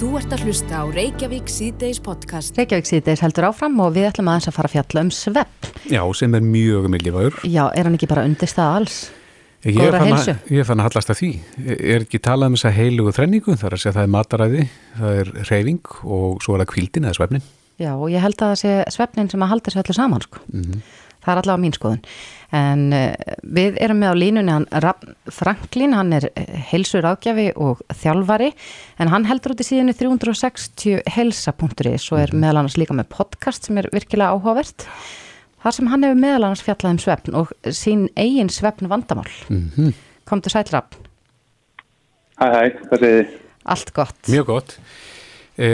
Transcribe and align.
Þú 0.00 0.14
ert 0.16 0.30
að 0.32 0.46
hlusta 0.46 0.78
á 0.80 0.84
Reykjavík 0.88 1.50
síðdeis 1.52 1.98
podcast. 2.00 2.56
Reykjavík 2.56 2.86
síðdeis 2.88 3.20
heldur 3.20 3.50
áfram 3.50 3.74
og 3.84 3.90
við 3.92 4.06
ætlum 4.08 4.30
aðeins 4.32 4.48
að 4.48 4.54
fara 4.56 4.70
að 4.70 4.72
fjalla 4.78 5.02
um 5.04 5.10
svepp. 5.12 5.66
Já, 5.92 6.00
sem 6.16 6.36
er 6.38 6.46
mjög 6.46 6.86
mikilvægur. 6.94 7.36
Já, 7.44 7.66
er 7.68 7.84
hann 7.84 7.98
ekki 7.98 8.08
bara 8.08 8.24
undist 8.24 8.56
það 8.56 8.78
alls? 8.78 8.94
Ég 9.68 9.76
er 9.84 9.92
fann 9.92 10.14
að, 10.16 10.30
ég 10.48 10.62
er 10.62 10.68
fann 10.70 10.80
að 10.80 10.88
hallast 10.88 11.12
að 11.12 11.20
því. 11.20 11.28
Er 11.76 12.06
ekki 12.06 12.22
talað 12.24 12.48
um 12.48 12.56
þessa 12.56 12.72
heilugu 12.78 13.12
þrenningu? 13.18 13.58
Það 13.60 13.68
er 13.68 13.76
að 13.76 13.82
segja 13.84 13.94
það 13.98 14.06
er 14.06 14.14
mataræði, 14.16 14.64
það 15.02 15.20
er 15.20 15.32
reyfing 15.50 15.92
og 16.16 16.40
svo 16.46 16.56
er 16.56 16.64
það 16.64 16.70
kvildin 16.72 17.10
eða 17.10 17.18
svefnin. 17.20 17.46
Já, 17.84 17.92
og 17.92 18.08
ég 18.08 18.24
held 18.24 18.40
að 18.40 18.54
það 18.54 18.58
sé 18.62 18.74
svefnin 18.96 19.28
sem 19.34 19.44
að 19.44 19.52
halda 19.52 19.68
þessu 19.68 19.84
öllu 19.84 19.98
saman, 20.00 20.24
sko. 20.24 20.46
Það 21.20 21.32
er 21.32 21.40
allavega 21.42 21.62
mín 21.64 21.76
skoðun. 21.76 22.02
En 22.56 22.84
uh, 22.96 23.34
við 23.44 23.78
erum 23.84 24.00
með 24.02 24.12
á 24.12 24.20
línunni 24.22 24.54
hann 24.54 24.66
Rafn 24.84 25.14
Franklin, 25.30 25.94
hann 25.94 26.12
er 26.16 26.28
uh, 26.30 26.44
heilsur 26.72 27.06
ágjafi 27.06 27.50
og 27.60 27.82
þjálfari, 28.00 28.50
en 28.98 29.12
hann 29.12 29.28
heldur 29.28 29.54
út 29.54 29.62
í 29.62 29.68
síðunni 29.68 29.94
360 29.98 31.02
helsa.is 31.14 32.08
og 32.10 32.22
er 32.24 32.34
meðal 32.34 32.62
annars 32.62 32.78
líka 32.80 32.96
með 32.96 33.10
podcast 33.12 33.68
sem 33.68 33.78
er 33.78 33.90
virkilega 33.94 34.34
áhugavert. 34.34 34.86
þar 35.62 35.76
sem 35.76 35.92
hann 35.92 36.08
hefur 36.08 36.22
meðal 36.24 36.48
annars 36.48 36.64
fjallað 36.64 36.96
um 36.96 37.02
svefn 37.04 37.38
og 37.42 37.52
sín 37.76 38.08
eigin 38.16 38.50
svefn 38.52 38.88
vandamál. 38.90 39.28
Mm 39.48 39.92
Komdu 40.30 40.46
sæl 40.52 40.68
Rafn, 40.70 40.94
Hæ, 42.38 42.44
hæ, 42.46 42.60
hvað 42.86 43.00
segir 43.00 43.24
þið? 43.24 43.32
allt 43.64 43.90
gott. 43.92 44.20
Mjög 44.28 44.46
gott. 44.46 44.76
E, 45.58 45.68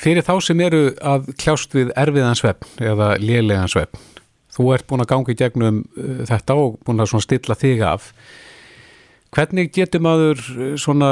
fyrir 0.00 0.24
þá 0.26 0.32
sem 0.42 0.60
eru 0.64 0.80
að 1.06 1.28
kljást 1.38 1.74
við 1.76 1.92
erfiðan 2.00 2.38
svefn 2.38 2.80
eða 2.82 3.12
lélegan 3.22 3.70
svefn, 3.70 4.00
þú 4.54 4.68
ert 4.74 4.86
búin 4.90 5.04
að 5.04 5.10
ganga 5.14 5.34
í 5.34 5.38
gegnum 5.38 5.82
uh, 5.84 6.22
þetta 6.30 6.58
og 6.58 6.78
búin 6.86 7.02
að 7.02 7.16
stilla 7.24 7.58
þig 7.58 7.84
af. 7.86 8.12
Hvernig 9.30 9.70
getur 9.74 10.02
maður 10.02 10.40
svona 10.80 11.10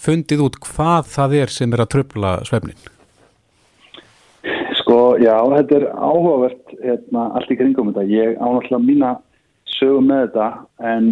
fundið 0.00 0.46
út 0.46 0.58
hvað 0.64 1.08
það 1.12 1.36
er 1.40 1.52
sem 1.52 1.72
er 1.72 1.84
að 1.84 1.92
tröfla 1.94 2.32
svefnin? 2.48 2.78
Sko, 4.80 5.16
já, 5.20 5.36
þetta 5.54 5.76
er 5.78 5.86
áhugavert 5.92 6.72
hérna, 6.80 7.26
allt 7.36 7.52
í 7.52 7.58
kringum 7.58 7.90
þetta. 7.92 8.06
Ég 8.08 8.38
ánáttúrulega 8.40 8.84
mína 8.84 9.10
sögum 9.76 10.08
með 10.10 10.22
þetta 10.26 10.46
en 10.92 11.10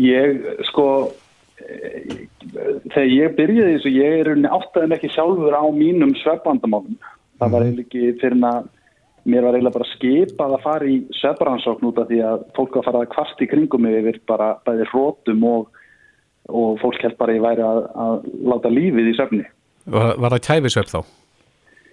ég, 0.00 0.38
sko, 0.70 0.86
þegar 2.92 3.10
ég 3.12 3.34
byrjaði 3.38 3.74
þessu, 3.76 3.94
ég 3.98 4.20
er 4.20 4.30
rauninni 4.30 4.52
áttaðin 4.58 4.96
ekki 4.98 5.10
sjálfur 5.12 5.58
á 5.58 5.64
mínum 5.74 6.14
svefnvandamálum. 6.22 6.96
Það 7.42 7.54
var 7.54 7.66
eiginlega 7.66 7.88
ekki 7.88 8.14
fyrir 8.22 8.46
að 8.46 8.70
mér 9.28 9.46
var 9.46 9.56
eiginlega 9.56 9.76
bara 9.78 9.90
skipað 9.92 10.56
að 10.56 10.64
fara 10.64 10.90
í 10.90 10.98
svefnrannsókn 11.20 11.88
út 11.90 12.00
af 12.02 12.10
því 12.10 12.20
að 12.26 12.44
fólk 12.56 12.76
var 12.76 12.82
að 12.82 12.88
fara 12.88 13.02
að 13.04 13.12
kvart 13.14 13.42
í 13.44 13.48
kringum 13.50 13.84
mig 13.86 13.98
yfir 14.00 14.20
bara 14.28 14.52
bæði 14.66 14.88
hrótum 14.90 15.44
og, 15.48 15.82
og 16.50 16.78
fólk 16.82 17.02
held 17.04 17.18
bara 17.20 17.34
að 17.34 17.38
ég 17.38 17.46
væri 17.46 17.66
að, 17.66 17.82
að 18.06 18.30
láta 18.52 18.72
lífið 18.72 19.10
í 19.12 19.16
svefni. 19.18 19.44
Var, 19.92 20.14
var 20.22 20.36
það 20.36 20.46
kæfisvefn 20.48 20.94
þá? 20.94 21.00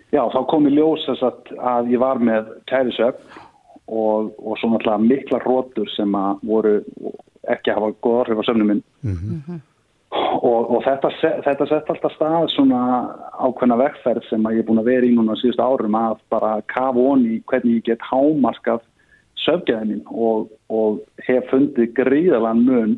Já, 0.09 0.23
þá 0.33 0.39
kom 0.49 0.65
í 0.65 0.73
ljós 0.73 1.05
að, 1.13 1.53
að 1.61 1.93
ég 1.93 2.01
var 2.01 2.21
með 2.21 2.49
kærisöfn 2.69 3.39
og, 3.89 4.31
og 4.41 4.57
svo 4.57 4.71
náttúrulega 4.71 5.05
mikla 5.05 5.41
rótur 5.43 5.89
sem 5.93 6.15
að 6.17 6.45
voru 6.49 6.75
ekki 7.49 7.71
að 7.71 7.77
hafa 7.77 7.97
góð 8.05 8.21
orðið 8.23 8.41
á 8.41 8.47
söfnum 8.47 8.71
minn. 8.73 8.81
Og, 10.29 10.69
og 10.75 10.83
þetta, 10.85 11.09
þetta 11.45 11.65
sett 11.69 11.89
alltaf 11.89 12.13
stað 12.13 12.47
svona 12.53 12.79
ákveðna 13.41 13.79
vegferð 13.79 14.27
sem 14.29 14.45
að 14.45 14.59
ég 14.59 14.63
er 14.63 14.67
búin 14.67 14.81
að 14.81 14.89
vera 14.91 15.07
í 15.07 15.15
núna 15.15 15.37
síðustu 15.39 15.63
árum 15.65 15.97
að 15.97 16.19
bara 16.31 16.51
kafa 16.69 17.05
onni 17.13 17.39
hvernig 17.49 17.79
ég 17.79 17.87
get 17.87 18.05
hámarkað 18.11 18.83
söfgæðin 19.45 19.93
mín 19.93 20.03
og, 20.11 20.49
og 20.69 20.99
hef 21.25 21.47
fundið 21.49 21.93
gríðalega 21.97 22.53
mun 22.59 22.97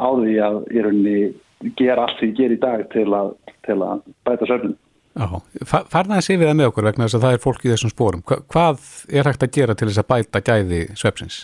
á 0.00 0.08
því 0.18 0.36
að 0.48 0.58
ég 0.74 0.86
rauninni 0.86 1.72
gera 1.78 2.06
allt 2.06 2.18
því 2.20 2.30
ég 2.32 2.38
ger 2.40 2.56
í 2.56 2.60
dag 2.62 2.84
til 2.94 3.06
að, 3.14 3.34
til 3.66 3.78
að 3.78 4.02
bæta 4.26 4.48
söfnum. 4.50 4.76
Farna 5.68 6.18
þess 6.18 6.32
yfir 6.32 6.48
það 6.48 6.58
með 6.58 6.70
okkur 6.72 6.88
vegna 6.88 7.06
þess 7.06 7.18
að 7.18 7.26
það 7.26 7.36
er 7.36 7.42
fólk 7.46 7.64
í 7.66 7.72
þessum 7.74 7.92
spórum. 7.92 8.22
Hva, 8.26 8.38
hvað 8.48 8.86
er 9.12 9.28
hægt 9.28 9.44
að 9.44 9.56
gera 9.58 9.76
til 9.76 9.90
þess 9.90 10.02
að 10.02 10.10
bæta 10.14 10.44
gæði 10.48 10.84
svefsins? 10.98 11.42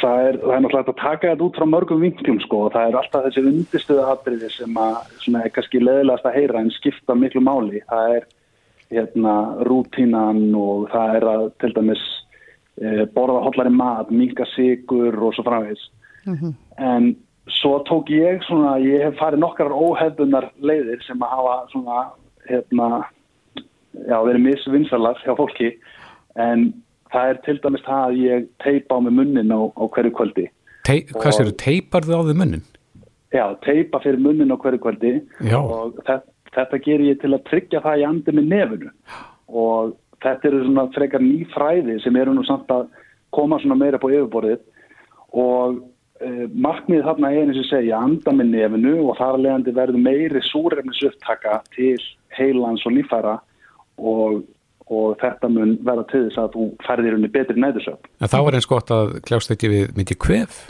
Það 0.00 0.24
er, 0.28 0.38
það 0.42 0.54
er 0.54 0.62
náttúrulega 0.64 0.92
að 0.92 1.00
taka 1.02 1.30
þetta 1.32 1.46
út 1.46 1.58
frá 1.58 1.66
mörgum 1.68 2.02
vinklum 2.02 2.40
sko 2.44 2.64
og 2.66 2.74
það 2.74 2.88
er 2.88 2.98
alltaf 3.00 3.26
þessi 3.26 3.44
undirstöðu 3.50 4.06
atriði 4.12 4.50
sem 4.54 4.80
að 4.82 4.96
svona 5.24 5.44
er 5.44 5.54
kannski 5.54 5.82
leðilegast 5.82 6.28
að 6.28 6.38
heyra 6.38 6.62
en 6.62 6.72
skipta 6.74 7.16
miklu 7.18 7.42
máli. 7.44 7.82
Það 7.90 8.16
er 8.16 8.26
hérna 8.94 9.34
rútínan 9.68 10.42
og 10.56 10.88
það 10.92 11.14
er 11.18 11.28
að 11.32 11.46
til 11.62 11.72
dæmis 11.76 12.04
e, 12.80 13.06
borða 13.14 13.44
hollari 13.46 13.72
mat, 13.74 14.10
minka 14.10 14.46
sigur 14.54 15.18
og 15.18 15.36
svo 15.36 15.44
framvegis. 15.46 15.84
En 16.78 17.12
svo 17.58 17.78
tók 17.88 18.10
ég 18.12 18.42
svona, 18.46 18.76
ég 18.82 19.04
hef 19.06 19.20
farið 19.20 19.44
nokkar 19.44 19.72
óhefðunar 19.72 20.50
leiðir 20.60 21.00
sem 21.06 21.22
að 21.24 21.34
hafa 21.36 21.54
svona 21.72 22.02
hérna, 22.48 22.88
já, 24.08 24.18
verið 24.24 24.44
misvinsalar 24.44 25.20
hjá 25.24 25.34
fólki 25.36 25.72
en 26.38 26.70
það 27.12 27.32
er 27.32 27.40
til 27.46 27.58
dæmis 27.64 27.84
það 27.86 28.06
að 28.06 28.18
ég 28.24 28.48
teipa 28.64 28.98
á 28.98 29.04
mig 29.04 29.14
munnin 29.18 29.54
á, 29.54 29.60
á 29.68 29.84
hverju 29.94 30.14
kvöldi. 30.16 30.48
Te 30.88 30.98
hvað 31.12 31.36
séru, 31.36 31.54
teipar 31.60 32.06
þið 32.06 32.20
á 32.20 32.22
þið 32.28 32.40
munnin? 32.40 32.66
Já, 33.34 33.44
teipa 33.64 34.00
fyrir 34.04 34.20
munnin 34.24 34.52
á 34.52 34.56
hverju 34.56 34.80
kvöldi 34.82 35.14
Já. 35.44 35.58
og 35.60 35.98
þetta, 35.98 36.20
þetta 36.54 36.82
ger 36.86 37.04
ég 37.04 37.20
til 37.20 37.34
að 37.34 37.44
tryggja 37.50 37.82
það 37.84 37.94
að 37.94 38.02
ég 38.02 38.12
andi 38.12 38.36
með 38.38 38.48
nefunu 38.54 38.92
og 39.48 39.94
þetta 40.24 40.48
eru 40.48 40.64
svona 40.64 40.88
frekar 40.94 41.24
ný 41.24 41.44
fræði 41.52 41.98
sem 42.04 42.16
eru 42.16 42.34
nú 42.36 42.44
samt 42.48 42.70
að 42.72 42.88
koma 43.36 43.60
svona 43.60 43.78
meira 43.78 44.00
på 44.00 44.10
yfirborðið 44.14 44.62
og 45.36 45.80
uh, 46.24 46.46
markmiðið 46.56 47.04
þarna 47.10 47.32
er 47.34 47.50
eins 47.50 47.60
og 47.60 47.68
segja 47.68 48.00
anda 48.00 48.34
með 48.34 48.54
nefunu 48.54 48.94
og 49.04 49.18
þar 49.20 49.36
að 49.36 49.44
leiðandi 49.44 49.76
verður 49.76 50.06
meiri 50.08 50.44
súrefnisupptaka 50.48 51.60
til 51.76 51.98
heilans 52.38 52.86
og 52.88 52.96
líffæra 52.96 53.36
og, 53.98 54.40
og 54.94 55.16
þetta 55.20 55.50
mun 55.52 55.76
verða 55.86 56.04
til 56.10 56.24
þess 56.26 56.40
að 56.42 56.54
þú 56.56 56.66
ferðir 56.86 57.16
unni 57.18 57.30
betri 57.32 57.60
næðusöfn. 57.60 58.10
En 58.20 58.32
þá 58.32 58.38
er 58.40 58.58
eins 58.58 58.68
gott 58.70 58.92
að 58.94 59.16
kljást 59.28 59.54
ekki 59.54 59.72
við 59.72 59.96
mikið 59.98 60.20
kvef 60.26 60.60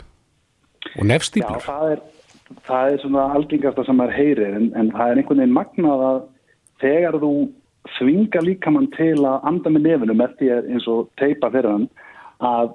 og 0.95 1.03
Já, 1.03 1.07
nefstýplar. 1.13 1.63
það 1.65 1.93
er, 1.93 2.03
það 2.67 2.91
er 2.93 3.01
svona 3.03 3.29
algengasta 3.37 3.85
sem 3.87 3.99
maður 3.99 4.17
heyrir 4.17 4.57
en, 4.59 4.67
en 4.79 4.91
það 4.95 5.13
er 5.13 5.21
einhvern 5.21 5.43
veginn 5.43 5.57
magnað 5.57 6.05
að 6.09 6.19
þegar 6.83 7.19
þú 7.23 7.33
þvinga 7.97 8.43
líkamann 8.45 8.91
til 8.95 9.15
að 9.25 9.47
anda 9.49 9.71
með 9.73 9.87
nefinu 9.87 10.17
með 10.19 10.35
því 10.39 10.51
að 10.55 10.69
eins 10.73 10.87
og 10.91 11.07
teipa 11.21 11.49
fyrir 11.53 11.71
hann 11.71 11.87
að 12.49 12.73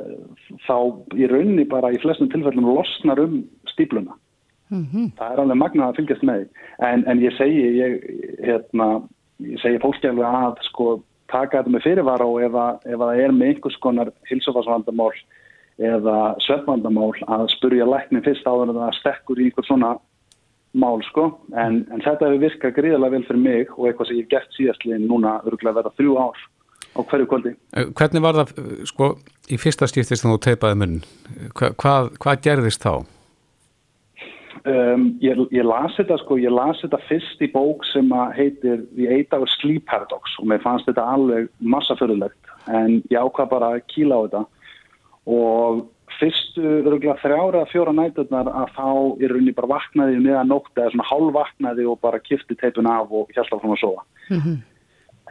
uh, 0.00 0.20
þá 0.66 0.76
í 1.16 1.30
rauninni 1.30 1.64
bara 1.70 1.92
í 1.94 2.00
flestum 2.02 2.30
tilfellum 2.32 2.68
losnar 2.74 3.22
um 3.24 3.40
stípluna. 3.72 4.16
Það 4.74 5.28
er 5.28 5.40
alveg 5.42 5.58
magnað 5.60 5.90
að 5.90 5.98
fylgjast 6.00 6.24
með 6.26 6.46
en, 6.82 7.04
en 7.06 7.20
ég 7.22 7.34
segi 7.36 7.66
ég, 7.76 7.98
hérna, 8.42 8.86
ég 9.42 9.60
segi 9.62 9.82
fólki 9.82 10.10
alveg 10.10 10.38
að 10.38 10.62
sko 10.68 10.88
taka 11.32 11.60
þetta 11.60 11.74
með 11.74 11.86
fyrirvara 11.86 12.26
og 12.28 12.42
ef, 12.44 12.54
að, 12.54 12.82
ef 12.86 12.98
að 12.98 13.08
það 13.10 13.22
er 13.24 13.34
með 13.34 13.52
einhvers 13.52 13.78
konar 13.82 14.10
hilsufarsvandamál 14.30 15.12
eða 15.82 16.18
svefnvandamál 16.44 17.12
að 17.26 17.46
spurja 17.56 17.86
læknin 17.88 18.22
fyrst 18.24 18.46
áður 18.46 18.70
en 18.70 18.82
það 18.82 18.98
stekkur 19.00 19.40
í 19.40 19.48
einhver 19.48 19.66
svona 19.66 19.94
mál 20.74 21.02
sko 21.08 21.26
en, 21.54 21.82
en 21.90 22.02
þetta 22.02 22.28
hefur 22.28 22.42
virkað 22.42 22.76
gríðarlega 22.78 23.16
vel 23.16 23.26
fyrir 23.28 23.42
mig 23.42 23.72
og 23.78 23.88
eitthvað 23.88 24.10
sem 24.10 24.20
ég 24.20 24.26
hef 24.26 24.32
gert 24.34 24.58
síðastliðin 24.58 25.08
núna 25.10 25.38
örgulega 25.42 25.80
verða 25.80 25.94
þrjú 25.98 26.18
ár 26.18 26.44
á 26.94 27.00
hverju 27.02 27.26
kvöldi. 27.30 27.54
Hvernig 27.98 28.22
var 28.22 28.38
það, 28.38 28.52
sko, 28.86 29.10
í 29.50 29.58
fyrsta 29.58 29.88
skiptist 29.90 30.22
þegar 30.22 30.36
þú 30.36 30.42
teipaði 30.46 30.78
munnin? 30.78 31.04
Hva, 31.58 31.72
hvað, 31.80 32.10
hvað 32.22 32.42
gerðist 32.46 32.86
þá? 32.86 33.02
Um, 34.64 35.08
ég, 35.20 35.40
ég 35.52 35.66
las 35.66 35.96
þetta 35.98 36.16
sko, 36.22 36.38
ég 36.40 36.52
las 36.54 36.78
þetta 36.80 37.00
fyrst 37.08 37.42
í 37.44 37.50
bók 37.52 37.82
sem 37.90 38.08
að 38.14 38.36
heitir 38.38 38.84
The 38.94 39.08
8 39.12 39.36
Hour 39.36 39.50
Sleep 39.58 39.84
Paradox 39.90 40.36
og 40.40 40.46
mér 40.48 40.62
fannst 40.62 40.86
þetta 40.88 41.04
alveg 41.14 41.50
massaförulegt 41.60 42.52
en 42.72 43.00
ég 43.12 43.18
ákvað 43.18 43.50
bara 43.50 43.72
að 43.74 43.84
kýla 43.92 44.20
á 44.20 44.24
þetta. 44.24 44.44
Og 45.34 45.82
fyrstu 46.18 46.62
örgulega 46.82 47.16
þrjára 47.22 47.64
fjóra 47.72 47.94
næturnar 47.96 48.50
að 48.50 48.70
þá 48.76 48.88
í 49.20 49.30
rauninni 49.30 49.56
bara 49.56 49.72
vaknaði 49.74 50.20
meðan 50.22 50.52
nótt 50.52 50.78
eða 50.78 50.92
svona 50.92 51.08
hálf 51.10 51.34
vaknaði 51.34 51.88
og 51.90 51.98
bara 52.04 52.22
kifti 52.22 52.56
teipun 52.60 52.88
af 52.90 53.12
og 53.12 53.32
hjálpa 53.34 53.58
frá 53.60 53.74
að 53.74 53.82
sofa. 53.82 54.06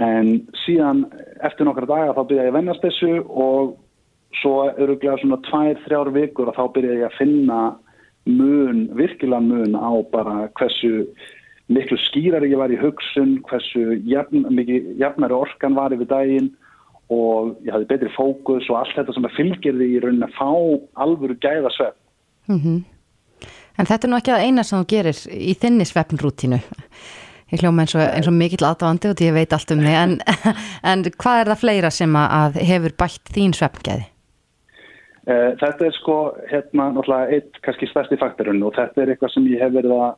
En 0.01 0.33
síðan 0.63 1.05
eftir 1.45 1.67
nokkra 1.67 1.89
daga 1.89 2.15
þá 2.17 2.23
byrjaði 2.25 2.49
ég 2.49 2.53
að 2.53 2.57
vennast 2.57 2.85
þessu 2.85 3.13
og 3.29 3.75
svo 4.41 4.53
öruglega 4.71 5.19
svona 5.21 5.37
tvær, 5.45 5.77
þrjár 5.85 6.13
vikur 6.15 6.49
og 6.49 6.57
þá 6.57 6.63
byrjaði 6.73 7.03
ég 7.03 7.09
að 7.11 7.17
finna 7.19 7.59
mun, 8.29 8.85
virkilega 8.97 9.41
mun 9.43 9.75
á 9.75 9.91
bara 10.11 10.49
hversu 10.59 11.07
miklu 11.71 11.97
skýrar 12.07 12.45
ég 12.45 12.59
var 12.59 12.71
í 12.71 12.79
hugsun, 12.79 13.37
hversu 13.47 13.97
jafn, 14.07 14.45
mikið, 14.51 14.93
jafnari 15.01 15.35
orkan 15.35 15.75
var 15.77 15.95
yfir 15.95 16.09
daginn 16.11 16.51
og 17.13 17.57
ég 17.65 17.73
hafði 17.75 17.89
betri 17.89 18.11
fókus 18.15 18.69
og 18.71 18.79
allt 18.79 18.95
þetta 18.97 19.15
sem 19.15 19.27
að 19.27 19.35
fylgir 19.37 19.77
því 19.77 19.89
í 19.89 19.99
rauninni 20.03 20.27
að 20.27 20.37
fá 20.37 21.03
alvöru 21.05 21.37
gæða 21.43 21.71
svepp. 21.75 21.99
En 23.77 23.89
þetta 23.89 24.07
er 24.07 24.11
nú 24.11 24.19
ekki 24.19 24.33
að 24.35 24.45
eina 24.47 24.63
sem 24.63 24.79
þú 24.79 24.89
gerir 24.93 25.21
í 25.33 25.53
þinni 25.59 25.87
svefnrútínu. 25.89 26.59
Ég 27.53 27.61
hljóma 27.61 27.83
eins 27.83 27.93
og, 27.93 28.01
eins 28.01 28.29
og 28.29 28.33
mikill 28.33 28.65
aðdáðandi 28.65 29.11
og 29.11 29.21
ég 29.21 29.35
veit 29.35 29.53
allt 29.53 29.73
um 29.75 29.83
þig, 29.83 29.97
en, 29.99 30.15
en 30.89 31.03
hvað 31.05 31.41
er 31.41 31.51
það 31.51 31.61
fleira 31.61 31.91
sem 31.93 32.15
að, 32.17 32.57
hefur 32.65 32.95
bætt 33.03 33.33
þín 33.35 33.53
svefngæði? 33.57 34.07
Eh, 35.23 35.51
Þetta 35.59 35.87
er 35.87 35.93
sko 35.95 36.17
hérna 36.51 36.89
náttúrulega 36.91 37.37
eitt 37.37 37.59
kannski 37.63 37.87
stærsti 37.87 38.19
faktorinn 38.19 38.63
og 38.65 38.75
þetta 38.75 39.03
er 39.03 39.13
eitthvað 39.13 39.35
sem 39.35 39.45
ég 39.53 39.61
hef 39.63 39.71
verið 39.75 39.93
að 39.95 40.17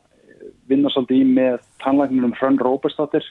vinna 0.70 0.90
svolítið 0.90 1.20
í 1.22 1.28
með 1.36 1.60
tannlækninum 1.84 2.34
Hrönn 2.40 2.58
Róbersdóttir 2.62 3.26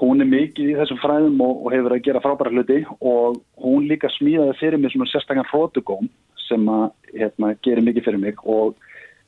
hún 0.00 0.20
er 0.24 0.28
mikið 0.28 0.72
í 0.72 0.76
þessum 0.76 1.00
fræðum 1.02 1.40
og, 1.44 1.64
og 1.64 1.74
hefur 1.74 1.94
að 1.96 2.04
gera 2.06 2.22
frábæra 2.24 2.52
hluti 2.52 2.78
og 3.00 3.40
hún 3.64 3.88
líka 3.88 4.10
smíðaði 4.18 4.58
fyrir 4.60 4.80
mig 4.80 4.92
svona 4.92 5.08
sérstaklega 5.10 5.48
hrótugóm 5.52 6.08
sem 6.46 6.68
að 6.68 6.86
hérna, 7.12 7.52
gerir 7.64 7.86
mikið 7.86 8.08
fyrir 8.08 8.22
mig 8.22 8.44
og 8.44 8.76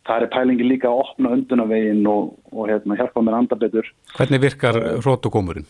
það 0.05 0.26
er 0.26 0.32
pælingi 0.34 0.69
líka 0.69 0.90
að 0.90 1.00
opna 1.05 1.32
undunavegin 1.37 2.05
og, 2.10 2.34
og 2.52 2.69
hérna, 2.69 2.99
hjálpa 3.00 3.25
mér 3.25 3.37
að 3.37 3.43
anda 3.44 3.60
betur. 3.60 3.88
Hvernig 4.19 4.43
virkar 4.44 4.81
hrótugómurinn? 5.05 5.69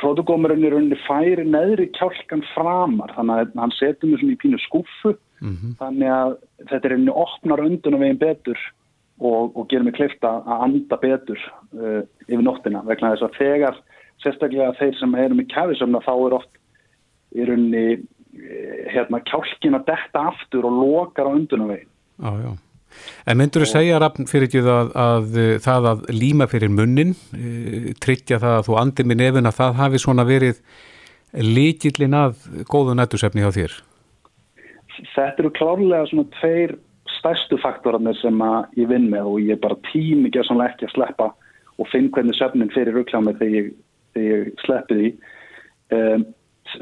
Hrótugómurinn 0.00 0.64
er 0.64 0.72
rauninni 0.72 0.98
færi 1.04 1.44
neðri 1.44 1.88
kjálkan 1.96 2.44
framar 2.54 3.12
þannig 3.16 3.42
að 3.42 3.58
hann 3.60 3.74
setur 3.76 4.08
mér 4.08 4.22
svona 4.22 4.36
í 4.36 4.40
pínu 4.40 4.60
skuffu 4.62 5.12
mm 5.12 5.56
-hmm. 5.56 5.74
þannig 5.80 6.12
að 6.14 6.36
þetta 6.70 6.86
er 6.86 6.94
rauninni 6.94 7.16
opnar 7.24 7.64
undunavegin 7.66 8.22
betur 8.22 8.58
og, 9.20 9.56
og 9.56 9.68
gerir 9.68 9.84
mig 9.84 9.96
kleifta 9.98 10.40
að 10.46 10.64
anda 10.68 10.96
betur 11.02 11.38
uh, 11.76 12.02
yfir 12.28 12.44
nóttina 12.46 12.82
vegna 12.88 13.12
þess 13.14 13.28
að 13.28 13.38
þegar 13.38 13.78
sérstaklega 14.22 14.72
þeir 14.80 14.98
sem 14.98 15.14
eru 15.14 15.38
með 15.38 15.50
kæfisöfna 15.52 16.02
þá 16.06 16.12
er 16.14 16.36
oft 16.40 16.52
í 17.36 17.46
rauninni 17.48 17.86
uh, 17.98 18.76
hérna, 18.94 19.20
kjálkin 19.28 19.78
að 19.78 19.88
detta 19.92 20.26
aftur 20.32 20.68
og 20.68 20.78
lokar 20.80 21.28
á 21.28 21.36
undunavegin. 21.36 21.90
Já, 22.18 22.30
já. 22.46 22.52
En 23.26 23.38
myndur 23.40 23.64
þú 23.64 23.70
segja, 23.72 24.00
Rafn, 24.02 24.28
fyrir 24.30 24.48
ekki 24.48 24.62
að, 24.62 24.94
að 24.98 25.36
það 25.64 25.90
að 25.92 26.06
líma 26.14 26.48
fyrir 26.50 26.72
munnin, 26.72 27.14
e, 27.34 27.94
tryggja 28.02 28.40
það 28.42 28.56
að 28.58 28.66
þú 28.68 28.78
andi 28.82 29.06
með 29.08 29.22
nefn 29.22 29.50
að 29.50 29.58
það 29.60 29.78
hafi 29.80 30.02
svona 30.02 30.26
verið 30.28 30.62
líkillin 31.32 32.16
að 32.16 32.34
góðu 32.68 32.96
nættusefni 32.98 33.44
hjá 33.44 33.52
þér? 33.56 33.76
Þetta 35.14 35.40
eru 35.40 35.52
klárlega 35.56 36.08
svona 36.10 36.28
tveir 36.38 36.76
stærstu 37.18 37.58
faktorarnir 37.62 38.16
sem 38.18 38.42
ég 38.76 38.90
vinn 38.90 39.08
með 39.12 39.30
og 39.30 39.46
ég 39.46 39.60
bara 39.62 39.78
tím 39.90 40.26
ekki 40.28 40.42
að, 40.42 40.90
sleppa 40.92 41.30
og 41.80 41.88
finn 41.92 42.10
hvernig 42.12 42.36
söfnin 42.36 42.72
fyrir 42.74 42.96
rauðklámið 42.96 43.38
þegar 43.40 43.56
ég, 43.56 43.70
ég 44.20 44.50
sleppi 44.66 44.98
því. 44.98 45.10
Um, 45.92 46.26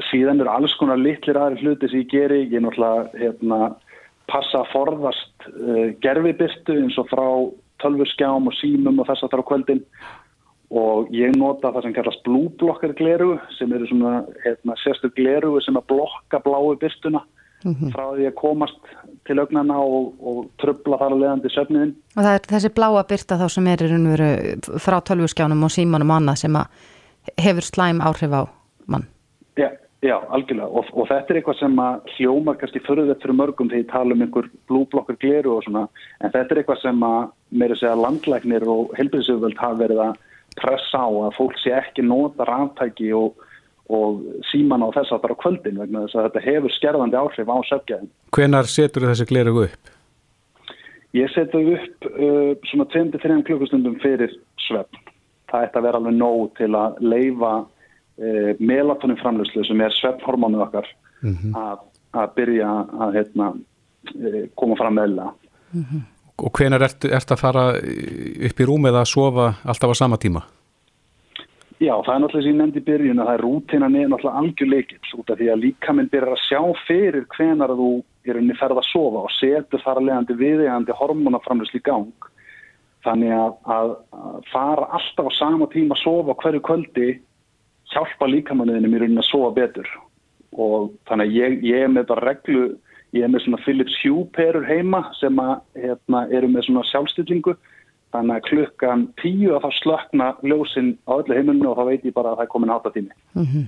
síðan 0.09 0.43
eru 0.43 0.51
alls 0.51 0.73
konar 0.79 0.99
litlir 0.99 1.39
aðri 1.39 1.65
hluti 1.65 1.89
sem 1.89 2.03
ég 2.03 2.11
geri, 2.11 2.41
ég 2.45 2.59
er 2.59 2.65
náttúrulega 2.65 3.21
hérna, 3.21 3.59
passa 4.29 4.61
að 4.61 4.71
forðast 4.73 5.49
uh, 5.49 5.87
gerfibirtu 6.03 6.77
eins 6.83 6.97
og 7.01 7.09
frá 7.11 7.27
tölvurskjám 7.81 8.49
og 8.49 8.57
símum 8.59 8.99
og 9.01 9.07
þess 9.09 9.25
að 9.25 9.33
það 9.33 9.43
á 9.43 9.49
kvöldin 9.49 9.85
og 10.71 11.09
ég 11.11 11.35
nota 11.35 11.73
það 11.73 11.85
sem 11.85 11.95
kallast 11.97 12.23
blúblokkar 12.23 12.93
gleru 12.95 13.33
sem 13.57 13.71
eru 13.75 13.87
svona 13.89 14.21
hérna, 14.45 14.77
sérstu 14.79 15.11
gleru 15.17 15.57
sem 15.65 15.75
að 15.75 15.89
blokka 15.91 16.39
bláu 16.45 16.75
byrstuna 16.79 17.19
mm 17.65 17.73
-hmm. 17.73 17.91
frá 17.91 18.05
því 18.15 18.27
að 18.27 18.39
komast 18.39 18.79
til 19.27 19.39
augnana 19.39 19.77
og, 19.79 20.13
og 20.19 20.47
tröfla 20.61 20.97
þar 20.97 21.11
að 21.11 21.21
leiðandi 21.21 21.49
söfniðin. 21.55 21.93
Og 22.17 22.23
það 22.23 22.33
er 22.33 22.47
þessi 22.53 22.69
bláa 22.69 23.03
byrta 23.03 23.39
þá 23.41 23.47
sem 23.49 23.67
er 23.67 23.79
frá 24.79 24.97
tölvurskjánum 25.01 25.63
og 25.63 25.71
símanum 25.71 26.09
og 26.09 26.15
annað 26.15 26.35
sem 26.35 26.55
hefur 27.37 27.61
slæm 27.61 28.01
áhrif 28.01 28.31
á 28.31 28.41
mann? 28.87 29.05
Já, 29.57 29.69
já 30.01 30.15
algjörlega 30.33 30.67
og, 30.67 30.89
og 30.97 31.07
þetta 31.09 31.33
er 31.33 31.39
eitthvað 31.39 31.59
sem 31.59 31.79
að 31.83 32.09
hljómar 32.15 32.57
kannski 32.57 32.81
förðuðett 32.87 33.21
fyrir 33.21 33.37
mörgum 33.37 33.69
þegar 33.69 33.83
ég 33.83 33.91
tala 33.91 34.15
um 34.15 34.25
einhver 34.25 34.49
blúblokkar 34.71 35.19
gleru 35.21 35.55
og 35.57 35.63
svona 35.67 35.85
en 36.19 36.33
þetta 36.33 36.55
er 36.55 36.61
eitthvað 36.63 36.81
sem 36.81 37.05
að 37.05 37.21
meira 37.61 37.77
segja 37.77 37.99
landlæknir 37.99 38.65
og 38.71 38.95
helbriðsöfvöld 38.97 39.61
hafa 39.61 39.81
verið 39.83 40.03
að 40.07 40.19
pressa 40.57 41.05
á 41.05 41.09
að 41.09 41.37
fólk 41.37 41.61
sé 41.61 41.75
ekki 41.77 42.05
nota 42.07 42.47
rántæki 42.49 43.13
og 43.15 43.47
og 43.91 44.21
síman 44.47 44.83
á 44.87 44.89
þess 44.95 45.11
að 45.11 45.23
bara 45.25 45.39
kvöldin 45.41 45.79
vegna 45.81 46.05
þess 46.05 46.17
að 46.17 46.27
þetta 46.27 46.43
hefur 46.45 46.75
skerðandi 46.77 47.17
áhrif 47.19 47.49
á 47.51 47.57
söfgæðin. 47.67 48.11
Hvenar 48.31 48.69
setur 48.71 49.07
þessi 49.09 49.27
gleru 49.27 49.55
upp? 49.65 49.91
Ég 51.17 51.31
setu 51.33 51.59
upp 51.75 52.07
uh, 52.07 52.53
svona 52.69 52.87
23 52.93 53.41
klukkustundum 53.49 53.97
fyrir 54.03 54.31
svefn. 54.63 55.01
Það 55.51 55.65
ætti 55.67 55.81
að 55.81 55.87
vera 55.89 55.99
alveg 55.99 56.15
nóg 56.15 56.53
til 56.55 56.71
að 56.79 57.01
leifa 57.03 57.51
uh, 58.21 58.53
melatonin 58.59 59.19
framlöslu 59.19 59.65
sem 59.67 59.81
er 59.81 59.97
svefnhormónu 59.97 60.61
okkar 60.61 60.87
mm 61.21 61.35
-hmm. 61.35 61.57
að, 61.57 61.83
að 62.13 62.33
byrja 62.35 62.71
að 63.05 63.13
hérna, 63.19 63.51
uh, 64.15 64.41
koma 64.55 64.75
fram 64.75 64.95
meðlega. 64.95 65.33
Mm 65.73 65.85
-hmm. 65.85 66.01
Og 66.41 66.51
hvenar 66.57 66.81
ert, 66.81 67.05
ert 67.05 67.31
að 67.31 67.39
fara 67.39 67.63
upp 68.47 68.59
í 68.59 68.65
rúmið 68.65 68.95
að 68.97 69.05
sofa 69.05 69.53
alltaf 69.65 69.89
á 69.93 69.95
sama 69.95 70.17
tíma? 70.17 70.41
Já, 71.81 71.95
það 72.05 72.13
er 72.13 72.19
náttúrulega 72.21 72.45
sem 72.45 72.51
ég 72.51 72.57
nefndi 72.61 72.79
í 72.79 72.85
byrjun 72.85 73.19
að 73.19 73.27
það 73.27 73.37
er 73.37 73.41
rútinan 73.41 73.95
er 73.95 74.09
náttúrulega 74.09 74.41
algjörleikips 74.41 75.13
út 75.17 75.31
af 75.33 75.37
því 75.39 75.47
að 75.49 75.61
líka 75.63 75.93
minn 75.97 76.09
byrjar 76.11 76.35
að 76.35 76.43
sjá 76.45 76.61
fyrir 76.85 77.23
hvenar 77.33 77.73
þú 77.79 77.89
er 78.29 78.37
unni 78.37 78.57
ferð 78.59 78.81
að 78.81 78.89
sofa 78.91 79.23
og 79.25 79.33
setur 79.33 79.81
þar 79.81 80.01
að 80.01 80.05
leiðandi 80.05 80.35
viðegandi 80.37 80.97
hormonaframlösli 80.99 81.81
í 81.81 81.85
gang. 81.87 82.27
Þannig 83.01 83.33
að, 83.33 83.55
að, 83.77 83.95
að 84.13 84.35
fara 84.51 84.89
alltaf 84.99 85.31
á 85.33 85.39
sama 85.39 85.69
tíma 85.73 85.97
að 85.97 86.03
sofa 86.03 86.37
hverju 86.43 86.61
kvöldi 86.67 87.07
hjálpa 87.93 88.29
líkamanniðinu 88.31 88.91
mér 88.91 89.07
unni 89.07 89.21
að 89.21 89.29
sofa 89.29 89.51
betur 89.55 89.89
og 90.51 90.91
þannig 91.07 91.27
að 91.27 91.35
ég, 91.35 91.59
ég 91.63 91.83
er 91.85 91.91
með 91.91 92.07
bara 92.07 92.25
reglu, 92.27 92.63
ég 93.15 93.23
er 93.23 93.31
með 93.31 93.45
svona 93.45 93.63
Philips 93.63 93.95
Hue 94.03 94.25
perur 94.35 94.65
heima 94.67 95.05
sem 95.19 95.39
að, 95.39 95.61
hérna, 95.75 96.25
eru 96.31 96.47
með 96.51 96.67
svona 96.67 96.83
sjálfstillingu 96.91 97.55
Þannig 98.11 98.37
að 98.37 98.47
klukkan 98.49 99.03
tíu 99.21 99.53
að 99.55 99.65
þá 99.65 99.77
slökna 99.77 100.25
ljósinn 100.43 100.95
á 101.07 101.15
öllu 101.15 101.35
heimilinu 101.37 101.69
og 101.71 101.77
þá 101.79 101.85
veit 101.87 102.07
ég 102.07 102.15
bara 102.15 102.33
að 102.33 102.41
það 102.41 102.45
er 102.45 102.51
komin 102.51 102.73
áttatími. 102.73 103.13
Mm 103.37 103.45
-hmm. 103.45 103.67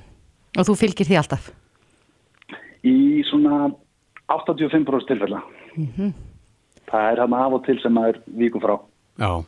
Og 0.59 0.67
þú 0.67 0.75
fylgir 0.81 1.07
því 1.07 1.17
alltaf? 1.19 1.51
Í 2.83 3.23
svona 3.29 3.71
85% 4.27 5.07
tilfella. 5.07 5.39
Mm 5.77 5.87
-hmm. 5.95 6.11
Það 6.91 7.11
er 7.11 7.19
hann 7.19 7.33
af 7.33 7.53
og 7.53 7.65
til 7.65 7.79
sem 7.79 7.95
það 7.95 8.07
er 8.07 8.19
viku 8.37 8.59
frá. 8.59 8.79
Já, 9.17 9.43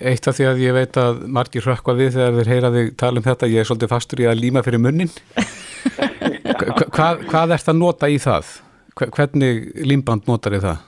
eitt 0.00 0.28
af 0.28 0.36
því 0.38 0.46
að 0.48 0.62
ég 0.62 0.76
veit 0.76 0.98
að 1.00 1.22
margir 1.38 1.64
hrökkva 1.66 1.94
við 1.98 2.12
þegar 2.16 2.36
þeir 2.38 2.52
heyra 2.52 2.70
þig 2.74 2.90
tala 3.00 3.20
um 3.20 3.26
þetta, 3.26 3.50
ég 3.50 3.62
er 3.62 3.68
svolítið 3.68 3.92
fastur 3.92 4.22
í 4.22 4.28
að 4.30 4.42
líma 4.42 4.62
fyrir 4.66 4.82
munnin. 4.82 5.10
hvað, 6.94 7.24
hvað 7.28 7.54
ert 7.56 7.72
að 7.72 7.80
nota 7.80 8.10
í 8.10 8.18
það? 8.22 8.52
Hvernig 8.98 9.66
límband 9.86 10.26
notar 10.30 10.56
þið 10.56 10.66
það? 10.66 10.84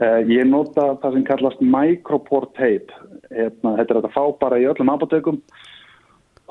Uh, 0.00 0.20
ég 0.32 0.48
nota 0.48 0.94
það 1.02 1.16
sem 1.16 1.26
kallast 1.28 1.60
micropore 1.60 2.48
tape. 2.56 2.96
Hérna, 3.30 3.76
þetta 3.78 3.92
er 3.92 3.98
þetta 4.00 4.14
fá 4.14 4.24
bara 4.40 4.58
í 4.60 4.66
öllum 4.68 4.92
apotekum 4.92 5.40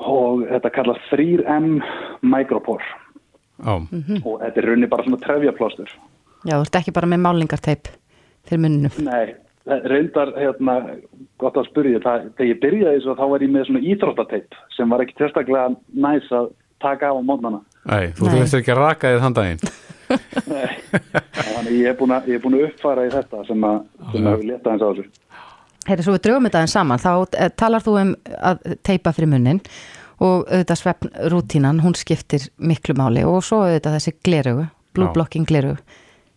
og 0.00 0.46
þetta 0.48 0.72
kallast 0.74 1.10
3M 1.12 1.80
micropore. 2.22 2.86
Oh. 3.60 3.82
Mm 3.90 4.04
-hmm. 4.06 4.22
Og 4.24 4.40
þetta 4.40 4.60
er 4.60 4.66
raunni 4.70 4.88
bara 4.88 5.04
svona 5.04 5.20
trefjaplástur. 5.20 5.90
Já, 6.48 6.56
þú 6.56 6.62
ert 6.64 6.76
ekki 6.80 6.94
bara 6.96 7.06
með 7.06 7.20
málingarteip 7.26 7.90
fyrir 8.48 8.62
munnum. 8.62 8.92
Nei, 9.04 9.34
reyndar, 9.68 10.32
hérna, 10.38 10.76
gott 11.40 11.58
að 11.60 11.68
spyrja, 11.68 12.00
það, 12.04 12.26
þegar 12.38 12.50
ég 12.50 12.60
byrjaði 12.62 12.98
þessu 12.98 13.16
þá 13.18 13.24
var 13.32 13.44
ég 13.44 13.52
með 13.52 13.66
svona 13.68 13.84
íþróttateip 13.92 14.58
sem 14.76 14.92
var 14.94 15.04
ekki 15.04 15.16
sérstaklega 15.18 15.68
næs 16.06 16.28
að 16.32 16.50
taka 16.80 17.12
á 17.12 17.14
á 17.14 17.20
mótnana. 17.20 17.60
Nei, 17.84 18.10
þú 18.16 18.30
þurftir 18.32 18.62
ekki 18.62 18.74
að 18.74 18.80
raka 18.80 19.12
þið 19.12 19.24
þann 19.24 19.38
daginn. 19.38 19.62
Þannig 21.54 21.74
ég 21.76 21.86
hef 21.86 21.98
búin 22.00 22.16
að, 22.16 22.30
að 22.40 22.64
uppfara 22.66 23.06
í 23.06 23.12
þetta 23.12 23.44
sem 23.46 23.66
að, 23.68 23.80
sem 24.10 24.26
að 24.26 24.40
við 24.40 24.50
leta 24.50 24.72
hans 24.72 24.84
á 24.84 24.88
þessu. 24.88 25.06
Herri, 25.88 26.04
svo 26.04 26.16
við 26.16 26.24
drögum 26.26 26.48
þetta 26.48 26.64
en 26.64 26.70
saman, 26.70 27.00
þá 27.00 27.12
eh, 27.40 27.50
talar 27.56 27.84
þú 27.84 27.96
um 28.00 28.12
að 28.50 28.64
teipa 28.86 29.14
fyrir 29.16 29.30
munnin 29.32 29.62
og 30.20 30.44
auðvitað 30.50 30.80
svefn 30.80 31.12
rútínan, 31.32 31.80
hún 31.80 31.96
skiptir 31.96 32.44
miklu 32.60 32.96
máli 32.98 33.24
og 33.24 33.40
svo 33.44 33.62
auðvitað 33.64 33.96
þessi 33.96 34.16
glerugu, 34.26 34.66
blúblokking 34.96 35.48
glerugu. 35.48 35.80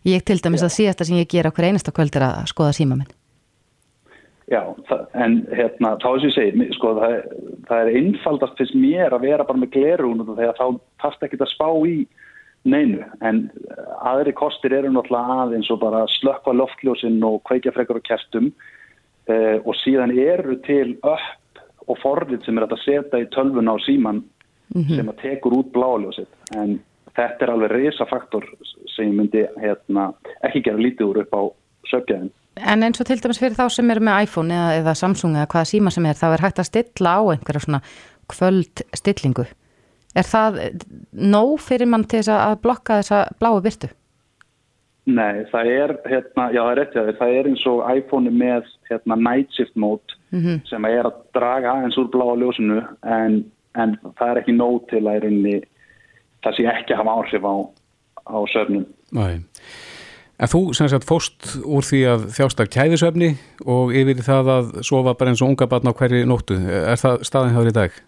Ég 0.04 0.24
til 0.24 0.40
dæmis 0.42 0.60
Já. 0.60 0.68
að 0.68 0.76
síðasta 0.78 1.04
sem 1.08 1.16
ég 1.16 1.28
ger 1.32 1.48
okkur 1.48 1.64
einasta 1.64 1.92
kvöld 1.94 2.16
er 2.16 2.26
að 2.26 2.48
skoða 2.52 2.74
síma 2.76 2.98
minn. 2.98 3.12
Já, 4.52 4.60
það, 4.88 5.06
en 5.24 5.38
hérna, 5.56 5.94
þá 6.02 6.10
sem 6.20 6.28
ég 6.28 6.34
segi, 6.34 6.66
sko, 6.76 6.90
það, 6.98 7.14
það 7.70 7.80
er 7.80 7.96
einfaldast 8.00 8.58
fyrst 8.60 8.76
mér 8.76 9.16
að 9.16 9.24
vera 9.24 9.46
bara 9.48 9.62
með 9.62 9.70
glerugun 9.78 10.26
þegar 10.36 10.58
þá 10.58 10.66
tast 11.00 11.24
ekki 11.24 11.40
að 11.40 11.52
spá 11.54 11.68
í 11.88 11.94
neinu, 12.68 13.04
en 13.24 13.46
aðri 14.04 14.34
kostir 14.36 14.74
eru 14.76 14.92
náttúrulega 14.92 15.38
aðeins 15.44 15.70
og 15.72 15.80
bara 15.80 16.04
slökka 16.18 16.52
loftljósinn 16.56 17.24
og 17.24 17.40
kveikja 17.48 17.72
frekar 17.76 18.00
og 18.00 18.04
kertum 18.04 18.50
eh, 19.32 19.56
og 19.64 19.72
síðan 19.80 20.12
eru 20.12 20.58
til 20.68 20.96
upp 21.00 21.64
og 21.88 22.00
forrið 22.00 22.44
sem 22.44 22.60
er 22.60 22.68
að 22.68 22.80
setja 22.84 23.20
í 23.20 23.28
tölvuna 23.32 23.76
á 23.76 23.78
síman 23.84 24.22
mm 24.74 24.82
-hmm. 24.82 24.96
sem 24.96 25.08
að 25.08 25.20
tekur 25.24 25.56
út 25.60 25.72
bláaljósið, 25.72 26.28
en 26.56 26.80
þetta 27.16 27.46
er 27.46 27.52
alveg 27.54 27.74
reysafaktor 27.74 28.46
sem 28.94 29.10
ég 29.10 29.18
myndi 29.18 29.44
hérna, 29.60 30.12
ekki 30.46 30.64
gera 30.66 30.82
lítið 30.82 31.10
úr 31.10 31.22
upp 31.24 31.36
á 31.36 31.42
sökjaðin. 31.90 32.32
En 32.54 32.86
eins 32.86 33.00
og 33.02 33.08
til 33.08 33.18
dæmis 33.18 33.40
fyrir 33.42 33.56
þá 33.58 33.66
sem 33.72 33.90
eru 33.90 34.04
með 34.06 34.28
iPhone 34.28 34.54
eða, 34.54 34.70
eða 34.78 34.94
Samsung 34.98 35.34
eða 35.34 35.50
hvaða 35.50 35.70
síma 35.72 35.90
sem 35.90 36.06
er, 36.06 36.18
þá 36.18 36.28
er 36.30 36.44
hægt 36.44 36.62
að 36.62 36.70
stilla 36.70 37.16
á 37.18 37.22
einhverja 37.32 37.64
svona 37.66 37.82
kvöld 38.30 38.84
stillingu. 38.94 39.46
Er 40.14 40.26
það 40.28 40.60
nóg 41.10 41.58
fyrir 41.62 41.90
mann 41.90 42.06
til 42.06 42.22
þess 42.22 42.30
að 42.36 42.60
blokka 42.62 43.00
þessa 43.00 43.24
bláu 43.40 43.58
byrtu? 43.64 43.90
Nei, 45.04 45.44
það 45.50 45.68
er, 45.68 45.92
hérna, 46.08 46.46
já 46.54 46.62
það 46.62 46.70
er 46.70 46.78
réttið, 46.80 47.08
það 47.18 47.34
er 47.38 47.48
eins 47.50 47.64
og 47.68 47.80
iPhone 47.92 48.30
með 48.32 48.70
hérna, 48.88 49.18
night 49.20 49.50
shift 49.52 49.74
mode 49.76 50.16
mm 50.30 50.40
-hmm. 50.40 50.62
sem 50.70 50.84
er 50.88 51.04
að 51.04 51.18
draga 51.36 51.72
aðeins 51.74 51.98
úr 52.00 52.08
bláa 52.08 52.36
ljósinu 52.40 52.78
en, 53.02 53.44
en 53.74 53.98
það 54.18 54.30
er 54.30 54.40
ekki 54.40 54.54
nóg 54.56 54.88
til 54.88 55.04
að 55.04 55.26
einni, 55.28 55.60
það 56.44 56.56
sé 56.58 56.68
ekki 56.70 56.94
að 56.94 57.02
hafa 57.02 57.16
áhrif 57.18 57.48
á, 57.48 57.54
á 58.28 58.38
söfnum. 58.52 58.86
Nei. 59.14 59.42
En 60.34 60.50
þú 60.50 60.60
sem 60.74 60.90
sagt 60.90 61.06
fóst 61.06 61.52
úr 61.62 61.86
því 61.86 62.00
að 62.10 62.24
þjást 62.34 62.62
af 62.62 62.70
kæðisöfni 62.74 63.30
og 63.70 63.94
yfir 63.94 64.22
það 64.26 64.50
að 64.56 64.70
sofa 64.86 65.14
bara 65.14 65.30
eins 65.30 65.42
og 65.44 65.52
unga 65.52 65.68
barn 65.70 65.90
á 65.90 65.94
hverju 65.94 66.26
nóttu. 66.26 66.58
Er 66.58 66.98
það 66.98 67.22
staðin 67.28 67.54
þér 67.54 67.70
í 67.70 67.74
dag? 67.76 67.98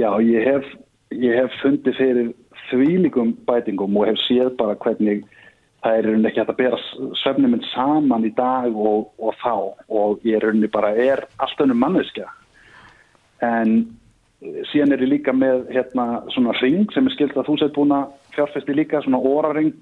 Já, 0.00 0.10
ég 0.24 0.48
hef, 0.48 0.66
ég 1.14 1.36
hef 1.38 1.54
fundið 1.62 1.98
fyrir 2.00 2.32
þvílikum 2.70 3.36
bætingum 3.46 4.00
og 4.00 4.10
hef 4.10 4.18
séð 4.26 4.50
bara 4.58 4.78
hvernig 4.82 5.22
það 5.80 5.96
er 5.96 6.08
rauninni 6.08 6.28
ekki 6.30 6.42
að 6.42 6.58
bera 6.58 6.80
söfnum 7.22 7.54
minn 7.54 7.64
saman 7.70 8.26
í 8.26 8.32
dag 8.36 8.74
og, 8.74 9.08
og 9.22 9.38
þá 9.40 9.54
og 9.88 10.26
ég 10.26 10.42
rauninni 10.42 10.70
bara 10.72 10.92
er 10.98 11.24
allt 11.40 11.62
önnum 11.62 11.80
manneskja. 11.80 12.26
En 13.46 13.78
síðan 14.70 14.94
er 14.94 15.04
ég 15.04 15.12
líka 15.14 15.34
með 15.36 15.66
hérna 15.74 16.22
svona 16.34 16.54
ring 16.60 16.88
sem 16.94 17.06
er 17.06 17.16
skilt 17.16 17.36
að 17.36 17.50
þú 17.50 17.56
sett 17.60 17.74
búin 17.76 17.96
að 17.96 18.14
fjárfesti 18.36 18.76
líka, 18.76 19.02
svona 19.04 19.20
óraring. 19.20 19.74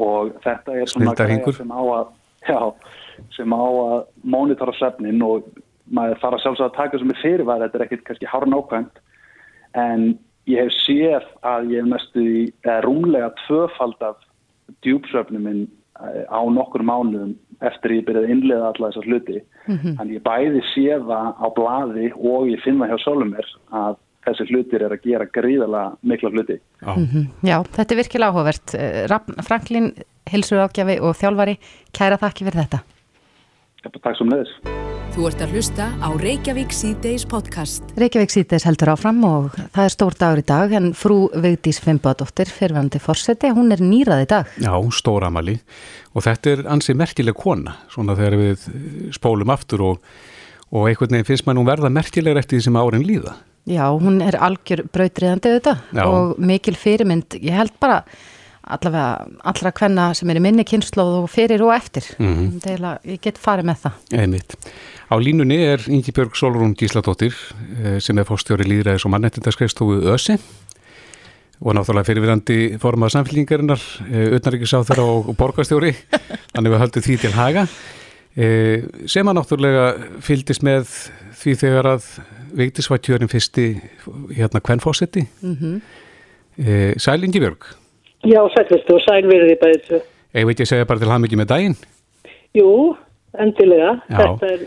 Og 0.00 0.32
þetta 0.44 0.78
er 0.78 0.90
svona 0.90 1.14
sem 1.16 1.70
á 1.70 1.82
að 1.82 2.08
já, 2.48 2.60
sem 3.36 3.52
á 3.52 3.62
að 3.62 4.00
mónitora 4.22 4.74
svefnin 4.78 5.22
og 5.22 5.46
maður 5.90 6.20
þarf 6.22 6.36
að 6.36 6.42
sjálfsögða 6.44 6.70
að 6.70 6.78
taka 6.78 7.00
sem 7.00 7.12
er 7.12 7.20
fyrirvæð 7.20 7.62
þetta 7.64 7.78
er 7.78 7.84
ekkert 7.86 8.04
kannski 8.08 8.30
hár 8.30 8.46
nákvæmt 8.48 9.00
en 9.80 10.04
ég 10.50 10.64
hef 10.64 10.74
séð 10.84 11.26
að 11.46 11.72
ég 11.74 11.82
hef 11.82 11.90
næstu 11.90 12.24
í 12.24 12.42
rúmlega 12.86 13.30
tvöfald 13.44 14.06
af 14.06 14.20
djúpsöfnum 14.86 15.46
minn 15.46 15.62
eh, 15.66 16.24
á 16.30 16.40
nokkur 16.46 16.84
mánuðum 16.86 17.34
eftir 17.60 17.96
ég 17.98 18.06
byrjaði 18.06 18.28
að 18.28 18.34
innlega 18.34 18.68
alla 18.70 18.90
þessar 18.90 19.08
hluti 19.08 19.38
mm 19.40 19.76
-hmm. 19.76 19.96
þannig 19.98 20.16
ég 20.16 20.26
bæði 20.28 20.62
séða 20.74 21.20
á 21.36 21.46
bladi 21.56 22.12
og 22.16 22.48
ég 22.48 22.62
finna 22.64 22.88
hjá 22.88 22.96
Solomir 23.04 23.46
að 23.70 23.98
þessi 24.26 24.46
hlutir 24.50 24.84
er 24.84 24.94
að 24.94 25.04
gera 25.04 25.26
gríðala 25.26 25.82
mikla 26.02 26.30
hluti. 26.30 26.60
Mm 26.84 27.06
-hmm. 27.06 27.26
Já 27.42 27.62
þetta 27.64 27.94
er 27.94 28.00
virkilega 28.02 28.30
áhugavert. 28.30 28.74
Eh, 28.74 29.06
Rafn 29.08 29.42
Franklin, 29.42 29.92
hilsur 30.30 30.58
ágjafi 30.58 31.00
og 31.00 31.16
þjálfari, 31.16 31.58
kæra 31.92 32.16
þakki 32.16 32.44
fyrir 32.44 32.62
þetta. 32.64 32.80
Takk 33.80 34.16
sem 34.16 34.28
leðis. 34.28 34.52
Þú 35.10 35.24
ert 35.26 35.40
að 35.42 35.52
hlusta 35.56 35.84
á 35.98 36.08
Reykjavík 36.14 36.70
C-Days 36.70 37.24
podcast. 37.26 37.82
Reykjavík 37.98 38.30
C-Days 38.30 38.62
heldur 38.68 38.92
áfram 38.92 39.24
og 39.26 39.56
það 39.74 39.84
er 39.84 39.90
stór 39.90 40.14
dagur 40.14 40.38
í 40.38 40.44
dag 40.46 40.72
en 40.78 40.92
frú 40.94 41.16
Vigdís 41.34 41.80
Fimboðdóttir, 41.82 42.46
fyrirvæmdi 42.46 43.00
fórseti, 43.02 43.50
hún 43.50 43.72
er 43.72 43.82
nýrað 43.82 44.22
í 44.22 44.28
dag. 44.30 44.46
Já, 44.62 44.70
stór 44.94 45.26
amali 45.26 45.58
og 46.14 46.26
þetta 46.26 46.54
er 46.54 46.64
ansið 46.76 46.98
merkileg 47.00 47.38
kona, 47.38 47.76
svona 47.92 48.16
þegar 48.18 48.38
við 48.40 48.66
spólum 49.14 49.52
aftur 49.54 49.86
og, 49.86 50.10
og 50.72 50.88
einhvern 50.88 51.16
veginn 51.16 51.28
finnst 51.28 51.46
maður 51.46 51.60
nú 51.60 51.68
verða 51.70 51.92
merkilegur 51.94 52.42
eftir 52.42 52.58
því 52.58 52.66
sem 52.66 52.80
árin 52.80 53.06
líða. 53.06 53.36
Já, 53.70 53.84
hún 53.92 54.22
er 54.24 54.38
algjör 54.40 54.86
brautriðandi 54.90 55.50
auðvitað 55.52 56.04
og 56.06 56.38
mikil 56.42 56.74
fyrirmynd, 56.80 57.36
ég 57.44 57.58
held 57.60 57.74
bara 57.82 58.00
allavega 58.70 59.26
allra 59.50 59.72
hvenna 59.74 60.06
sem 60.16 60.30
er 60.30 60.38
í 60.38 60.42
minni 60.44 60.64
kynnslóð 60.68 61.16
og 61.22 61.28
fyrir 61.32 61.62
og 61.64 61.72
eftir 61.74 62.06
mm 62.18 62.32
-hmm. 62.34 62.60
Deila, 62.64 62.98
ég 63.04 63.20
get 63.20 63.38
farið 63.38 63.64
með 63.70 63.76
það 63.84 64.20
Einmitt. 64.20 64.56
Á 65.10 65.14
línunni 65.18 65.58
er 65.58 65.80
Ingi 65.88 66.12
Björg 66.12 66.36
Solrún 66.36 66.74
Gísladóttir 66.74 67.34
eh, 67.84 67.98
sem 68.00 68.18
er 68.18 68.24
fórstjóri 68.24 68.64
líðræðis 68.64 69.04
og 69.04 69.10
mannettindaskreifstofu 69.10 70.00
ÖSI 70.14 70.38
og 71.60 71.76
náttúrulega 71.76 72.08
fyrirvirandi 72.08 72.58
formað 72.80 73.14
samfélgingarinnar 73.16 73.82
auðnaríkisáþara 74.08 75.04
og, 75.04 75.30
og 75.32 75.36
borgarstjóri. 75.36 75.92
Þannig 76.54 76.72
við 76.72 76.82
höldum 76.84 77.06
því 77.06 77.16
til 77.20 77.32
haga. 77.36 77.66
Eh, 78.38 78.86
sem 79.10 79.28
að 79.28 79.36
náttúrulega 79.40 79.86
fyldist 80.24 80.64
með 80.64 80.88
því 81.40 81.56
þegar 81.64 81.88
að 81.96 82.06
tjörinn 83.04 83.30
fyrsti 83.30 83.66
hérna 84.36 84.60
kvennfósetti 84.60 85.26
mm 85.42 85.56
-hmm. 85.56 85.80
e, 86.58 86.94
Sæl 86.98 87.24
Ingi 87.24 87.40
Björg. 87.40 87.64
Já, 88.24 88.40
sælvistu 88.54 88.94
og 88.94 89.00
sælverði 89.00 89.56
bæðið 89.62 90.02
Ég 90.34 90.46
veit 90.46 90.60
ég 90.60 90.68
segja 90.68 90.84
bara 90.84 90.98
til 90.98 91.10
hafmyggi 91.10 91.36
með 91.36 91.48
daginn? 91.50 91.76
Jú, 92.54 92.96
endilega. 93.38 94.00
Já. 94.10 94.16
þetta 94.16 94.46
er, 94.46 94.60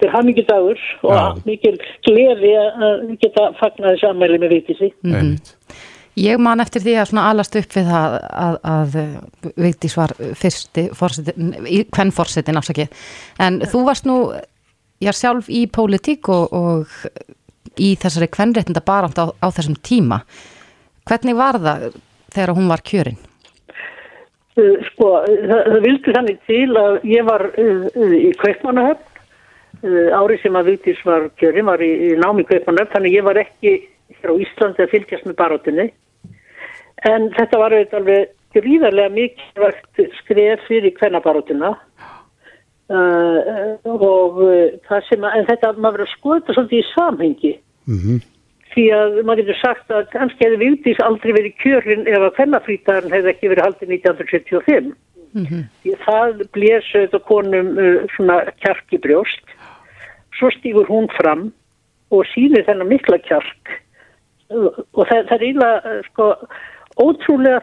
er 0.00 0.10
hafmyggi 0.10 0.44
dagur 0.48 0.80
og 1.02 1.40
mikil 1.46 1.78
gleði 2.04 2.52
að 2.56 3.16
geta 3.20 3.52
fagnaði 3.60 4.00
samæli 4.00 4.38
með 4.38 4.50
mm 5.02 5.12
-hmm. 5.12 5.36
Ég 6.16 6.40
man 6.40 6.62
eftir 6.64 6.80
því 6.80 6.94
að 6.96 7.08
svona 7.10 7.28
alast 7.28 7.56
upp 7.60 7.74
við 7.76 7.88
það 7.92 8.14
að, 8.24 8.58
að 8.72 8.94
Vigdís 9.60 9.96
var 9.98 10.14
fyrsti 10.40 10.86
kvennfórsetin 11.92 12.56
afsakið 12.56 13.08
en 13.44 13.60
þú 13.68 13.82
varst 13.84 14.08
nú 14.08 14.16
já 15.04 15.12
sjálf 15.12 15.50
í 15.52 15.66
pólitík 15.68 16.30
og, 16.32 16.54
og 16.56 16.94
í 17.76 17.92
þessari 18.00 18.30
kvennréttinda 18.32 18.80
barand 18.84 19.18
á, 19.20 19.28
á 19.28 19.48
þessum 19.52 19.76
tíma. 19.84 20.22
Hvernig 21.06 21.36
var 21.36 21.58
það 21.60 21.98
þegar 22.32 22.54
hún 22.56 22.70
var 22.70 22.82
kjörinn? 22.86 23.18
Uh, 24.56 24.80
sko, 24.88 25.10
það, 25.26 25.60
það 25.68 25.82
vildi 25.84 26.14
þannig 26.16 26.40
til 26.48 26.78
að 26.80 26.94
ég 27.10 27.28
var 27.28 27.44
uh, 27.52 27.84
í 28.16 28.30
Kveikmannahöfn 28.40 29.84
uh, 29.84 30.16
árið 30.16 30.40
sem 30.46 30.56
að 30.56 30.72
Vigdís 30.72 31.04
var 31.04 31.28
kjörinn, 31.36 31.68
var 31.68 31.84
í, 31.84 31.92
í 32.08 32.10
námi 32.16 32.46
Kveikmannahöfn, 32.48 32.94
þannig 32.94 33.18
ég 33.18 33.26
var 33.28 33.42
ekki 33.42 33.74
hér 34.16 34.32
á 34.32 34.34
Íslandi 34.46 34.86
að 34.86 34.92
fylgjast 34.94 35.28
með 35.28 35.38
barátunni. 35.42 35.86
En 37.04 37.30
þetta 37.36 37.58
var 37.58 37.74
auðvitað 37.74 38.00
alveg 38.00 38.32
gríðarlega 38.56 39.12
mikilvægt 39.12 40.00
skref 40.22 40.62
fyrir 40.68 40.94
kvennabarátuna 40.96 41.74
Uh, 42.86 43.74
og 43.82 44.36
uh, 44.46 44.74
það 44.86 45.06
sem 45.08 45.24
að, 45.26 45.32
en 45.34 45.46
þetta 45.48 45.72
maður 45.74 45.96
verður 45.96 46.04
að 46.04 46.12
skoða 46.12 46.36
þetta 46.36 46.54
svolítið 46.54 46.78
í 46.78 46.90
samhengi. 46.92 47.50
Mm 47.90 47.96
-hmm. 48.02 48.20
því 48.74 48.84
að 48.94 49.16
maður 49.26 49.40
getur 49.40 49.58
sagt 49.58 49.90
að 49.90 50.04
kannski 50.12 50.44
hefði 50.44 50.60
Vigdís 50.60 51.00
aldrei 51.02 51.32
verið 51.34 51.56
kjörlinn 51.62 52.06
ef 52.06 52.20
að 52.20 52.34
kvennafrítarinn 52.36 53.14
hefði 53.16 53.32
ekki 53.32 53.50
verið 53.50 53.66
haldið 53.66 53.92
1975 53.96 54.86
mm 54.86 55.44
-hmm. 55.46 55.64
því 55.82 55.96
það 56.04 56.44
blésu 56.54 57.02
þetta 57.02 57.20
konum 57.32 57.68
uh, 57.74 57.98
svona 58.14 58.36
kjarki 58.62 59.02
brjóst. 59.02 59.46
Svo 60.38 60.52
stýgur 60.54 60.86
hún 60.86 61.10
fram 61.18 61.50
og 62.14 62.22
sínir 62.30 62.66
þennan 62.70 62.92
mikla 62.94 63.18
kjark. 63.18 63.82
Og 64.94 65.02
það, 65.10 65.26
það 65.26 65.36
er 65.40 65.48
íla 65.50 65.70
sko 66.12 66.30
ótrúlega 66.96 67.60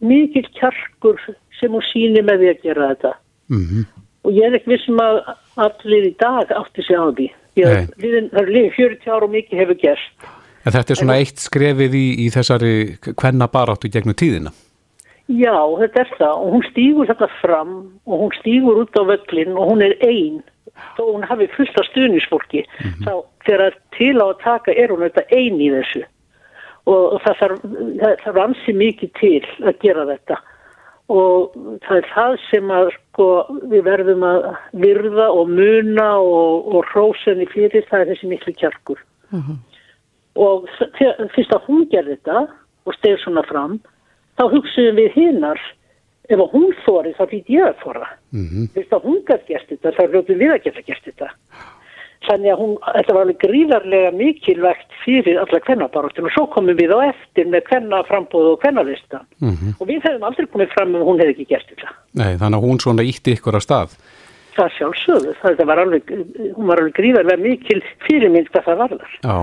mikil 0.00 0.46
kjarkur 0.58 1.20
sem 1.60 1.70
hún 1.70 1.84
sínir 1.92 2.24
með 2.26 2.42
því 2.42 2.48
að 2.52 2.62
gera 2.62 2.88
þetta. 2.94 3.12
Mm 3.48 3.66
-hmm 3.66 4.02
og 4.22 4.34
ég 4.36 4.48
er 4.48 4.58
ekki 4.58 4.74
vissum 4.76 5.00
að 5.02 5.20
allir 5.62 6.10
í 6.10 6.12
dag 6.20 6.52
átti 6.54 6.84
sig 6.86 6.98
á 6.98 7.06
því. 7.10 7.28
Það 7.56 8.38
er 8.40 8.52
lífið 8.54 8.76
40 8.78 9.10
ára 9.12 9.26
og 9.26 9.32
mikið 9.34 9.62
hefur 9.62 9.80
gerst. 9.82 10.28
En 10.62 10.74
Þetta 10.76 10.94
er 10.94 11.00
svona 11.00 11.16
en, 11.18 11.24
eitt 11.24 11.42
skrefið 11.42 11.96
í, 11.98 12.06
í 12.22 12.28
þessari 12.32 12.74
hvenna 13.18 13.48
baráttu 13.50 13.90
gegnum 13.92 14.16
tíðina? 14.16 14.52
Já, 15.26 15.56
þetta 15.80 16.04
er 16.04 16.14
það. 16.18 16.36
Og 16.38 16.54
hún 16.54 16.64
stýgur 16.70 17.10
þetta 17.10 17.28
fram 17.40 17.74
og 18.06 18.24
hún 18.24 18.34
stýgur 18.38 18.82
út 18.84 18.98
á 18.98 19.02
völlin 19.10 19.58
og 19.58 19.72
hún 19.72 19.84
er 19.84 19.96
einn 20.06 20.40
þó 20.96 21.02
hún 21.10 21.26
hafi 21.26 21.50
fullt 21.52 21.76
af 21.78 21.88
stuðnisfólki 21.90 22.62
mm 22.62 22.88
-hmm. 22.88 23.04
þá 23.04 23.12
þegar 23.46 23.74
til 23.98 24.16
á 24.22 24.26
að 24.30 24.42
taka 24.42 24.72
er 24.72 24.88
hún 24.88 25.04
þetta 25.04 25.24
einn 25.28 25.60
í 25.60 25.68
þessu 25.74 26.04
og, 26.90 27.20
það 27.22 27.36
þarf, 27.40 27.66
þarf 28.24 28.40
ansi 28.46 28.74
mikið 28.74 29.12
til 29.20 29.42
að 29.62 29.78
gera 29.84 30.06
þetta 30.08 30.38
og 31.12 31.56
það 31.84 31.98
er 31.98 32.08
það 32.12 32.36
sem 32.46 32.72
að 32.72 32.88
sko, 32.94 33.26
við 33.70 33.84
verðum 33.88 34.24
að 34.26 34.46
virða 34.84 35.28
og 35.34 35.50
muna 35.50 36.08
og, 36.22 36.70
og 36.72 36.88
hrósenni 36.92 37.48
fyrir 37.52 37.86
það 37.90 38.04
er 38.04 38.10
þessi 38.12 38.30
miklu 38.30 38.54
kjarkur 38.56 39.02
uh 39.32 39.36
mhm. 39.38 39.52
-huh. 39.52 39.58
og 40.34 40.68
fyrst 41.34 41.52
að 41.52 41.66
hún 41.68 41.86
gerði 41.90 42.16
þetta 42.16 42.46
og 42.86 42.94
steg 42.94 43.18
svona 43.20 43.42
fram 43.50 43.80
þá 44.38 44.44
hugsaðum 44.54 44.96
við 44.96 45.12
hinnar 45.18 45.60
ef 46.30 46.40
hún 46.54 46.72
fóri 46.86 47.12
þá 47.18 47.24
lítið 47.28 47.56
ég 47.58 47.68
að 47.68 47.82
fóra 47.84 48.08
uh 48.08 48.38
mhm. 48.38 48.48
-huh. 48.48 48.72
fyrst 48.74 48.92
að 48.92 49.04
hún 49.06 49.20
gæti 49.26 49.52
gert 49.52 49.68
þetta 49.68 49.96
þá 49.96 50.02
hljóttum 50.08 50.38
við 50.38 50.52
að 50.52 50.64
geta 50.64 50.82
gert 50.86 51.04
þetta 51.04 51.28
Þannig 52.22 52.52
að 52.52 52.60
hún, 52.62 52.74
þetta 52.86 53.14
var 53.16 53.24
alveg 53.24 53.38
gríðarlega 53.42 54.10
mikilvægt 54.14 54.96
fyrir 55.02 55.40
alla 55.42 55.58
kvennabaróttinu 55.64 56.28
og 56.28 56.34
svo 56.36 56.44
komum 56.54 56.78
við 56.78 56.94
á 56.94 56.98
eftir 57.08 57.48
með 57.50 57.64
kvennaframbóðu 57.70 58.52
og 58.54 58.60
kvennalista 58.62 59.24
mm 59.42 59.50
-hmm. 59.50 59.72
og 59.80 59.88
við 59.88 60.04
hefum 60.06 60.26
aldrei 60.28 60.46
komið 60.46 60.74
fram 60.74 60.94
og 60.94 61.06
hún 61.08 61.22
hefði 61.22 61.34
ekki 61.34 61.48
gert 61.50 61.72
þetta. 61.72 61.94
Nei, 62.14 62.36
þannig 62.38 62.58
að 62.58 62.66
hún 62.66 62.82
svona 62.84 63.02
ítti 63.02 63.34
ykkur 63.34 63.58
að 63.58 63.66
stað. 63.66 63.96
Það 64.52 64.70
sjálfsögðu, 64.76 65.34
það 65.40 65.64
var 65.64 65.78
alveg, 65.80 66.10
hún 66.56 66.66
var 66.68 66.78
alveg 66.82 66.94
gríðarlega 66.98 67.40
mikil 67.40 67.80
fyrirmynd 68.04 68.50
hvað 68.52 68.66
það 68.66 68.80
varðar. 68.82 69.12
Já, 69.24 69.36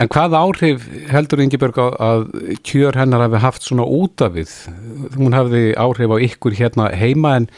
en 0.00 0.08
hvað 0.08 0.36
áhrif 0.40 0.86
heldur 1.12 1.42
Ingeborg 1.44 1.78
að 1.78 2.22
kjör 2.64 2.96
hennar 2.96 3.26
hefði 3.26 3.42
haft 3.44 3.62
svona 3.62 3.84
út 3.84 4.24
af 4.24 4.32
við? 4.32 4.54
Hún 5.20 5.36
hefði 5.36 5.74
áhrif 5.76 6.10
á 6.10 6.16
ykkur 6.28 6.56
hérna 6.56 6.88
heima 6.96 7.36
en, 7.36 7.48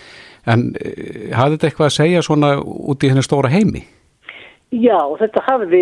en 0.50 0.74
eh, 0.82 1.30
hafði 1.30 1.56
þetta 1.56 1.66
eitthvað 1.70 1.86
að 1.86 1.98
segja 2.00 2.26
svona 2.26 2.56
út 2.60 3.06
í 3.06 3.12
henni 3.12 3.22
stóra 3.22 3.54
heimi? 3.54 3.86
Já, 4.74 4.98
þetta 5.20 5.42
hafði, 5.46 5.80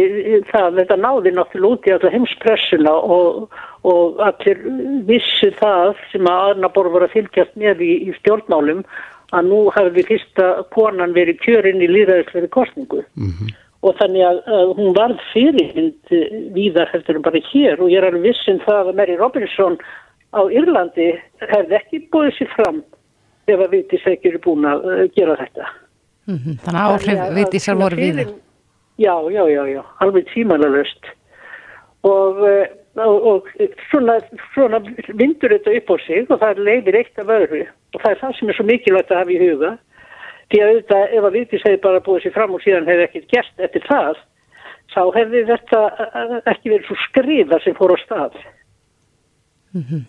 það, 0.50 0.74
þetta 0.76 0.96
náði 1.00 1.30
náttúrulega 1.32 1.72
út 1.72 1.86
í 1.88 1.92
alltaf 1.94 2.12
heimspressuna 2.12 2.92
og, 2.92 3.54
og 3.88 4.20
allir 4.20 4.60
vissi 5.08 5.48
það 5.56 5.94
sem 6.10 6.28
að 6.28 6.50
Arnabor 6.50 6.90
voru 6.92 7.08
að 7.08 7.14
fylgjast 7.16 7.56
með 7.56 7.80
í, 7.80 7.92
í 8.10 8.16
stjórnmálum 8.18 8.84
að 9.32 9.48
nú 9.48 9.60
hafði 9.72 10.04
fyrsta 10.10 10.48
konan 10.76 11.16
verið 11.16 11.40
kjörinn 11.46 11.80
í 11.80 11.88
líðaðisleiri 11.90 12.52
kostningu 12.52 13.00
mm 13.16 13.32
-hmm. 13.32 13.56
og 13.88 13.96
þannig 14.02 14.26
að, 14.28 14.42
að 14.58 14.74
hún 14.76 14.94
varð 15.00 15.24
fyrirmynd 15.32 16.14
víðar 16.54 16.92
heldur 16.92 17.16
en 17.16 17.26
bara 17.26 17.44
hér 17.50 17.80
og 17.80 17.88
ég 17.88 17.98
er 18.02 18.10
alveg 18.10 18.28
vissin 18.28 18.60
um 18.60 18.66
það 18.68 18.92
að 18.92 18.98
Mary 19.00 19.16
Robinson 19.16 19.78
á 20.34 20.40
Írlandi 20.50 21.08
hefði 21.40 21.80
ekki 21.80 22.04
búið 22.12 22.36
sér 22.36 22.52
fram 22.52 22.84
ef 23.48 23.60
að 23.60 23.70
Vigdís 23.70 24.06
ekki 24.12 24.28
eru 24.28 24.40
búin 24.44 24.64
að 24.68 24.84
uh, 24.84 25.04
gera 25.16 25.36
þetta. 25.36 25.68
Mm 26.28 26.38
-hmm. 26.38 26.56
Þannig 26.64 26.80
að 26.80 26.92
áhrif 26.92 27.34
Vigdísar 27.36 27.76
voru 27.76 27.96
við 27.96 28.18
það. 28.20 28.34
Já, 28.98 29.14
já, 29.30 29.42
já, 29.50 29.62
já, 29.66 29.82
alveg 29.98 30.28
tímanalöst 30.30 31.08
og, 32.06 32.36
uh, 32.38 32.66
og, 33.02 33.26
og 33.26 33.48
svona, 33.90 34.20
svona 34.54 34.78
vindur 35.18 35.50
þetta 35.50 35.72
upp 35.80 35.90
á 35.90 35.96
sig 36.04 36.30
og 36.30 36.38
það 36.38 36.60
leifir 36.68 36.98
eitt 37.00 37.18
af 37.18 37.32
öðru 37.32 37.64
og 37.66 37.98
það 38.02 38.12
er 38.12 38.20
það 38.20 38.36
sem 38.38 38.52
er 38.52 38.58
svo 38.58 38.66
mikilvægt 38.68 39.10
að 39.10 39.20
hafa 39.22 39.34
í 39.34 39.40
huga 39.42 39.72
því 40.52 40.60
að 40.60 40.70
auðvitað 40.70 41.16
ef 41.16 41.26
að 41.26 41.36
Vigdís 41.38 41.66
hefði 41.66 41.82
bara 41.86 42.02
búið 42.06 42.22
sér 42.24 42.34
fram 42.36 42.54
og 42.54 42.62
síðan 42.62 42.88
hefði 42.90 43.06
ekkert 43.08 43.30
gert 43.32 43.64
eftir 43.66 43.86
það 43.88 44.20
þá 44.94 45.02
hefði 45.16 45.44
þetta 45.48 45.80
uh, 45.90 46.34
ekki 46.52 46.72
verið 46.74 46.90
svo 46.90 46.98
skriða 47.08 47.60
sem 47.64 47.78
fór 47.78 47.94
á 47.94 47.98
stað. 48.04 48.36
Mm 49.74 49.84
-hmm. 49.88 50.02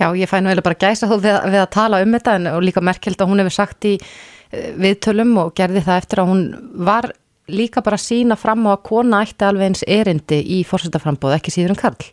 Já, 0.00 0.06
ég 0.16 0.30
fæ 0.30 0.40
nú 0.40 0.50
eða 0.50 0.64
bara 0.64 0.80
gæsa 0.80 1.06
þú 1.06 1.20
við, 1.20 1.36
við 1.52 1.60
að 1.60 1.74
tala 1.76 2.02
um 2.02 2.14
þetta 2.16 2.34
en 2.34 2.46
líka 2.64 2.80
merkeld 2.80 3.20
að 3.20 3.28
hún 3.28 3.38
hefur 3.42 3.56
sagt 3.58 3.84
í 3.84 3.98
uh, 3.98 4.70
viðtölum 4.80 5.36
og 5.38 5.54
gerði 5.54 5.84
það 5.84 6.00
eftir 6.00 6.18
að 6.22 6.30
hún 6.32 6.42
var 6.72 7.12
líka 7.48 7.82
bara 7.84 7.98
að 7.98 8.06
sína 8.06 8.36
fram 8.40 8.66
á 8.66 8.74
að 8.74 8.84
kona 8.88 9.22
ætti 9.24 9.46
alveg 9.46 9.70
eins 9.70 9.84
erindi 9.86 10.40
í 10.56 10.62
fórsetaframbóð, 10.68 11.36
ekki 11.38 11.54
síður 11.54 11.74
en 11.74 11.80
Karl. 11.82 12.06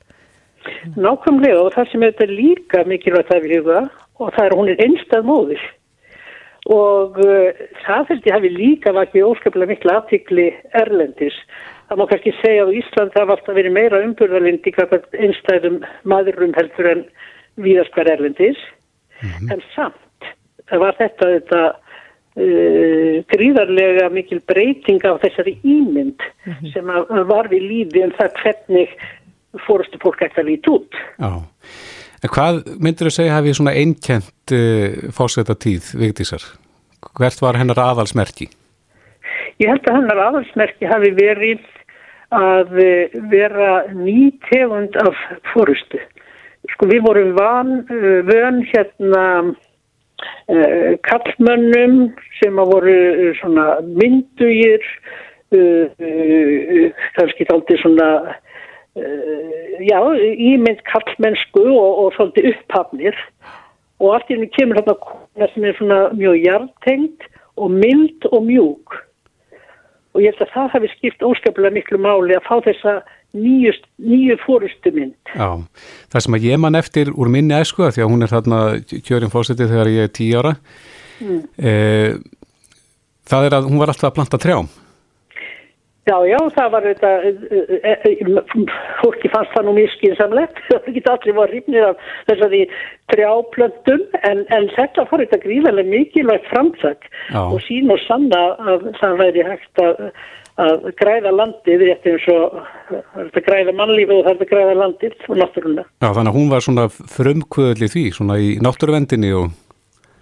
Nákvæmlega 0.95 1.61
og 1.61 1.73
það 1.75 1.91
sem 1.91 2.05
þetta 2.05 2.25
er 2.25 2.33
líka 2.37 2.83
mikilvægt 2.89 3.33
að 3.33 3.45
við 3.45 3.55
huga 3.59 3.83
og 4.21 4.33
það 4.35 4.43
er 4.45 4.51
að 4.51 4.59
hún 4.59 4.71
er 4.71 4.83
einstað 4.85 5.29
móður 5.29 5.63
og 6.69 7.17
uh, 7.23 7.61
það 7.81 8.11
held 8.11 8.27
ég 8.27 8.35
hafi 8.35 8.51
líka 8.53 8.93
vakið 8.93 9.27
óskaplega 9.31 9.71
miklu 9.71 9.93
aftikli 9.95 10.47
erlendis. 10.77 11.37
Það 11.89 11.99
má 11.99 12.05
kannski 12.11 12.33
segja 12.37 12.67
að 12.67 12.75
Ísland 12.77 13.17
hafa 13.17 13.35
alltaf 13.35 13.57
verið 13.57 13.73
meira 13.75 14.03
umburðalindi 14.05 14.73
einstæðum 15.17 15.81
maðurum 16.05 16.53
heldur 16.55 16.91
en 16.91 17.01
víðaskvar 17.59 18.11
erlendis 18.13 18.59
mm 19.21 19.29
-hmm. 19.29 19.53
en 19.53 19.63
samt 19.75 19.97
var 20.79 20.95
þetta 20.95 21.27
þetta 21.35 21.61
uh, 22.39 23.21
gríðarlega 23.31 24.09
mikil 24.13 24.41
breyting 24.47 25.03
af 25.07 25.21
þessari 25.23 25.57
ímynd 25.63 26.21
mm 26.21 26.53
-hmm. 26.53 26.73
sem 26.73 26.85
var 27.27 27.49
við 27.51 27.67
lífi 27.71 28.03
en 28.03 28.13
það 28.19 28.37
hvernig 28.43 28.95
fórustu 29.67 29.99
fólk 30.01 30.21
eftir 30.21 30.43
að 30.43 30.49
líti 30.49 30.69
út. 30.71 30.95
Já, 31.19 31.43
en 32.23 32.29
hvað 32.29 32.63
myndur 32.79 33.09
þú 33.09 33.11
segja 33.11 33.35
hafið 33.35 33.57
svona 33.59 33.75
einkjent 33.75 34.55
uh, 34.55 35.11
fórsetta 35.11 35.55
tíð 35.55 35.93
Vigdísar? 35.99 36.43
Hvert 37.17 37.41
var 37.41 37.57
hennar 37.57 37.79
aðalsmerki? 37.79 38.47
Ég 39.59 39.67
held 39.67 39.85
að 39.87 39.95
hennar 39.95 40.17
aðalsmerki 40.29 40.85
hafi 40.85 41.11
verið 41.11 41.59
að 42.31 42.71
uh, 42.71 43.21
vera 43.31 43.83
nýtegund 43.93 44.95
af 44.95 45.15
fórustu. 45.53 45.99
Sko 46.71 46.85
við 46.85 47.01
vorum 47.01 47.33
van, 47.35 47.85
vön 48.23 48.61
hérna 48.69 49.55
kallmönnum 51.07 51.97
sem 52.39 52.61
að 52.61 52.71
voru 52.75 52.95
uh, 52.95 53.27
svona 53.41 53.67
myndugir, 53.87 54.85
kannski 57.17 57.43
þáldi 57.49 57.75
svona, 57.81 58.05
já, 59.83 59.97
ímynd 60.31 60.79
kallmennsku 60.87 61.65
og, 61.73 62.05
og 62.05 62.13
þáldi 62.15 62.45
upphafnir. 62.53 63.17
Og 63.99 64.15
allt 64.15 64.31
í 64.31 64.37
henni 64.37 64.47
kemur 64.55 64.79
hérna 64.79 64.95
kona 65.03 65.49
sem 65.51 65.65
er 65.67 65.75
svona 65.75 65.97
mjög 66.15 66.39
hjartengt 66.45 67.27
og 67.59 67.75
mild 67.75 68.29
og 68.31 68.45
mjúk. 68.47 68.95
Og 70.15 70.23
ég 70.23 70.31
held 70.31 70.45
að 70.47 70.53
það 70.55 70.71
hafi 70.75 70.91
skipt 70.95 71.27
óskaplega 71.27 71.75
miklu 71.75 71.99
máli 72.01 72.35
að 72.35 72.47
fá 72.47 72.55
þessa 72.65 72.95
nýju, 73.37 74.37
fórustu 74.45 74.91
mynd. 74.95 75.15
Já, 75.31 75.49
það 76.11 76.25
sem 76.25 76.37
að 76.37 76.47
ég 76.49 76.61
man 76.61 76.79
eftir 76.79 77.11
úr 77.15 77.31
minni 77.31 77.55
esku 77.57 77.85
að 77.87 77.97
því 77.97 78.05
að 78.05 78.13
hún 78.13 78.25
er 78.25 78.33
þarna 78.33 78.61
kjörinn 78.91 79.33
fórsetið 79.33 79.73
þegar 79.73 79.91
ég 79.93 80.07
er 80.07 80.13
tí 80.15 80.29
ára 80.35 80.53
mm. 81.21 81.41
e, 81.57 81.73
það 83.31 83.47
er 83.47 83.57
að 83.57 83.67
hún 83.69 83.81
var 83.81 83.93
alltaf 83.93 84.11
að 84.11 84.17
planta 84.19 84.41
trjám. 84.41 84.71
Já, 86.09 86.15
já, 86.25 86.39
það 86.55 86.69
var 86.73 86.85
þetta, 86.89 87.09
e, 87.29 87.91
e, 88.09 88.13
fólki 89.03 89.29
fannst 89.29 89.51
það 89.53 89.67
nú 89.67 89.75
mjög 89.77 89.91
skynsamlegt, 89.93 90.61
það 90.69 90.87
geti 90.95 91.11
allir 91.13 91.37
var 91.37 91.53
rýmnir 91.53 91.87
af 91.91 92.07
þessari 92.25 92.61
trjáplöntum 93.13 94.03
en, 94.27 94.43
en 94.49 94.69
þetta 94.73 95.05
fór 95.11 95.23
þetta 95.23 95.43
gríðarlega 95.45 95.93
mikilvægt 95.93 96.49
framsætt 96.49 97.05
og 97.37 97.59
sín 97.67 97.93
og 97.93 98.01
sanna 98.07 98.41
að 98.65 98.89
það 98.97 99.19
væri 99.21 99.45
hægt 99.51 99.83
að 99.85 100.01
að 100.59 100.87
græða 100.99 101.31
landið 101.35 101.83
eftir 101.93 102.17
eins 102.17 102.25
og 102.33 102.57
að 103.21 103.39
græða 103.45 103.75
mannlífi 103.77 104.17
og 104.17 104.29
er 104.29 104.39
að 104.39 104.49
græða 104.49 104.73
landið 104.79 105.15
og 105.27 105.39
náttúrulega. 105.39 105.85
Já, 106.03 106.09
þannig 106.09 106.31
að 106.31 106.39
hún 106.39 106.49
var 106.51 106.65
svona 106.65 106.87
frumkvöðli 106.91 107.91
því, 107.91 108.05
svona 108.17 108.39
í 108.41 108.49
náttúruvendinni 108.63 109.31
og... 109.37 109.53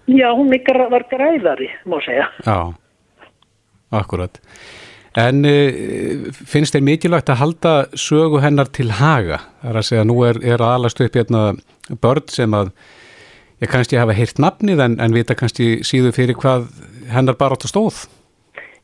Já, 0.10 0.30
hún 0.34 0.52
var 0.94 1.06
græðari, 1.10 1.70
má 1.86 1.98
segja. 2.06 2.30
Já, 2.46 2.60
akkurat. 4.00 4.40
En 5.18 5.42
e, 5.46 6.30
finnst 6.30 6.76
þeir 6.76 6.86
mikilvægt 6.86 7.32
að 7.34 7.42
halda 7.42 7.74
sögu 7.98 8.42
hennar 8.44 8.70
til 8.74 8.92
haga? 8.94 9.42
Það 9.62 9.72
er 9.72 9.82
að 9.82 9.88
segja, 9.88 10.06
nú 10.06 10.22
er, 10.28 10.40
er 10.46 10.62
aðalastu 10.62 11.08
upp 11.08 11.18
hérna 11.18 11.44
börn 12.02 12.30
sem 12.30 12.54
að 12.54 12.72
ég 13.60 13.72
kannski 13.72 13.98
hafa 14.00 14.16
heyrt 14.16 14.40
nafnið 14.40 14.84
en, 14.86 15.00
en 15.02 15.16
vita 15.16 15.36
kannski 15.36 15.80
síðu 15.88 16.14
fyrir 16.16 16.38
hvað 16.40 16.70
hennar 17.10 17.38
bara 17.40 17.58
átt 17.58 17.66
að 17.66 17.74
stóð. 17.74 18.04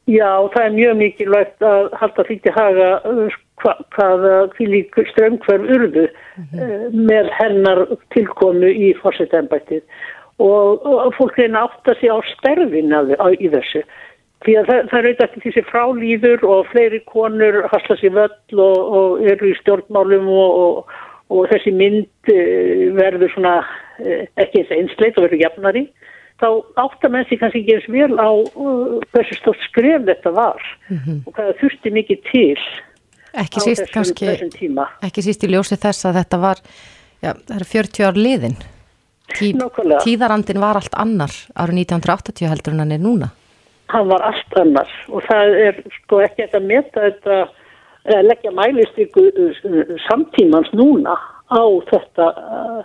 Já, 0.05 0.29
það 0.53 0.61
er 0.61 0.73
mjög 0.75 0.97
mikilvægt 0.99 1.63
að 1.65 1.87
halda 1.97 2.23
því 2.27 2.35
til 2.43 2.51
haga 2.53 2.89
uh, 3.09 3.37
hvað 3.63 3.79
hva, 3.95 4.67
lík 4.69 4.99
strömmkverf 5.11 5.69
urðu 5.75 6.03
mm 6.05 6.43
-hmm. 6.51 6.99
með 7.09 7.29
hennar 7.39 7.81
tilkomu 8.13 8.69
í 8.69 8.93
fórsetembættið 9.01 9.81
og, 10.37 10.85
og 10.85 11.13
fólk 11.17 11.39
reyna 11.39 11.63
átt 11.65 11.89
að 11.89 11.99
sé 11.99 12.11
á 12.11 12.19
sterfin 12.35 12.93
í 13.39 13.49
þessu. 13.49 13.81
Því 14.45 14.53
að 14.59 14.65
það, 14.69 14.79
það 14.89 14.99
er 14.99 15.05
auðvitað 15.05 15.25
ekki 15.25 15.43
þessi 15.45 15.65
frálýður 15.71 16.43
og 16.43 16.67
fleiri 16.69 16.99
konur 17.09 17.61
hasla 17.71 17.95
sér 17.97 18.13
völl 18.13 18.59
og, 18.59 18.77
og 18.97 19.25
eru 19.25 19.49
í 19.49 19.57
stjórnmálum 19.61 20.27
og, 20.29 20.85
og 21.29 21.47
þessi 21.49 21.71
mynd 21.71 22.29
uh, 22.29 22.93
verður 22.93 23.33
svona 23.33 23.57
ekki 24.35 24.59
eins 24.61 24.71
einsleit 24.71 25.17
og 25.17 25.25
verður 25.25 25.45
jafnari 25.47 25.87
þá 26.41 26.47
áttar 26.81 27.13
menn 27.13 27.27
sér 27.29 27.39
kannski 27.41 27.63
eins 27.75 27.87
vel 27.91 28.11
á 28.19 28.29
uh, 28.31 28.99
hversu 29.13 29.37
stótt 29.39 29.61
skref 29.69 30.03
þetta 30.09 30.33
var 30.35 30.61
mm 30.89 30.97
-hmm. 30.97 31.21
og 31.25 31.37
hvað 31.37 31.55
þurfti 31.61 31.93
mikið 31.95 32.19
til 32.31 32.59
ekki 33.35 33.63
síst 33.63 33.81
þessum, 33.81 33.93
kannski 33.93 34.27
þessum 34.29 34.83
ekki 35.07 35.25
síst 35.25 35.43
í 35.43 35.51
ljósi 35.51 35.77
þess 35.79 36.05
að 36.05 36.19
þetta 36.21 36.37
var 36.43 36.61
já, 37.21 37.31
það 37.33 37.55
eru 37.57 37.67
40 37.71 38.07
ár 38.07 38.19
liðin. 38.19 38.57
Tí, 39.35 39.47
tíðarandin 40.05 40.61
var 40.61 40.77
allt 40.77 40.93
annar 40.93 41.33
árið 41.57 41.81
1980 41.81 42.49
heldur 42.51 42.75
en 42.75 42.83
hann 42.83 42.93
er 42.93 43.01
núna. 43.01 43.31
Hann 43.89 44.07
var 44.09 44.21
allt 44.21 44.57
annar 44.59 44.91
og 45.09 45.23
það 45.25 45.55
er 45.61 45.79
sko 46.01 46.21
ekki 46.25 46.45
að 46.45 46.67
meta 46.67 47.07
þetta 47.07 47.39
leggja 48.25 48.51
mælist 48.53 48.99
ykkur 49.01 49.31
uh, 49.33 49.95
samtímans 50.05 50.69
núna 50.77 51.15
á 51.49 51.63
þetta 51.89 52.27
uh, 52.29 52.83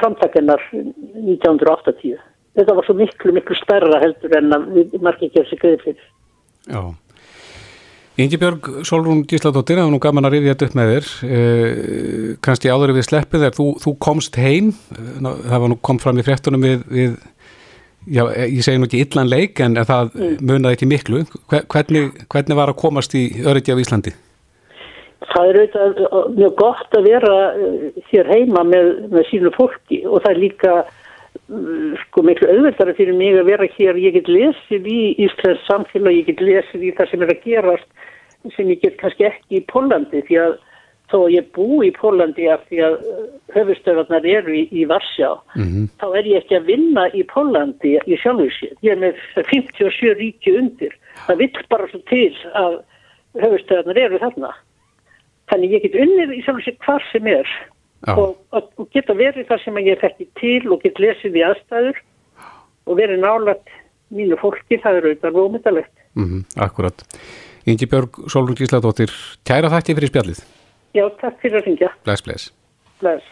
framtakennar 0.00 0.62
1980 0.72 2.16
þetta 2.56 2.76
var 2.76 2.86
svo 2.86 2.96
miklu, 2.98 3.34
miklu 3.36 3.56
stærra 3.58 4.00
heldur 4.02 4.36
en 4.38 4.56
að 4.56 4.70
margir 5.00 5.28
ekki 5.28 5.42
þessi 5.42 5.60
greið 5.60 5.84
fyrir. 5.84 6.06
Já. 6.66 6.80
Ingi 8.16 8.38
Björg, 8.40 8.68
Solrún 8.88 9.26
Gísladóttir, 9.28 9.76
það 9.76 9.90
var 9.90 9.92
nú 9.92 10.00
gaman 10.00 10.24
að 10.24 10.38
rifja 10.38 10.54
þetta 10.54 10.66
upp 10.66 10.76
með 10.78 10.90
þér, 10.92 11.08
eh, 11.36 12.28
kannski 12.46 12.70
áður 12.72 12.94
við 12.96 13.04
sleppið 13.10 13.42
þér, 13.44 13.56
þú, 13.58 13.66
þú 13.82 13.92
komst 14.06 14.38
heim, 14.40 14.70
það 14.96 15.58
var 15.64 15.68
nú 15.68 15.76
kom 15.84 16.00
fram 16.00 16.16
í 16.16 16.24
fréttunum 16.24 16.64
við, 16.64 16.86
við 16.88 17.18
já, 18.08 18.22
ég 18.46 18.62
segi 18.64 18.80
nú 18.80 18.88
ekki 18.88 19.02
illan 19.04 19.28
leik 19.28 19.60
en 19.60 19.76
það 19.76 20.14
mm. 20.14 20.36
munaði 20.48 20.78
ekki 20.78 20.88
miklu, 20.88 21.24
hvernig, 21.52 22.22
hvernig 22.32 22.58
var 22.58 22.72
að 22.72 22.80
komast 22.86 23.16
í 23.18 23.26
öryggi 23.44 23.74
af 23.74 23.82
Íslandi? 23.84 24.14
Það 25.26 25.50
er 25.50 25.58
auðvitað 25.60 26.34
mjög 26.38 26.54
gott 26.60 26.96
að 26.96 27.08
vera 27.10 27.38
eh, 27.52 28.04
hér 28.14 28.32
heima 28.32 28.64
með, 28.64 28.92
með 29.12 29.28
sínu 29.28 29.52
fólki 29.56 30.00
og 30.06 30.22
það 30.24 30.32
er 30.32 30.42
líka 30.46 30.76
sko 31.46 32.22
miklu 32.26 32.48
auðvöldara 32.50 32.94
fyrir 32.98 33.14
mig 33.14 33.36
að 33.38 33.50
vera 33.52 33.68
hér. 33.76 33.98
Ég 34.02 34.16
get 34.18 34.30
lesið 34.30 34.86
í 34.90 35.00
Íslands 35.26 35.62
samfélag 35.68 36.16
ég 36.18 36.30
get 36.32 36.42
lesið 36.42 36.88
í 36.88 36.94
það 36.96 37.10
sem 37.10 37.22
er 37.22 37.34
að 37.34 37.44
gerast 37.44 38.54
sem 38.54 38.70
ég 38.70 38.82
get 38.82 38.96
kannski 38.98 39.28
ekki 39.28 39.60
í 39.60 39.66
Pólandi 39.70 40.22
því 40.26 40.40
að 40.42 40.56
þó 41.10 41.16
að 41.20 41.34
ég 41.36 41.48
bú 41.54 41.68
í 41.86 41.92
Pólandi 41.94 42.48
af 42.50 42.64
því 42.66 42.82
að 42.82 42.96
uh, 42.98 43.22
höfustöðarnar 43.54 44.26
eru 44.26 44.56
í, 44.58 44.64
í 44.74 44.82
Varsjá 44.90 45.36
mm 45.54 45.62
-hmm. 45.62 45.88
þá 46.02 46.06
er 46.18 46.28
ég 46.32 46.42
ekki 46.42 46.58
að 46.58 46.68
vinna 46.72 47.06
í 47.14 47.22
Pólandi 47.30 47.94
í 47.94 48.18
sjálfhúsið 48.22 48.74
ég 48.82 48.92
er 48.92 49.02
með 49.02 49.22
57 49.38 50.14
ríki 50.18 50.56
undir. 50.58 50.94
Það 51.26 51.42
vill 51.42 51.66
bara 51.70 51.88
svo 51.90 52.02
til 52.10 52.34
að 52.54 52.80
höfustöðarnar 53.38 54.02
eru 54.02 54.18
þarna. 54.18 54.52
Þannig 55.46 55.72
ég 55.78 55.82
get 55.86 56.00
unnið 56.02 56.34
í 56.34 56.42
sjálfhúsið 56.42 56.78
hvar 56.82 57.02
sem 57.12 57.26
er 57.26 57.46
og, 58.04 58.36
og 58.52 58.88
geta 58.94 59.16
verið 59.16 59.48
þar 59.48 59.62
sem 59.64 59.80
ég 59.82 60.00
þekki 60.02 60.28
til 60.40 60.72
og 60.72 60.82
get 60.84 61.00
lesið 61.02 61.38
í 61.40 61.44
aðstæður 61.46 62.02
og 62.86 62.98
verið 63.00 63.22
nálat 63.24 63.64
mínu 64.14 64.38
fólki, 64.38 64.78
það 64.82 65.00
er 65.00 65.08
auðvitað 65.08 65.38
rómyndalegt. 65.40 65.94
Mm 66.14 66.26
-hmm, 66.26 66.42
akkurat. 66.62 67.06
Ingi 67.66 67.86
Björg 67.90 68.30
Solrún 68.30 68.56
Gísladóttir, 68.56 69.10
kæra 69.44 69.70
þakki 69.72 69.96
fyrir 69.98 70.12
spjallið. 70.12 70.44
Já, 70.94 71.08
takk 71.20 71.40
fyrir 71.42 71.60
að 71.60 71.66
ringja. 71.66 71.90
Bless, 72.04 72.22
bless. 72.22 72.52
Bless. 73.00 73.24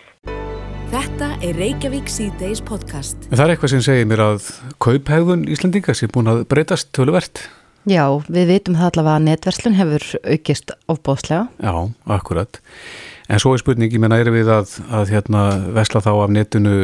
Þetta 0.90 1.29
er 1.42 1.57
Reykjavík 1.59 2.11
C-Days 2.11 2.61
podcast. 2.61 3.16
En 3.31 3.38
það 3.38 3.44
er 3.44 3.53
eitthvað 3.55 3.70
sem 3.72 3.85
segir 3.87 4.07
mér 4.07 4.20
að 4.20 4.48
kauphegðun 4.79 5.46
Íslandinga 5.48 5.94
sé 5.94 6.07
búin 6.07 6.31
að 6.31 6.44
breytast 6.50 6.92
töluvert. 6.92 7.48
Já, 7.85 8.05
við 8.29 8.46
vitum 8.48 8.77
það 8.79 8.90
allavega 8.90 9.16
að 9.16 9.24
netverslun 9.29 9.74
hefur 9.79 10.05
aukist 10.24 10.70
ofbóðslega. 10.88 11.48
Já, 11.61 11.74
akkurat. 12.07 12.61
En 13.28 13.40
svo 13.40 13.54
er 13.54 13.62
spurning, 13.62 13.92
ég 13.92 14.02
menna, 14.02 14.18
er 14.20 14.28
við 14.34 14.50
að, 14.52 14.74
að 14.92 15.14
hérna, 15.14 15.44
vesla 15.72 16.02
þá 16.04 16.10
af 16.12 16.32
netinu 16.34 16.74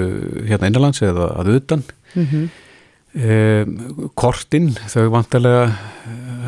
hérna 0.49 0.71
innanlands 0.71 1.03
eða 1.05 1.27
að 1.37 1.51
utan? 1.59 1.83
Mm 2.15 2.29
-hmm. 2.31 2.47
e, 3.15 4.09
kortin, 4.17 4.71
þau 4.89 5.11
vantarlega 5.13 5.67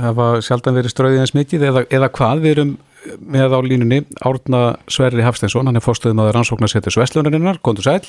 hafa 0.01 0.29
sjaldan 0.41 0.79
verið 0.79 0.95
ströðið 0.95 1.25
eins 1.25 1.35
mikið 1.37 1.67
eða, 1.69 1.85
eða 1.91 2.09
hvað 2.09 2.41
við 2.41 2.57
erum 2.57 2.73
með 3.19 3.53
á 3.53 3.61
línunni 3.61 3.99
Árna 4.23 4.77
Sverri 4.89 5.23
Hafsteinsson, 5.27 5.67
hann 5.67 5.77
er 5.77 5.85
fórstuðum 5.85 6.23
að 6.23 6.33
rannsóknarsetur 6.37 6.95
Sveslunarinnar, 6.95 7.59
kontur 7.61 7.85
sæl. 7.85 8.01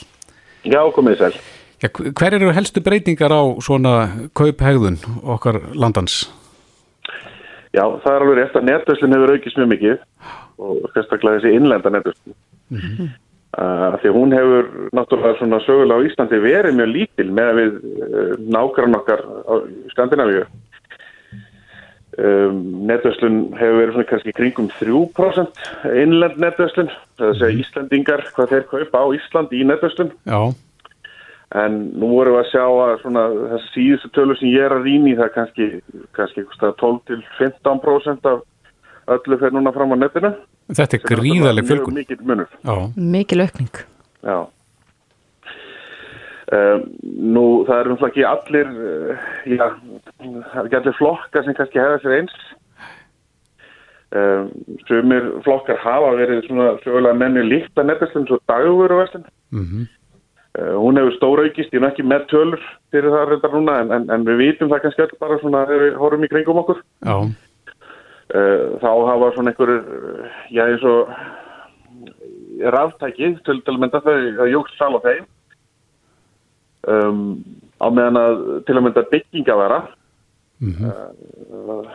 Já, 0.63 0.79
komið 0.95 1.17
sæl. 1.17 1.33
Já, 1.83 1.89
hver 1.91 2.37
eru 2.37 2.53
helstu 2.55 2.79
breytingar 2.79 3.33
á 3.33 3.43
svona 3.59 3.93
kauphegðun 4.37 5.01
okkar 5.23 5.59
landans? 5.75 6.29
Já, 7.73 7.83
það 8.03 8.13
er 8.13 8.23
alveg 8.23 8.37
rétt 8.37 8.55
að 8.55 8.67
netverslun 8.69 9.15
hefur 9.17 9.33
aukist 9.33 9.57
mjög 9.57 9.71
mikið 9.73 9.97
og 10.57 10.89
sérstaklega 10.93 11.39
þessi 11.39 11.55
innlenda 11.57 11.89
netverslun. 11.93 12.35
Mm 12.69 12.79
-hmm. 12.79 13.07
uh, 13.61 13.95
því 14.01 14.09
hún 14.17 14.35
hefur 14.37 14.65
náttúrulega 14.93 15.37
svona 15.37 15.59
sögulega 15.65 15.99
á 15.99 16.05
Íslandi 16.07 16.39
verið 16.41 16.75
mjög 16.75 16.93
lítil 16.97 17.31
með 17.31 17.47
að 17.49 17.57
við 17.61 17.71
uh, 17.73 18.33
nákvæmum 18.55 18.99
okkar 18.99 19.21
á 19.23 19.53
Skandinavíu. 19.93 20.45
Um, 22.13 22.85
netverslun 22.85 23.55
hefur 23.57 23.79
verið 23.79 23.93
svona 23.93 24.09
kannski 24.09 24.31
kringum 24.37 24.67
3% 24.69 25.63
innlend 25.97 26.37
netverslun, 26.37 26.91
það 27.17 27.25
er 27.25 27.31
að 27.31 27.39
segja 27.39 27.59
Íslandingar 27.63 28.21
hvað 28.35 28.51
þeir 28.51 28.67
kaupa 28.69 29.01
á 29.01 29.07
Ísland 29.17 29.55
í 29.57 29.63
netverslun. 29.65 30.11
Já. 30.29 30.53
En 31.53 31.75
nú 31.97 32.09
vorum 32.15 32.33
við 32.33 32.41
að 32.43 32.49
sjá 32.49 32.63
að 32.65 32.95
svona 33.01 33.23
þessi 33.53 33.71
síðustu 33.73 34.09
tölu 34.13 34.35
sem 34.37 34.49
ég 34.49 34.65
er 34.65 34.73
að 34.73 34.87
rýna 34.87 35.11
í 35.11 35.17
það 35.17 35.31
kannski, 35.35 35.67
kannski 36.17 36.45
12-15% 36.61 38.29
af 38.31 38.39
öllu 39.07 39.37
fyrir 39.39 39.55
núna 39.55 39.73
fram 39.75 39.93
á 39.93 39.97
netinu. 39.99 40.33
Þetta 40.71 40.97
er 40.97 41.05
gríðarlega 41.09 41.69
fjölgun. 41.69 41.97
Mikið 41.99 42.25
munur. 42.27 42.51
Já. 42.63 42.75
Mikið 42.95 43.45
aukning. 43.45 43.79
Já. 44.23 44.37
Um, 46.53 46.83
nú 47.33 47.43
það 47.65 47.79
er 47.79 47.89
umslag 47.93 48.11
ekki 48.11 48.25
allir, 48.27 48.67
uh, 48.69 49.23
já, 49.47 49.63
það 50.19 50.59
er 50.59 50.67
ekki 50.67 50.77
allir 50.77 50.97
flokkar 50.99 51.45
sem 51.45 51.55
kannski 51.57 51.81
hefða 51.81 52.01
sér 52.03 52.15
eins. 52.19 52.35
Um, 54.13 54.51
sumir 54.85 55.31
flokkar 55.47 55.79
hafa 55.81 56.11
verið 56.19 56.43
svona 56.45 56.75
sögulega 56.83 57.17
menni 57.17 57.45
líkt 57.47 57.79
að 57.79 57.89
netverslun 57.89 58.29
svo 58.29 58.39
dagveruverslun. 58.51 59.27
Mhm. 59.51 59.83
Mm 59.83 59.91
Uh, 60.53 60.75
hún 60.77 60.93
hefur 60.99 61.15
stóra 61.15 61.43
aukist, 61.47 61.71
ég 61.73 61.81
er 61.81 61.87
ekki 61.87 62.03
með 62.05 62.27
tölur 62.29 62.61
fyrir 62.93 63.09
það 63.09 63.23
reyndar 63.31 63.53
núna 63.55 63.77
en, 63.81 63.87
en, 63.95 64.03
en 64.13 64.25
við 64.27 64.35
vitum 64.37 64.69
það 64.69 64.83
kannski 64.83 65.01
alltaf 65.01 65.23
bara 65.23 65.37
svona 65.41 65.63
þegar 65.65 65.81
við 65.81 65.95
horfum 65.97 66.25
í 66.27 66.29
kringum 66.29 66.59
okkur 66.61 66.83
Já 67.01 67.15
þá 68.31 68.91
hafa 69.09 69.31
svona 69.33 69.51
einhverjur 69.51 70.29
já 70.53 70.63
eins 70.65 70.83
og 70.87 71.09
ráftækið 72.73 73.41
til 73.43 73.59
að 73.59 73.79
mynda 73.81 74.01
þau 74.03 74.47
jógst 74.47 74.77
sal 74.79 74.93
á 74.95 74.99
þeim 75.03 75.25
um, 76.87 77.21
á 77.81 77.87
meðan 77.89 78.19
að 78.19 78.43
til 78.67 78.77
að 78.77 78.85
mynda 78.87 79.05
bygginga 79.11 79.57
vera 79.59 79.79
mm 80.61 80.73
-hmm. 80.77 80.91
uh, 81.51 81.91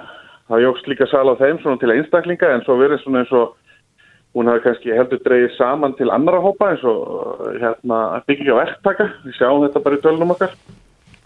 það 0.49 0.65
jógst 0.67 0.89
líka 0.89 1.07
sal 1.07 1.29
á 1.29 1.41
þeim 1.41 1.63
svona 1.63 1.81
til 1.81 1.95
einstaklinga 1.95 2.53
en 2.55 2.65
svo 2.67 2.77
verið 2.77 3.03
svona 3.03 3.25
eins 3.25 3.33
og 3.33 3.57
hún 4.35 4.49
hafi 4.49 4.65
kannski 4.65 4.93
heldur 4.93 5.21
dreyið 5.25 5.57
saman 5.57 5.95
til 5.95 6.11
annara 6.11 6.41
hópa 6.41 6.71
eins 6.73 6.85
og 6.85 7.49
hérna, 7.61 8.23
byggja 8.27 8.55
verktaka, 8.55 9.09
við 9.25 9.35
sjáum 9.39 9.65
þetta 9.65 9.85
bara 9.85 9.97
í 9.97 10.03
tölunum 10.05 10.35
okkar. 10.37 10.53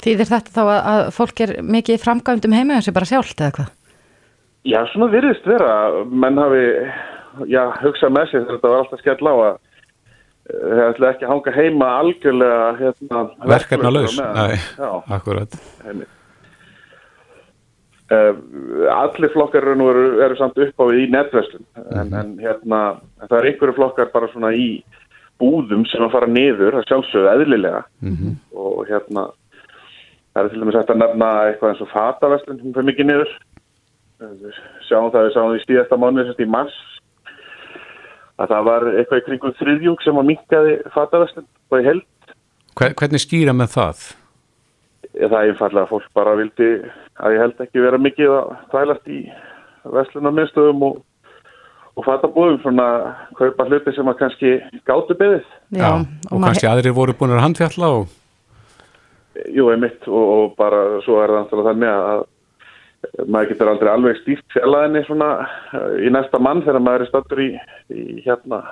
Þýðir 0.02 0.30
þetta 0.30 0.50
þá 0.50 0.62
að, 0.62 0.80
að 0.92 1.02
fólk 1.18 1.40
er 1.40 1.50
mikið 1.62 2.02
framgæmdum 2.02 2.52
heima 2.52 2.74
eins 2.78 2.88
og 2.88 2.94
bara 2.94 3.10
sjálft 3.10 3.40
eða 3.40 3.54
hvað? 3.58 3.81
Já, 4.62 4.78
svona 4.92 5.10
virðist 5.10 5.46
vera, 5.48 5.74
menn 6.06 6.38
hafi 6.38 6.64
já, 7.50 7.64
hugsað 7.82 8.14
með 8.14 8.28
sér 8.30 8.44
þetta 8.46 8.70
var 8.70 8.82
alltaf 8.84 9.02
skell 9.02 9.26
á 9.26 9.34
að 9.34 9.54
það 10.52 10.82
ætla 10.86 11.10
ekki 11.12 11.26
að 11.26 11.32
hanga 11.32 11.54
heima 11.56 11.90
algjörlega 11.98 12.64
hérna, 12.78 13.22
verkefna 13.52 13.92
laus, 13.92 14.16
nei, 14.18 14.58
já, 14.78 14.90
akkurat. 15.16 15.58
Heimi. 15.86 16.08
Uh, 18.12 18.34
allir 18.92 19.32
flokkar 19.32 19.64
eru, 19.72 19.92
eru 20.20 20.36
samt 20.36 20.58
upp 20.60 20.82
á 20.82 20.86
í 20.92 21.06
netverslun. 21.10 21.62
En, 21.80 22.10
mm. 22.10 22.16
en 22.18 22.32
hérna 22.42 22.80
það 23.24 23.38
er 23.38 23.48
einhverju 23.50 23.76
flokkar 23.78 24.10
bara 24.12 24.28
svona 24.34 24.50
í 24.52 24.66
búðum 25.40 25.86
sem 25.88 26.04
að 26.04 26.12
fara 26.18 26.28
niður, 26.28 26.76
það 26.76 26.90
sjálfsögðu 26.90 27.30
eðlilega. 27.32 27.86
Mm 28.04 28.18
-hmm. 28.18 28.34
og 28.52 28.82
hérna 28.90 29.30
það 30.32 30.44
er 30.44 30.52
til 30.52 30.60
dæmis 30.60 30.76
hægt 30.78 30.92
að 30.92 31.00
nefna 31.02 31.30
eitthvað 31.46 31.72
eins 31.72 31.82
og 31.84 31.90
fataverslun 31.92 32.60
sem 32.60 32.74
fyrir 32.76 32.90
mikið 32.90 33.08
niður 33.08 33.32
sjáum 34.88 35.12
það, 35.12 35.26
við 35.26 35.34
sáum 35.36 35.52
því 35.52 35.62
stíðasta 35.66 36.00
mánu 36.00 36.24
sérst 36.26 36.42
í 36.42 36.48
mars 36.50 36.78
að 38.40 38.54
það 38.54 38.66
var 38.68 38.88
eitthvað 38.94 39.20
í 39.20 39.26
kringum 39.28 39.54
þriðjung 39.60 40.02
sem 40.02 40.18
að 40.18 40.28
minkaði 40.30 40.74
fataverslun 40.94 41.46
og 41.70 41.78
í 41.78 41.86
held 41.90 42.08
Hvernig 42.72 43.20
stýra 43.20 43.52
með 43.52 43.74
það? 43.74 44.02
Það 45.12 45.34
er 45.36 45.50
einfallega 45.50 45.84
að 45.84 45.90
fólk 45.90 46.12
bara 46.16 46.36
vildi 46.38 46.68
að 47.20 47.34
ég 47.34 47.42
held 47.42 47.58
ekki 47.60 47.82
vera 47.84 47.98
mikið 48.00 48.32
að 48.32 48.52
þælast 48.72 49.10
í 49.12 49.18
vestlunarmiðstöðum 49.92 50.86
og, 50.86 51.02
og 51.98 52.06
fatabúðum 52.06 52.58
svona 52.62 52.86
kaupa 53.36 53.66
hluti 53.68 53.92
sem 53.92 54.08
að 54.08 54.18
kannski 54.22 54.54
gáttu 54.88 55.18
beðið. 55.20 55.44
Já, 55.76 55.90
og, 55.90 56.06
og 56.30 56.46
kannski 56.46 56.70
aðrir 56.70 56.96
voru 56.96 57.16
búin 57.18 57.36
að 57.36 57.44
handfjalla 57.44 57.92
og... 57.98 58.18
Jú, 59.52 59.68
einmitt 59.72 60.08
og, 60.08 60.22
og 60.22 60.56
bara 60.56 60.80
svo 61.04 61.20
er 61.20 61.34
það 61.50 61.66
þannig 61.68 61.92
að 61.92 62.24
maður 63.26 63.52
getur 63.52 63.70
aldrei 63.72 63.90
alveg 63.92 64.20
stýrt 64.20 64.54
fjallaðinni 64.54 65.04
svona 65.06 65.30
í 65.98 66.10
næsta 66.12 66.40
mann 66.42 66.62
þegar 66.66 66.84
maður 66.84 67.04
er 67.04 67.10
stöldur 67.10 67.42
í, 67.42 67.48
í 67.90 68.22
hérna 68.24 68.62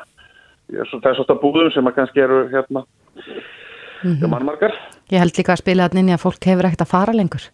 þess 0.71 1.25
að 1.27 1.41
búðum 1.43 1.73
sem 1.75 1.91
að 1.91 1.97
kannski 1.99 2.23
eru 2.23 2.45
hérna 2.53 2.85
mm 2.85 4.15
-hmm. 4.15 4.31
mannmarkar. 4.31 4.77
Ég 5.11 5.19
held 5.19 5.37
líka 5.37 5.53
að 5.53 5.63
spila 5.65 5.89
þannig 5.89 6.15
að 6.15 6.25
fólk 6.25 6.47
hefur 6.47 6.69
ekkert 6.69 6.87
að 6.87 6.95
fara 6.95 7.13
lengur. 7.13 7.51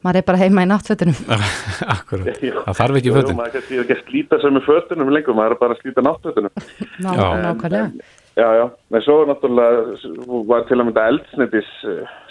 Maður 0.00 0.16
er 0.16 0.24
bara 0.24 0.38
heima 0.40 0.62
í 0.64 0.68
náttfötunum. 0.68 1.18
Akkurat, 1.96 2.40
það 2.66 2.78
þarf 2.80 2.96
ekki 2.96 3.12
fötun 3.16 3.36
maður 3.36 3.60
er 3.60 3.82
ekki 3.82 3.96
að 3.96 4.06
slíta 4.06 4.40
sem 4.40 4.56
er 4.56 4.64
fötunum 4.64 5.12
lengur 5.12 5.36
maður 5.36 5.56
er 5.56 5.60
bara 5.60 5.76
að 5.76 5.82
slíta 5.82 6.04
náttfötunum. 6.04 6.52
Ná, 7.04 7.10
Nákvæmlega. 7.44 7.90
Já, 8.36 8.48
já, 8.56 8.66
en 8.94 9.02
svo 9.02 9.24
náttúrulega 9.28 10.44
var 10.48 10.64
til 10.68 10.78
að 10.78 10.84
mynda 10.86 11.06
eldsnittis 11.10 11.70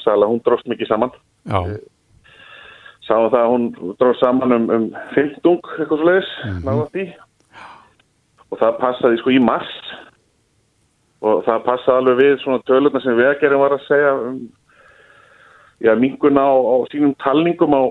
sala, 0.01 0.25
hún 0.25 0.41
dróst 0.41 0.65
mikið 0.65 0.87
saman. 0.87 1.11
Já 1.45 1.77
Sáum 3.09 3.31
það 3.33 3.41
að 3.41 3.51
hún 3.55 3.65
dróst 3.97 4.21
saman 4.21 4.53
um, 4.53 4.69
um 4.75 4.85
15, 5.15 5.57
eitthvað 5.79 5.97
svo 5.97 6.05
leiðis 6.05 6.31
mm 6.45 6.61
-hmm. 6.61 7.09
og 8.49 8.59
það 8.61 8.79
passaði 8.83 9.19
sko 9.19 9.33
í 9.33 9.41
mars 9.41 9.73
og 11.19 11.43
það 11.45 11.65
passaði 11.65 11.97
alveg 11.97 12.21
við 12.21 12.39
svona 12.43 12.63
tölurna 12.69 13.01
sem 13.03 13.17
veðgerðin 13.17 13.63
var 13.63 13.75
að 13.75 13.85
segja 13.87 14.13
um 14.29 14.39
já, 15.79 15.95
minguna 15.95 16.43
á, 16.43 16.53
á 16.53 16.75
sínum 16.91 17.15
talningum 17.23 17.73
á, 17.73 17.83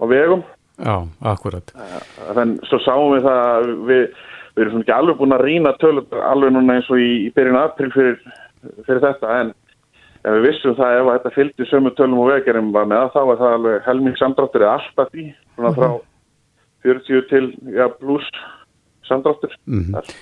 á 0.00 0.04
vegum. 0.06 0.42
Já, 0.78 0.96
akkurat. 1.26 1.72
Þannig 2.34 2.66
svo 2.70 2.78
sáum 2.86 3.14
við 3.16 3.26
það, 3.26 3.70
við, 3.88 4.04
við 4.54 4.62
erum 4.62 4.74
svona 4.74 4.84
ekki 4.86 4.96
alveg 4.96 5.18
búin 5.18 5.34
að 5.34 5.46
rýna 5.46 5.72
tölur 5.82 6.20
alveg 6.30 6.54
núna 6.54 6.78
eins 6.78 6.90
og 6.90 7.02
í, 7.02 7.10
í 7.26 7.32
byrjun 7.34 7.58
april 7.58 7.90
fyrir, 7.94 8.20
fyrir 8.86 9.02
þetta, 9.02 9.40
en, 9.42 9.52
en 10.28 10.36
við 10.36 10.46
vissum 10.48 10.76
það 10.76 10.98
ef 10.98 11.10
þetta 11.14 11.34
fylgdi 11.34 11.66
sömu 11.70 11.94
tölum 11.96 12.20
og 12.22 12.30
vegerum 12.32 12.70
var 12.74 12.88
með 12.90 13.08
þá 13.14 13.20
var 13.30 13.40
það 13.40 13.56
alveg 13.56 13.86
helming 13.86 14.18
samdráttur 14.20 14.64
eða 14.66 14.74
alltaf 14.78 15.12
því, 15.14 15.26
svona 15.54 15.74
frá 15.78 15.88
40 16.86 17.24
til, 17.30 17.46
já, 17.74 17.86
pluss 17.98 18.28
samdráttur. 19.08 19.56
Mm 19.66 19.84
-hmm. 19.84 20.12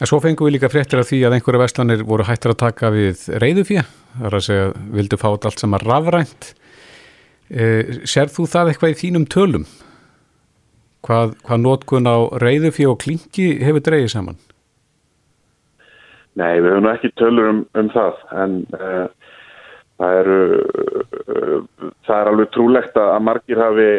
En 0.00 0.08
svo 0.08 0.20
fengum 0.20 0.46
við 0.48 0.54
líka 0.56 0.70
fréttir 0.72 1.00
af 1.00 1.10
því 1.10 1.18
að 1.26 1.34
einhverja 1.36 1.60
vestlanir 1.60 2.02
voru 2.08 2.24
hættir 2.24 2.54
að 2.54 2.62
taka 2.62 2.90
við 2.90 3.26
reyðufíja, 3.42 3.82
það 4.16 4.26
er 4.26 4.36
að 4.38 4.46
segja, 4.46 4.72
vildu 4.96 5.16
fá 5.20 5.28
allt 5.28 5.60
sem 5.60 5.74
er 5.74 5.84
rafrænt. 5.84 6.54
E, 7.50 7.64
Serð 8.08 8.32
þú 8.36 8.46
það 8.48 8.70
eitthvað 8.70 8.94
í 8.94 9.00
þínum 9.02 9.26
tölum? 9.26 9.66
Hvað, 11.04 11.34
hvað 11.44 11.60
nótkun 11.60 12.08
á 12.08 12.18
reyðufíja 12.32 12.90
og 12.90 13.00
klingi 13.02 13.58
hefur 13.60 13.84
dreyið 13.84 14.08
saman? 14.08 14.40
Nei, 16.40 16.60
við 16.62 16.70
höfum 16.70 16.88
ekki 16.94 17.12
tölur 17.20 17.50
um, 17.50 17.60
um 17.76 17.88
það, 17.92 18.24
en 18.40 18.56
uh, 18.78 19.06
það, 20.00 20.16
eru, 20.22 20.38
það 22.08 22.16
er 22.16 22.32
alveg 22.32 22.52
trúlegt 22.54 22.98
að 23.00 23.18
margir 23.26 23.60
hafi 23.60 23.90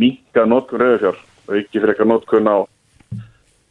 minka 0.00 0.44
nótkun 0.46 0.82
reyðufjár 0.84 1.18
og 1.48 1.56
ekki 1.58 1.80
fyrir 1.80 1.94
eitthvað 1.94 2.12
nótkun 2.12 2.50
á 2.50 2.58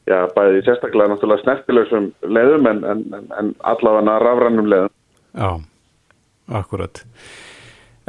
já, 0.10 0.18
bæði 0.36 0.64
sérstaklega 0.66 1.14
náttúrulega 1.14 1.44
snertilegsum 1.44 2.10
leðum 2.26 2.72
en, 2.72 2.82
en, 2.92 3.06
en 3.40 3.52
allavega 3.72 4.18
rafrannum 4.24 4.70
leðum. 4.72 4.96
Já, 5.38 5.52
akkurat. 6.60 7.04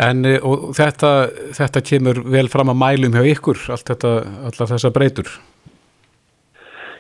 En 0.01 0.25
eh, 0.25 0.41
þetta, 0.77 1.13
þetta 1.59 1.85
kemur 1.85 2.23
vel 2.33 2.49
fram 2.53 2.73
að 2.73 2.81
mælum 2.81 3.17
hjá 3.19 3.27
ykkur, 3.35 3.61
allt 3.75 3.93
þetta, 3.93 4.15
allar 4.49 4.71
þessa 4.73 4.93
breytur? 4.95 5.29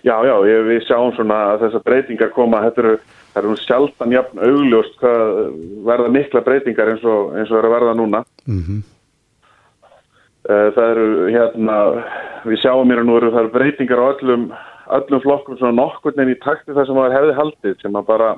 Já, 0.04 0.14
já, 0.24 0.34
ég, 0.48 0.62
við 0.68 0.84
sjáum 0.88 1.14
svona 1.16 1.40
að 1.54 1.66
þessa 1.66 1.82
breytingar 1.84 2.30
koma, 2.36 2.62
þetta 2.68 2.84
eru 2.84 2.94
það 3.30 3.42
eru 3.42 3.56
sjaldan 3.62 4.14
jafn 4.14 4.40
augljóst 4.46 4.96
hvað 5.00 5.28
verða 5.86 6.12
mikla 6.14 6.42
breytingar 6.46 6.94
eins 6.94 7.04
og, 7.06 7.34
eins 7.38 7.52
og 7.52 7.60
er 7.60 7.68
að 7.68 7.74
verða 7.76 7.94
núna. 7.98 8.24
Mm 8.46 8.62
-hmm. 8.64 8.80
Það 10.50 10.86
eru 10.90 11.08
hérna, 11.30 11.76
við 12.48 12.62
sjáum 12.62 12.88
mér 12.88 13.02
að 13.02 13.06
nú 13.06 13.16
eru 13.16 13.30
það 13.30 13.42
eru 13.44 13.52
breytingar 13.54 14.00
á 14.02 14.06
öllum, 14.12 14.52
öllum 14.98 15.20
flokkum 15.20 15.58
svona 15.58 15.76
nokkurnin 15.82 16.32
í 16.32 16.38
takti 16.42 16.72
það 16.72 16.86
sem 16.86 16.96
það 16.96 17.16
hefði 17.16 17.34
haldið 17.40 17.74
sem 17.82 17.98
að 18.00 18.06
bara, 18.06 18.30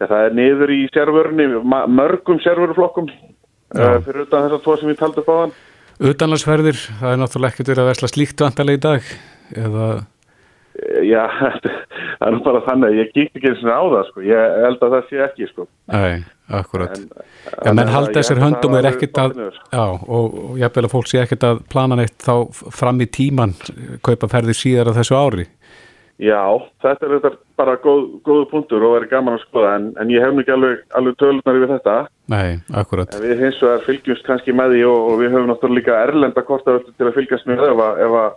ja, 0.00 0.06
það 0.06 0.26
er 0.26 0.36
niður 0.36 0.70
í 0.70 0.82
sérvörni, 0.94 1.46
mörgum 1.88 2.38
sérvöruflokkum 2.44 3.08
uh, 3.08 3.98
fyrir 4.04 4.26
utan 4.26 4.44
þessar 4.46 4.62
tvo 4.62 4.76
sem 4.76 4.92
ég 4.92 5.00
taldi 5.00 5.24
upp 5.24 5.32
á 5.32 5.36
þann. 5.40 5.56
Utanlandsferðir, 5.96 6.78
það 7.00 7.12
er 7.12 7.18
náttúrulega 7.22 7.54
ekkert 7.54 7.72
verið 7.72 7.82
að 7.82 7.90
versla 7.90 8.12
slíkt 8.12 8.44
vantarlega 8.44 8.76
í 8.76 8.84
dag, 8.86 9.02
eða... 9.56 9.86
Já, 11.08 11.24
það 12.18 12.28
er 12.28 12.38
bara 12.46 12.62
þannig 12.66 12.88
að 12.88 13.00
ég 13.00 13.12
gíkt 13.14 13.38
ekki 13.38 13.50
eins 13.52 13.64
og 13.64 13.72
á 13.72 13.82
það 13.94 14.06
sko, 14.10 14.24
ég 14.26 14.56
held 14.64 14.86
að 14.86 14.94
það 14.94 15.10
sé 15.10 15.22
ekki 15.26 15.48
sko. 15.50 15.66
Nei, 15.92 16.14
akkurat. 16.60 16.94
En, 16.96 17.26
já, 17.56 17.72
menn 17.78 17.92
halda 17.92 18.14
þessir 18.18 18.42
höndum 18.42 18.78
er 18.78 18.90
ekkert 18.92 19.20
að, 19.22 19.42
já, 19.72 19.84
og, 19.84 20.38
ég 20.56 20.64
hef 20.66 20.78
vel 20.78 20.86
að 20.88 20.94
fólk 20.94 21.10
sé 21.10 21.22
ekkert 21.22 21.50
að 21.50 21.60
plana 21.72 22.00
neitt 22.00 22.16
þá 22.24 22.34
fram 22.80 23.02
í 23.04 23.10
tíman, 23.18 23.56
kaupa 24.06 24.30
ferðir 24.32 24.58
síðar 24.58 24.92
að 24.92 25.02
þessu 25.02 25.20
ári. 25.20 25.48
Já, 26.16 26.40
þetta 26.80 27.08
er 27.12 27.34
bara 27.60 27.74
góð, 27.76 28.06
góðu 28.24 28.44
punktur 28.48 28.84
og 28.88 28.94
verið 28.94 29.10
gaman 29.10 29.34
að 29.36 29.42
skoða, 29.42 29.74
en, 29.76 29.90
en 30.00 30.12
ég 30.12 30.22
hef 30.24 30.32
mikið 30.32 30.54
alveg, 30.54 30.78
alveg 30.96 31.18
tölunar 31.20 31.58
yfir 31.58 31.72
þetta. 31.74 31.96
Nei, 32.32 32.54
akkurat. 32.72 33.12
En 33.12 33.24
við 33.26 33.42
hins 33.44 33.58
vegar 33.60 33.84
fylgjumst 33.84 34.24
kannski 34.24 34.54
með 34.56 34.72
því 34.72 34.86
og, 34.88 35.10
og 35.10 35.20
við 35.20 35.36
höfum 35.36 35.50
náttúrulega 35.52 35.76
líka 35.82 35.98
erlenda 36.06 36.44
kortavöldu 36.48 36.94
til 36.96 37.10
að 37.10 37.18
fylgjast 37.18 37.50
með 37.50 37.66
ef 37.66 37.82
að, 37.84 38.00
ef 38.06 38.16
að 38.22 38.30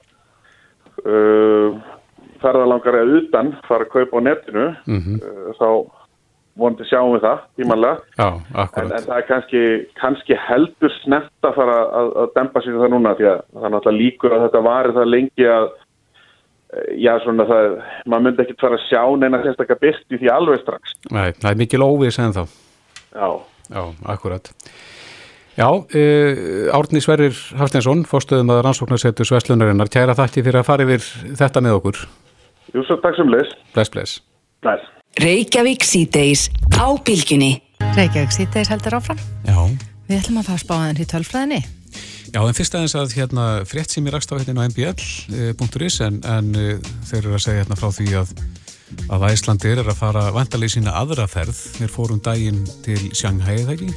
uh, 1.05 1.79
ferðalangar 2.41 2.99
eða 2.99 3.21
utan 3.21 3.53
fara 3.67 3.87
að 3.87 3.93
kaupa 3.95 4.19
á 4.19 4.25
netinu 4.27 4.67
mm 4.85 4.99
-hmm. 4.99 5.55
þá 5.59 5.69
vonandi 6.59 6.87
sjáum 6.89 7.13
við 7.15 7.25
það 7.25 7.43
tímanlega. 7.59 7.99
Já, 8.19 8.27
en, 8.59 8.89
en 8.91 9.05
það 9.05 9.13
er 9.17 9.27
kannski, 9.27 9.61
kannski 9.99 10.39
heldur 10.47 10.95
snett 11.03 11.47
að 11.47 11.59
fara 11.59 11.77
að, 11.99 12.09
að 12.23 12.33
dempa 12.37 12.63
sér 12.63 12.79
það 12.81 12.93
núna 12.95 13.13
því 13.19 13.29
að 13.31 13.39
það 13.53 13.67
er 13.67 13.75
náttúrulega 13.75 14.01
líkur 14.03 14.35
að 14.35 14.43
þetta 14.47 14.63
varir 14.67 14.97
það 14.97 15.11
lengi 15.13 15.49
að 15.55 15.67
eh, 15.69 16.91
já 17.05 17.11
svona 17.23 17.47
það, 17.49 17.79
maður 18.05 18.27
myndi 18.27 18.45
ekkert 18.45 18.65
fara 18.65 18.79
að 18.79 18.87
sjá 18.89 19.01
neina 19.23 19.41
sérstaklega 19.43 19.83
byrti 19.85 20.21
því 20.21 20.31
alveg 20.35 20.63
strax. 20.63 20.95
Nei, 21.09 21.27
það 21.39 21.51
er 21.51 21.61
mikil 21.63 21.85
óvís 21.85 22.21
en 22.21 22.35
þá 22.35 22.43
Já, 23.09 23.29
Já 23.69 23.83
akkurat. 24.05 24.51
Já, 25.59 25.67
uh, 25.67 26.71
Árni 26.71 27.01
Sverrir 27.03 27.35
Hafsteinsson, 27.59 28.05
fórstöðum 28.07 28.53
að 28.53 28.61
rannsóknarsetu 28.63 29.25
Sveslunarinnar, 29.27 29.89
kæra 29.91 30.15
þakki 30.15 30.43
fyrir 30.45 30.61
að 30.61 30.69
fara 30.69 30.85
yfir 30.85 31.03
þetta 31.35 31.63
með 31.65 31.79
okkur 31.81 31.99
Jú, 32.73 32.83
svo 32.85 32.99
takk 33.01 33.17
sem 33.17 33.29
leys. 33.31 33.49
Bless, 33.73 33.89
bless. 33.93 34.19
Bless. 34.63 34.85
Reykjavík 35.19 35.85
síðdeis 35.87 36.47
á 36.77 36.85
bylginni. 37.05 37.57
Reykjavík 37.97 38.35
síðdeis 38.35 38.69
heldur 38.69 38.99
áfram. 38.99 39.19
Já. 39.47 39.57
Við 40.09 40.21
ætlum 40.21 40.41
að 40.41 40.49
fara 40.51 40.61
spáðan 40.63 41.01
í 41.01 41.07
tölfræðinni. 41.09 41.59
Já, 42.29 42.39
en 42.43 42.53
fyrst 42.53 42.75
aðeins 42.77 42.95
að 42.97 43.15
hérna 43.17 43.45
frétt 43.65 43.93
sem 43.93 44.05
ég 44.05 44.13
rakst 44.13 44.29
á 44.29 44.37
hérna 44.37 44.65
á 44.65 44.69
mbl.is 44.69 45.97
en, 46.05 46.19
en 46.29 46.51
þeir 47.09 47.23
eru 47.23 47.37
að 47.39 47.45
segja 47.47 47.63
hérna 47.63 47.77
frá 47.79 47.89
því 47.95 48.09
að 48.21 48.33
að 49.09 49.25
Æslandir 49.29 49.81
er 49.81 49.89
að 49.89 49.99
fara 49.99 50.23
vantalið 50.33 50.75
sína 50.75 50.93
aðra 50.97 51.27
ferð. 51.29 51.57
Þeir 51.77 51.93
fórum 51.93 52.21
daginn 52.25 52.63
til 52.85 52.99
Shanghai, 53.17 53.59
eða 53.63 53.75
ekki? 53.75 53.89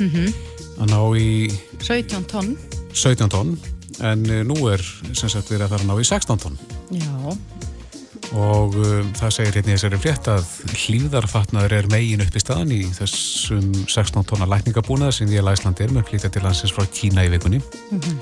Mm 0.00 0.10
-hmm. 0.12 0.34
Að 0.76 0.90
ná 0.92 1.00
í... 1.16 1.28
17 1.80 2.24
tonn. 2.32 2.56
17 2.92 3.32
tonn, 3.32 3.56
en 4.00 4.24
nú 4.48 4.56
er 4.72 4.80
sem 5.12 5.28
sagt 5.28 5.50
verið 5.50 5.68
að 5.68 5.72
fara 5.76 5.84
að 5.84 5.88
ná 5.88 6.00
í 6.00 6.04
16 6.04 6.44
tonn. 6.44 6.58
Já 6.92 7.36
og 8.34 8.74
um, 8.80 9.10
það 9.14 9.34
segir 9.36 9.58
hérna 9.58 9.72
í 9.72 9.76
þessari 9.76 10.00
frétt 10.02 10.30
að 10.32 10.46
hlýðarfatnaður 10.74 11.74
er 11.76 11.90
megin 11.92 12.24
upp 12.24 12.36
í 12.36 12.42
staðan 12.42 12.72
í 12.74 12.80
þessum 12.96 13.68
16 13.86 14.26
tónar 14.26 14.50
lækningabúnaðar 14.50 15.14
sem 15.14 15.30
því 15.30 15.42
að 15.42 15.52
Æsland 15.52 15.82
er 15.84 15.94
með 15.94 16.08
flýta 16.10 16.30
til 16.32 16.42
landsins 16.42 16.74
frá 16.74 16.86
Kína 16.90 17.26
í 17.26 17.30
vikunni. 17.32 17.60
Mm 17.90 18.00
-hmm. 18.00 18.16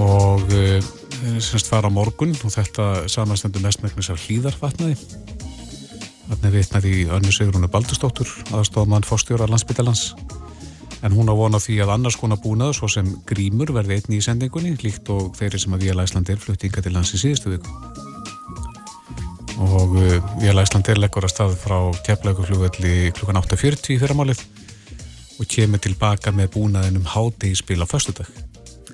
og 0.00 0.42
um, 0.58 0.90
semst 1.38 1.68
fara 1.68 1.90
morgun 1.92 2.34
og 2.44 2.52
þetta 2.54 3.08
samanstendur 3.08 3.62
mestmæknis 3.62 4.10
af 4.10 4.26
hlýðarfatnaði 4.26 4.96
þarna 6.30 6.52
vitnaði 6.54 7.08
önnu 7.10 7.32
Sigrúnu 7.34 7.68
Baldurstóttur 7.68 8.28
aðstofmann 8.54 9.06
fórstjóra 9.06 9.48
landsbyttalans 9.50 10.14
en 11.02 11.16
hún 11.16 11.32
á 11.32 11.34
vona 11.34 11.58
því 11.58 11.80
að 11.84 11.94
annars 11.96 12.18
konar 12.20 12.40
búnaður 12.42 12.80
svo 12.80 12.88
sem 12.88 13.08
grímur 13.26 13.72
verði 13.72 13.98
einni 13.98 14.20
í 14.20 14.24
sendingunni 14.24 14.76
líkt 14.82 15.08
og 15.10 15.34
þeirri 15.38 15.58
sem 15.58 15.74
að 15.74 15.86
við 15.86 15.96
að 15.96 16.04
Æsland 16.06 16.30
er 16.30 16.44
fluttinga 16.44 16.84
til 16.84 16.94
lands 16.94 17.14
í 17.16 17.22
síðustu 17.24 17.56
viku 17.56 18.09
og 19.60 19.96
Vél 20.40 20.60
Æslandir 20.62 20.98
leggur 21.00 21.26
að 21.26 21.34
stað 21.34 21.56
frá 21.60 21.78
keflauguflugvelli 22.06 23.10
klukkan 23.16 23.40
8.40 23.42 23.94
í 23.94 23.98
fyrramálið 24.00 24.40
og 25.40 25.48
kemur 25.48 25.80
tilbaka 25.82 26.32
með 26.36 26.54
búnaðinum 26.56 27.08
hádegispil 27.08 27.80
á 27.80 27.88
förstudag. 27.88 28.28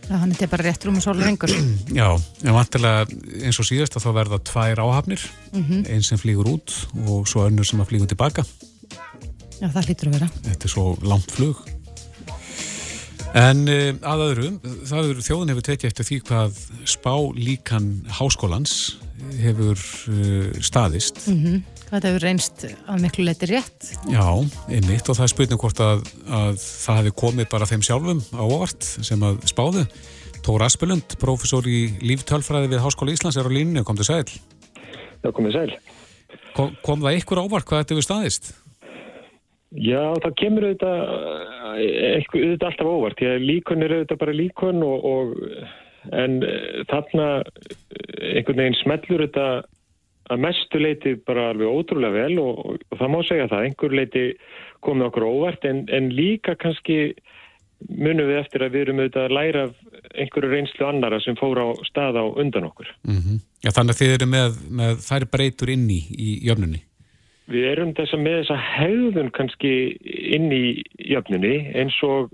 Já, 0.06 0.20
hann 0.22 0.30
er 0.30 0.50
bara 0.50 0.68
rétt 0.68 0.84
rúmi 0.86 1.02
svolur 1.02 1.26
yngur. 1.26 1.50
Já, 1.90 2.06
en 2.46 2.54
vantilega 2.54 3.06
eins 3.42 3.58
og 3.58 3.66
síðast 3.66 3.96
að 3.98 4.06
þá 4.06 4.10
verða 4.20 4.38
tvær 4.46 4.82
áhafnir, 4.84 5.22
mm 5.52 5.64
-hmm. 5.64 5.80
einn 5.90 6.02
sem 6.02 6.18
flýgur 6.18 6.46
út 6.46 6.74
og 7.06 7.26
svo 7.26 7.46
önnur 7.46 7.66
sem 7.66 7.80
að 7.80 7.88
flýgur 7.90 8.06
tilbaka. 8.06 8.44
Já, 9.60 9.66
það 9.66 9.86
hlýtur 9.86 10.08
að 10.08 10.14
vera. 10.18 10.28
Þetta 10.44 10.64
er 10.64 10.70
svo 10.70 10.98
langt 11.02 11.30
flug. 11.30 11.56
En 13.34 13.68
uh, 13.68 13.94
að 14.02 14.22
öðru, 14.30 14.50
það 14.86 15.10
eru 15.10 15.26
þjóðin 15.26 15.50
hefur 15.52 15.66
tekið 15.66 15.88
eftir 15.90 16.04
því 16.04 16.20
hvað 16.28 16.60
spá 16.84 17.14
líkan 17.34 18.06
háskólans 18.06 18.96
hefur 19.40 19.76
uh, 19.76 20.50
staðist. 20.64 21.26
Mm 21.30 21.40
-hmm. 21.42 21.64
Þetta 21.86 22.08
hefur 22.08 22.24
reynst 22.26 22.64
að 22.90 23.02
miklu 23.04 23.24
leiti 23.24 23.46
rétt? 23.46 23.92
Já, 24.10 24.26
einmitt 24.68 25.08
og 25.08 25.16
það 25.16 25.26
er 25.26 25.32
spurning 25.32 25.60
hvort 25.62 25.80
að, 25.80 26.00
að 26.26 26.56
það 26.58 26.98
hefur 26.98 27.14
komið 27.22 27.48
bara 27.52 27.68
þeim 27.70 27.84
sjálfum 27.86 28.20
á 28.34 28.42
óvart 28.42 28.82
sem 28.82 29.22
að 29.22 29.38
spáðu. 29.46 29.86
Tór 30.46 30.62
Aspelund, 30.66 31.16
profesor 31.22 31.66
í 31.66 31.94
líftölfræði 32.02 32.72
við 32.74 32.82
Háskóla 32.82 33.14
Íslands 33.14 33.38
er 33.38 33.46
á 33.46 33.50
línu, 33.50 33.84
kom 33.86 33.96
til 33.96 34.06
sæl. 34.06 34.26
Já, 35.22 35.30
komið 35.30 35.52
sæl. 35.58 35.72
Kom, 36.56 36.76
kom 36.82 37.02
það 37.02 37.18
ykkur 37.20 37.42
ávart 37.44 37.66
hvað 37.66 37.82
þetta 37.82 37.94
hefur 37.94 38.06
staðist? 38.06 38.52
Já, 39.76 40.14
það 40.22 40.36
kemur 40.40 40.66
auðvitað, 40.68 41.00
auðvitað 42.32 42.68
alltaf 42.70 42.86
óvart. 42.90 43.22
Að 43.26 43.42
líkon 43.44 43.82
er 43.82 43.94
auðvitað 43.96 44.20
bara 44.22 44.36
líkon 44.38 44.84
og, 44.86 45.08
og 45.10 45.34
en 46.12 46.42
eh, 46.46 46.84
þarna 46.90 47.28
eh, 47.42 48.36
einhvern 48.36 48.62
veginn 48.62 48.78
smellur 48.82 49.26
þetta 49.26 49.48
að 50.26 50.42
mestu 50.42 50.80
leiti 50.82 51.14
bara 51.26 51.50
alveg 51.52 51.70
ótrúlega 51.70 52.26
vel 52.26 52.40
og, 52.42 52.78
og 52.90 52.98
það 52.98 53.12
má 53.12 53.18
segja 53.26 53.48
það, 53.50 53.66
einhver 53.68 53.94
leiti 53.94 54.24
komið 54.86 55.08
okkur 55.10 55.26
óvart 55.28 55.66
en, 55.68 55.84
en 55.94 56.10
líka 56.14 56.56
kannski 56.58 57.14
munum 57.86 58.30
við 58.30 58.40
eftir 58.40 58.64
að 58.64 58.74
við 58.74 58.86
erum 58.86 59.02
auðvitað 59.02 59.26
að 59.26 59.36
læra 59.36 59.64
einhverju 60.16 60.50
reynslu 60.50 60.86
annara 60.88 61.20
sem 61.22 61.36
fór 61.38 61.60
á 61.60 61.68
stað 61.86 62.18
á 62.18 62.24
undan 62.24 62.68
okkur. 62.70 62.88
Mm 63.04 63.20
-hmm. 63.20 63.40
Já, 63.62 63.70
þannig 63.70 63.94
að 63.94 64.00
þið 64.00 64.14
eru 64.14 64.28
með, 64.32 64.58
með 64.70 64.92
þær 65.08 65.26
breytur 65.32 65.72
inn 65.74 65.86
í, 65.90 66.00
í 66.10 66.28
jöfnunni? 66.48 66.80
Við 67.46 67.64
erum 67.70 67.92
þess 67.94 68.14
að 68.14 68.24
með 68.24 68.38
þessa 68.40 68.56
hegðun 68.56 69.30
kannski 69.30 69.74
inn 70.34 70.48
í 70.52 70.82
jöfnunni 70.98 71.56
eins 71.78 71.98
og 72.02 72.32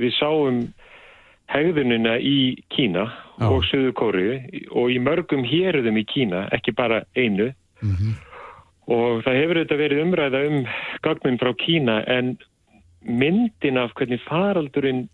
við 0.00 0.14
sáum 0.16 0.62
hegðunina 1.54 2.18
í 2.18 2.56
Kína 2.74 3.06
Já. 3.38 3.48
og 3.48 3.64
Suðu 3.70 3.94
Kóriu 3.96 4.38
og 4.74 4.92
í 4.92 5.00
mörgum 5.02 5.44
hérðum 5.46 5.98
í 6.00 6.04
Kína, 6.10 6.48
ekki 6.54 6.74
bara 6.76 7.02
einu 7.16 7.52
mm 7.82 7.94
-hmm. 7.94 8.14
og 8.86 9.24
það 9.24 9.40
hefur 9.40 9.58
auðvitað 9.58 9.82
verið 9.84 10.02
umræða 10.02 10.44
um 10.48 10.66
gagnum 11.02 11.38
frá 11.38 11.52
Kína 11.54 12.04
en 12.06 12.36
myndin 13.02 13.78
af 13.78 13.94
hvernig 13.94 14.20
faraldurinn 14.28 15.08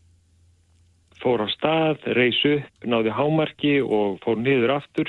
fór 1.21 1.43
á 1.45 1.49
stað, 1.53 1.99
reys 2.17 2.45
upp, 2.45 2.85
náði 2.85 3.11
hámarki 3.11 3.81
og 3.83 4.21
fór 4.25 4.39
niður 4.41 4.71
aftur 4.81 5.09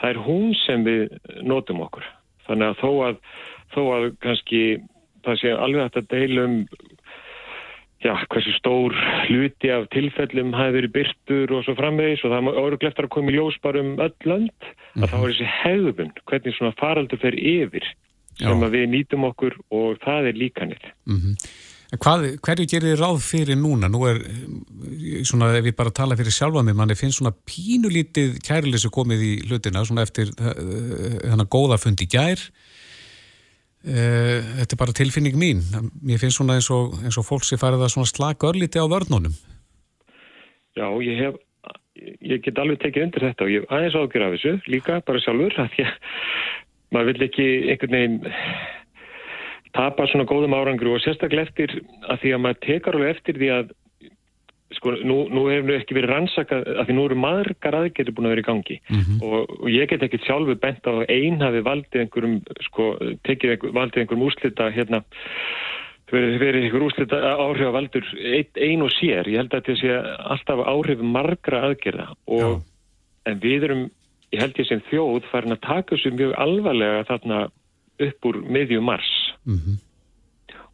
það 0.00 0.10
er 0.10 0.18
hún 0.26 0.54
sem 0.66 0.84
við 0.84 1.12
notum 1.46 1.82
okkur 1.84 2.04
þannig 2.46 2.72
að 2.72 2.80
þó 2.82 2.90
að, 3.06 3.16
þó 3.74 3.82
að 3.96 4.08
kannski 4.24 4.62
það 5.22 5.38
sé 5.40 5.52
alveg 5.54 5.84
hægt 5.84 6.00
að 6.00 6.08
deilum 6.10 6.56
já, 8.04 8.12
hversu 8.32 8.52
stór 8.58 8.94
hluti 9.28 9.70
af 9.72 9.88
tilfellum 9.94 10.52
hafi 10.56 10.76
verið 10.78 10.94
byrtur 10.96 11.56
og 11.56 11.66
svo 11.66 11.74
framvegis 11.78 12.24
og 12.26 12.34
það 12.34 12.48
eru 12.62 12.78
gleftar 12.82 13.08
að 13.08 13.14
koma 13.16 13.32
í 13.32 13.36
ljós 13.36 13.58
bara 13.64 13.82
um 13.82 13.92
öll 14.02 14.28
land 14.28 14.70
að 14.98 15.10
þá 15.10 15.18
er 15.18 15.26
þessi 15.32 15.50
hegðun, 15.58 16.14
hvernig 16.30 16.56
svona 16.56 16.78
faraldur 16.80 17.22
fer 17.22 17.36
yfir 17.38 17.86
sem 18.38 18.48
já. 18.48 18.66
að 18.66 18.74
við 18.74 18.88
nýtum 18.94 19.28
okkur 19.28 19.58
og 19.70 20.00
það 20.02 20.32
er 20.32 20.40
líkanir. 20.40 20.88
Mm 21.06 21.20
-hmm. 21.20 21.52
Hvað, 21.92 22.22
hverju 22.40 22.66
gerir 22.66 22.88
þið 22.88 23.00
ráð 23.02 23.18
fyrir 23.20 23.56
núna? 23.60 23.88
Nú 23.92 24.06
er, 24.08 24.22
svona, 25.28 25.52
ef 25.58 25.64
ég 25.64 25.76
bara 25.76 25.90
tala 25.90 26.16
fyrir 26.16 26.32
sjálfa 26.32 26.62
mig, 26.64 26.74
manni 26.74 26.94
finnst 26.96 27.18
svona 27.18 27.34
pínulítið 27.36 28.40
kærleysu 28.40 28.88
komið 28.88 29.20
í 29.20 29.32
hlutina, 29.44 29.84
svona 29.84 30.02
eftir 30.02 30.32
þannig 30.32 31.44
að 31.44 31.52
góða 31.52 31.76
fundi 31.76 32.06
gær 32.08 32.40
Uh, 32.40 32.81
þetta 33.82 34.76
er 34.76 34.80
bara 34.80 34.94
tilfinning 34.94 35.38
mín. 35.38 35.62
Mér 36.02 36.20
finnst 36.22 36.38
svona 36.38 36.58
eins 36.58 36.70
og, 36.70 36.94
eins 37.02 37.18
og 37.18 37.26
fólk 37.26 37.46
sem 37.46 37.60
farið 37.60 37.86
að 37.86 38.06
slaka 38.10 38.52
örlíti 38.52 38.78
á 38.78 38.86
vörnunum. 38.86 39.34
Já, 40.78 40.86
ég 41.04 41.18
hef 41.18 41.40
ég 42.22 42.42
get 42.44 42.58
alveg 42.58 42.80
tekið 42.82 43.06
undir 43.06 43.26
þetta 43.28 43.44
og 43.44 43.52
ég 43.52 43.64
hef 43.64 43.74
aðeins 43.74 43.96
ágjör 43.98 44.24
af 44.26 44.36
þessu 44.36 44.52
líka 44.72 45.00
bara 45.06 45.20
sjálfur 45.22 45.58
að 45.60 45.76
ég, 45.82 45.90
maður 46.94 47.10
vil 47.10 47.26
ekki 47.28 47.48
einhvern 47.72 47.96
veginn 47.96 48.16
tapa 49.76 50.06
svona 50.10 50.28
góðum 50.28 50.56
árangru 50.56 50.96
og 50.96 51.04
sérstaklega 51.04 51.48
eftir 51.48 51.76
að 52.08 52.24
því 52.24 52.34
að 52.34 52.42
maður 52.44 52.62
tekar 52.66 52.98
alveg 52.98 53.14
eftir 53.16 53.40
því 53.40 53.52
að 53.58 53.72
sko 54.76 54.94
nú, 55.02 55.18
nú 55.32 55.44
hefur 55.50 55.68
nú 55.68 55.76
ekki 55.76 55.96
verið 55.96 56.12
rannsakað 56.12 56.66
að 56.72 56.88
því 56.88 56.96
nú 56.96 57.04
eru 57.08 57.18
margar 57.22 57.76
aðgerði 57.78 58.14
búin 58.16 58.28
að 58.28 58.34
vera 58.34 58.44
í 58.44 58.48
gangi 58.48 58.78
mm 58.80 59.00
-hmm. 59.00 59.22
og, 59.22 59.54
og 59.60 59.68
ég 59.70 59.88
get 59.90 60.02
ekki 60.02 60.22
sjálfu 60.24 60.54
bent 60.54 60.86
á 60.86 60.94
einn 61.08 61.40
hafi 61.40 61.60
valdið 61.60 62.00
einhverjum 62.02 62.36
sko 62.68 62.84
tekið 63.26 63.54
einhver, 63.54 63.72
valdið 63.72 64.00
einhverjum 64.02 64.26
úrslita 64.26 64.70
hérna 64.70 65.02
verið, 66.12 66.38
verið 66.38 66.62
einhver 66.64 66.86
úrslita 66.86 67.16
áhrif 67.36 67.66
að 67.66 67.76
valdur 67.78 68.04
ein, 68.18 68.46
ein 68.56 68.82
og 68.82 68.92
sér, 68.98 69.28
ég 69.28 69.40
held 69.40 69.54
að 69.54 69.60
þetta 69.60 69.80
sé 69.80 69.90
alltaf 70.34 70.66
áhrif 70.66 71.00
margra 71.00 71.64
aðgerða 71.68 72.08
og 72.26 72.40
Já. 72.40 72.62
en 73.26 73.40
við 73.40 73.68
erum 73.68 73.90
ég 74.32 74.40
held 74.40 74.58
ég 74.58 74.68
sem 74.68 74.82
þjóð 74.90 75.28
farin 75.30 75.56
að 75.56 75.64
taka 75.66 75.96
þessu 75.96 76.12
mjög 76.16 76.34
alvarlega 76.40 77.06
þarna 77.10 77.38
upp 78.02 78.28
úr 78.28 78.40
miðjum 78.48 78.84
mars 78.88 79.10
mm 79.44 79.58
-hmm. 79.58 79.76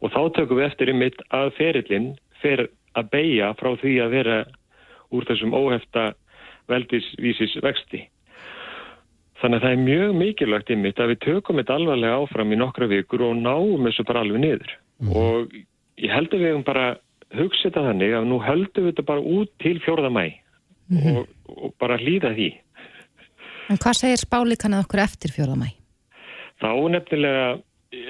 og 0.01 0.11
þá 0.11 0.21
tökum 0.35 0.57
við 0.57 0.67
eftir 0.69 0.91
einmitt 0.93 1.21
að 1.29 1.53
ferillin 1.57 2.15
fer 2.41 2.69
að 2.99 3.11
beigja 3.15 3.51
frá 3.59 3.73
því 3.81 3.95
að 4.03 4.15
vera 4.17 4.39
úr 5.15 5.27
þessum 5.29 5.55
óhefta 5.57 6.11
veldisvísis 6.69 7.57
vexti. 7.63 8.03
Þannig 9.39 9.61
að 9.61 9.65
það 9.65 9.73
er 9.73 9.83
mjög 9.85 10.15
mikilvægt 10.19 10.71
einmitt 10.73 10.99
að 10.99 11.13
við 11.13 11.21
tökum 11.23 11.59
þetta 11.61 11.77
alvarlega 11.79 12.19
áfram 12.19 12.51
í 12.53 12.59
nokkra 12.59 12.89
vikur 12.91 13.23
og 13.29 13.37
náum 13.39 13.87
þessu 13.87 14.05
bara 14.07 14.23
alveg 14.25 14.43
niður. 14.43 14.73
Mm. 14.99 15.13
Og 15.15 15.53
ég 16.03 16.11
held 16.11 16.33
að 16.33 16.43
við 16.43 16.51
hefum 16.51 16.65
bara 16.67 16.87
hugsið 17.37 17.69
þetta 17.69 17.85
þannig 17.87 18.15
að 18.17 18.27
nú 18.27 18.39
höldum 18.43 18.85
við 18.85 18.93
þetta 18.93 19.07
bara 19.07 19.25
út 19.37 19.51
til 19.63 19.75
fjórða 19.85 20.11
mæ 20.11 20.25
mm. 20.91 21.07
og, 21.13 21.31
og 21.55 21.75
bara 21.81 21.99
hlýða 22.01 22.33
því. 22.35 22.49
En 23.69 23.79
hvað 23.79 23.99
segir 24.01 24.21
spálíkan 24.21 24.75
að 24.75 24.85
okkur 24.87 25.03
eftir 25.05 25.33
fjórða 25.33 25.59
mæ? 25.61 25.69
Þá 26.59 26.71
nefnilega, 26.91 27.43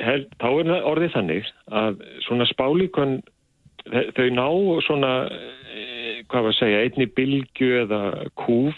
held, 0.07 0.29
þá 0.41 0.47
er 0.49 0.71
orðið 0.89 1.15
þannig 1.17 1.49
að 1.83 1.99
svona 2.25 2.47
spálíkan 2.49 3.19
þau 3.89 4.29
ná 4.35 4.47
svona, 4.85 5.13
eh, 5.29 6.21
hvað 6.29 6.45
var 6.45 6.53
að 6.53 6.59
segja, 6.59 6.83
einni 6.85 7.09
bilgu 7.17 7.69
eða 7.83 8.01
kúf 8.39 8.77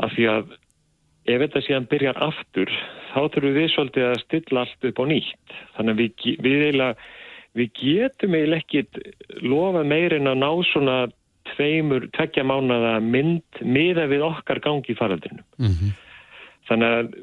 af 0.00 0.12
því 0.16 0.26
að 0.32 0.56
ef 1.30 1.40
þetta 1.44 1.62
síðan 1.66 1.88
byrjar 1.90 2.20
aftur 2.24 2.70
þá 3.12 3.20
þurfum 3.34 3.56
við 3.56 3.72
svolítið 3.74 4.06
að 4.08 4.20
stilla 4.24 4.64
allt 4.64 4.86
upp 4.90 5.00
á 5.00 5.04
nýtt. 5.10 5.56
Þannig 5.76 5.98
við, 6.00 6.28
við, 6.46 6.60
eiginlega, 6.66 7.08
við 7.58 7.72
getum 7.80 8.36
eiginlega 8.38 8.64
ekkit 8.64 9.00
lofa 9.42 9.82
meirinn 9.84 10.30
að 10.30 10.40
ná 10.40 10.50
svona 10.70 10.98
tveimur, 11.54 12.06
tveggja 12.14 12.44
mánada 12.46 12.98
mynd 13.02 13.62
miða 13.64 14.06
við 14.10 14.24
okkar 14.28 14.62
gangi 14.62 14.94
í 14.94 14.98
faraldinu. 14.98 15.42
Mm 15.58 15.74
-hmm. 15.74 15.96
Þannig 16.70 16.96
að 16.96 17.14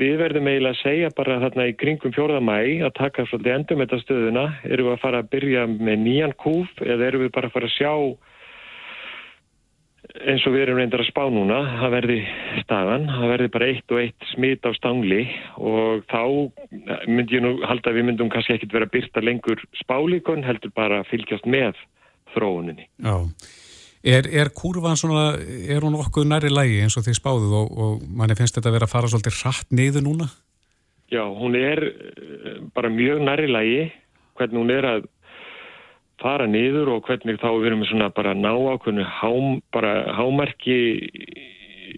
við 0.00 0.14
verðum 0.18 0.48
eiginlega 0.50 0.74
að 0.74 0.82
segja 0.82 1.10
bara 1.14 1.40
þarna 1.44 1.66
í 1.70 1.74
kringum 1.78 2.14
fjórðamæ 2.16 2.56
að 2.88 2.94
taka 2.96 3.26
svolítið 3.30 3.54
endum 3.54 3.82
þetta 3.84 3.98
stöðuna. 4.02 4.46
Erum 4.66 4.88
við 4.88 4.96
að 4.96 5.04
fara 5.04 5.20
að 5.22 5.28
byrja 5.34 5.66
með 5.70 6.00
nýjan 6.02 6.34
kúf 6.42 6.80
eða 6.82 7.06
erum 7.06 7.22
við 7.22 7.36
bara 7.36 7.50
að 7.50 7.54
fara 7.54 7.70
að 7.70 7.76
sjá 7.76 7.92
eins 10.26 10.44
og 10.46 10.54
við 10.54 10.64
erum 10.64 10.78
reyndar 10.80 11.02
að 11.02 11.10
spá 11.10 11.22
núna, 11.32 11.58
það 11.80 11.94
verði 11.96 12.16
staðan, 12.62 13.06
það 13.10 13.32
verði 13.32 13.50
bara 13.56 13.68
eitt 13.72 13.92
og 13.92 14.00
eitt 14.02 14.28
smit 14.32 14.68
á 14.68 14.70
stangli 14.76 15.20
og 15.58 16.06
þá 16.10 16.22
myndi 17.10 17.38
ég 17.38 17.44
nú 17.44 17.52
halda 17.66 17.92
að 17.92 17.98
við 17.98 18.08
myndum 18.10 18.32
kannski 18.32 18.56
ekkit 18.56 18.74
vera 18.76 18.88
að 18.88 18.94
byrta 18.96 19.24
lengur 19.24 19.62
spálíkon 19.82 20.46
heldur 20.46 20.74
bara 20.76 21.02
að 21.02 21.10
fylgjast 21.12 21.48
með 21.50 21.78
þróuninni. 22.34 22.88
Já. 23.02 23.16
Er, 24.06 24.28
er 24.30 24.52
kurvan 24.54 24.94
svona, 24.94 25.32
er 25.66 25.82
hún 25.82 25.96
okkur 25.98 26.28
næri 26.30 26.46
lægi 26.52 26.78
eins 26.84 26.94
og 26.98 27.02
því 27.02 27.14
spáðuð 27.18 27.54
og, 27.58 27.70
og 27.74 28.04
manni 28.06 28.36
finnst 28.38 28.54
þetta 28.54 28.70
að 28.70 28.76
vera 28.76 28.86
að 28.86 28.92
fara 28.92 29.08
svolítið 29.10 29.40
hratt 29.40 29.72
niður 29.74 30.04
núna? 30.06 30.28
Já, 31.10 31.24
hún 31.26 31.56
er 31.58 31.82
eh, 31.90 32.60
bara 32.74 32.90
mjög 32.90 33.24
næri 33.26 33.48
lægi, 33.50 33.82
hvernig 34.38 34.60
hún 34.62 34.70
er 34.74 34.86
að 34.92 35.08
fara 36.22 36.46
niður 36.46 36.92
og 36.94 37.06
hvernig 37.06 37.40
þá 37.42 37.48
við 37.50 37.68
erum 37.70 37.84
svona 37.90 38.08
bara 38.14 38.32
að 38.34 38.44
ná 38.44 38.52
ákveðinu 38.54 39.08
hám, 39.18 39.50
hámarki, 40.20 40.78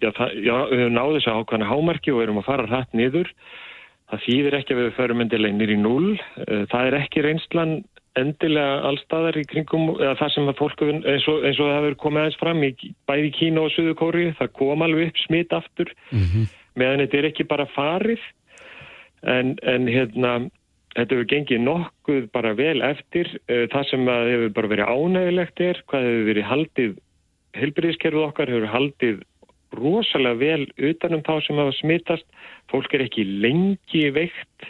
já, 0.01 0.09
það, 0.09 0.35
já 0.43 0.55
við 0.71 0.81
höfum 0.81 0.97
náðu 0.97 1.15
þess 1.19 1.29
að 1.29 1.39
ákveðinu 1.43 1.69
hámarki 1.69 2.15
og 2.15 2.23
erum 2.25 2.41
að 2.41 2.49
fara 2.49 2.67
hratt 2.71 2.97
niður. 2.97 3.31
Það 4.09 4.25
þýðir 4.25 4.57
ekki 4.57 4.73
að 4.73 4.81
við 4.81 4.91
förum 4.97 5.23
endilega 5.23 5.59
nýri 5.59 5.77
núl, 5.77 6.05
eh, 6.47 6.65
það 6.73 6.89
er 6.89 6.99
ekki 7.03 7.25
reynslan 7.25 7.77
endilega 8.17 8.81
allstaðar 8.89 9.37
í 9.37 9.45
kringum 9.49 9.91
eða 9.97 10.15
það 10.19 10.31
sem 10.33 10.51
að 10.51 10.59
fólk 10.59 10.83
eins 10.87 11.27
og, 11.29 11.43
eins 11.45 11.59
og 11.59 11.69
það 11.69 11.75
hefur 11.77 11.97
komið 12.03 12.21
aðeins 12.23 12.39
fram 12.41 12.63
í 12.65 12.71
bæði 13.09 13.31
Kína 13.37 13.65
og 13.65 13.73
Suðu 13.75 13.95
Kóri 13.99 14.29
það 14.39 14.53
kom 14.59 14.85
alveg 14.85 15.11
upp 15.11 15.21
smitt 15.25 15.53
aftur. 15.53 15.93
Mm 16.11 16.25
-hmm. 16.25 16.47
meðan 16.75 17.03
þetta 17.03 17.17
er 17.17 17.29
ekki 17.29 17.43
bara 17.43 17.65
farið 17.75 18.21
en, 19.23 19.57
en 19.63 19.87
hérna 19.87 20.33
þetta 20.95 21.15
hefur 21.15 21.29
gengið 21.33 21.61
nokkuð 21.61 22.31
bara 22.33 22.53
vel 22.53 22.81
eftir. 22.81 23.27
Uh, 23.49 23.67
það 23.69 23.89
sem 23.89 24.07
að 24.07 24.31
hefur 24.33 24.53
bara 24.57 24.71
verið 24.73 24.89
ánægilegt 24.89 25.59
er 25.61 25.83
hvað 25.85 26.07
hefur 26.09 26.29
verið 26.31 26.49
haldið 26.51 26.95
helbriðiskerfið 27.57 28.25
okkar 28.27 28.51
hefur 28.51 28.69
haldið 28.69 29.21
rosalega 29.77 30.39
vel 30.39 30.63
utanum 30.89 31.21
þá 31.25 31.35
sem 31.45 31.59
hafa 31.61 31.73
smittast 31.77 32.25
fólk 32.71 32.93
er 32.93 33.05
ekki 33.05 33.25
lengi 33.25 34.09
veikt. 34.13 34.69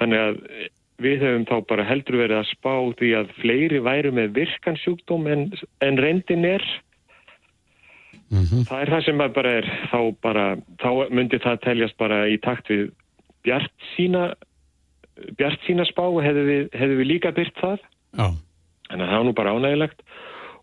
Þannig 0.00 0.18
að 0.18 0.38
við 1.04 1.24
hefum 1.26 1.44
þá 1.48 1.56
bara 1.68 1.86
heldur 1.88 2.18
verið 2.20 2.38
að 2.40 2.48
spá 2.52 2.74
því 3.00 3.10
að 3.18 3.34
fleiri 3.40 3.82
væru 3.84 4.12
með 4.16 4.32
virkansjúkdóm 4.38 5.28
en, 5.32 5.44
en 5.84 6.00
reyndin 6.00 6.46
er 6.48 6.64
mm 8.30 8.44
-hmm. 8.44 8.64
það 8.68 8.80
er 8.80 8.92
það 8.94 9.04
sem 9.04 9.18
bara 9.18 9.52
er 9.60 9.68
þá, 9.92 10.00
bara, 10.22 10.46
þá 10.82 10.90
myndi 11.10 11.38
það 11.38 11.62
teljast 11.66 11.96
bara 11.98 12.24
í 12.28 12.38
takt 12.38 12.70
við 12.70 12.90
bjart 13.42 13.72
sína 13.96 14.32
bjart 15.36 15.60
sína 15.66 15.84
spá 15.84 16.04
hefðu 16.24 16.44
við, 16.46 16.64
hefðu 16.72 16.96
við 16.96 17.06
líka 17.06 17.32
byrt 17.32 17.56
það 17.60 17.78
oh. 18.18 18.34
en 18.90 19.00
það 19.00 19.18
er 19.18 19.24
nú 19.24 19.32
bara 19.32 19.52
ánægilegt 19.52 20.02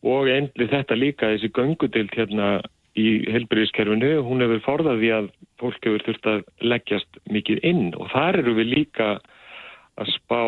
og 0.01 0.29
endlið 0.31 0.69
þetta 0.73 0.95
líka 0.95 1.31
þessi 1.33 1.51
göngudilt 1.51 2.15
hérna 2.15 2.59
í 2.97 3.09
helbriðiskerfinu, 3.31 4.19
hún 4.25 4.41
hefur 4.43 4.63
forðað 4.65 5.01
því 5.03 5.09
að 5.15 5.27
fólk 5.61 5.85
hefur 5.85 6.05
þurft 6.07 6.29
að 6.31 6.39
leggjast 6.71 7.19
mikið 7.29 7.61
inn 7.67 7.83
og 7.95 8.09
þar 8.13 8.39
eru 8.41 8.55
við 8.57 8.71
líka 8.73 9.09
að 9.99 10.11
spá 10.15 10.41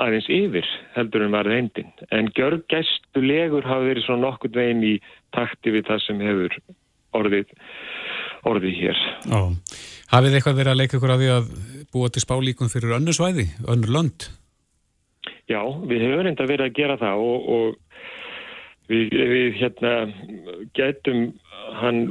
aðeins 0.00 0.28
yfir 0.32 0.68
heldur 0.94 1.26
en 1.26 1.34
varð 1.34 1.54
hendin. 1.54 1.90
En 2.14 2.30
gjörgæstu 2.36 3.22
legur 3.24 3.66
hafa 3.68 3.88
verið 3.90 4.06
svona 4.06 4.26
nokkurt 4.26 4.56
veginn 4.56 4.84
í 4.86 4.94
takti 5.36 5.74
við 5.74 5.88
það 5.90 6.04
sem 6.06 6.22
hefur 6.24 6.56
orðið, 7.20 7.52
orðið 8.48 8.78
hér. 8.80 9.04
Ó. 9.34 9.40
Hafið 10.10 10.36
eitthvað 10.38 10.60
verið 10.62 10.72
að 10.72 10.80
leika 10.80 10.98
ykkur 10.98 11.14
að 11.14 11.22
því 11.22 11.30
að 11.34 11.50
búa 11.92 12.10
til 12.10 12.24
spálíkun 12.24 12.72
fyrir 12.72 12.96
önnu 12.96 13.14
svæði, 13.14 13.46
önnu 13.70 13.92
lönd? 13.94 14.30
Já, 15.50 15.60
við 15.90 16.06
hefur 16.06 16.30
enda 16.30 16.48
verið 16.48 16.70
að 16.70 16.76
gera 16.78 16.96
það 17.00 17.24
og, 17.26 17.48
og 17.54 17.90
við, 18.90 19.16
við 19.34 19.56
hérna 19.60 19.94
getum 20.78 21.24
hann 21.80 22.02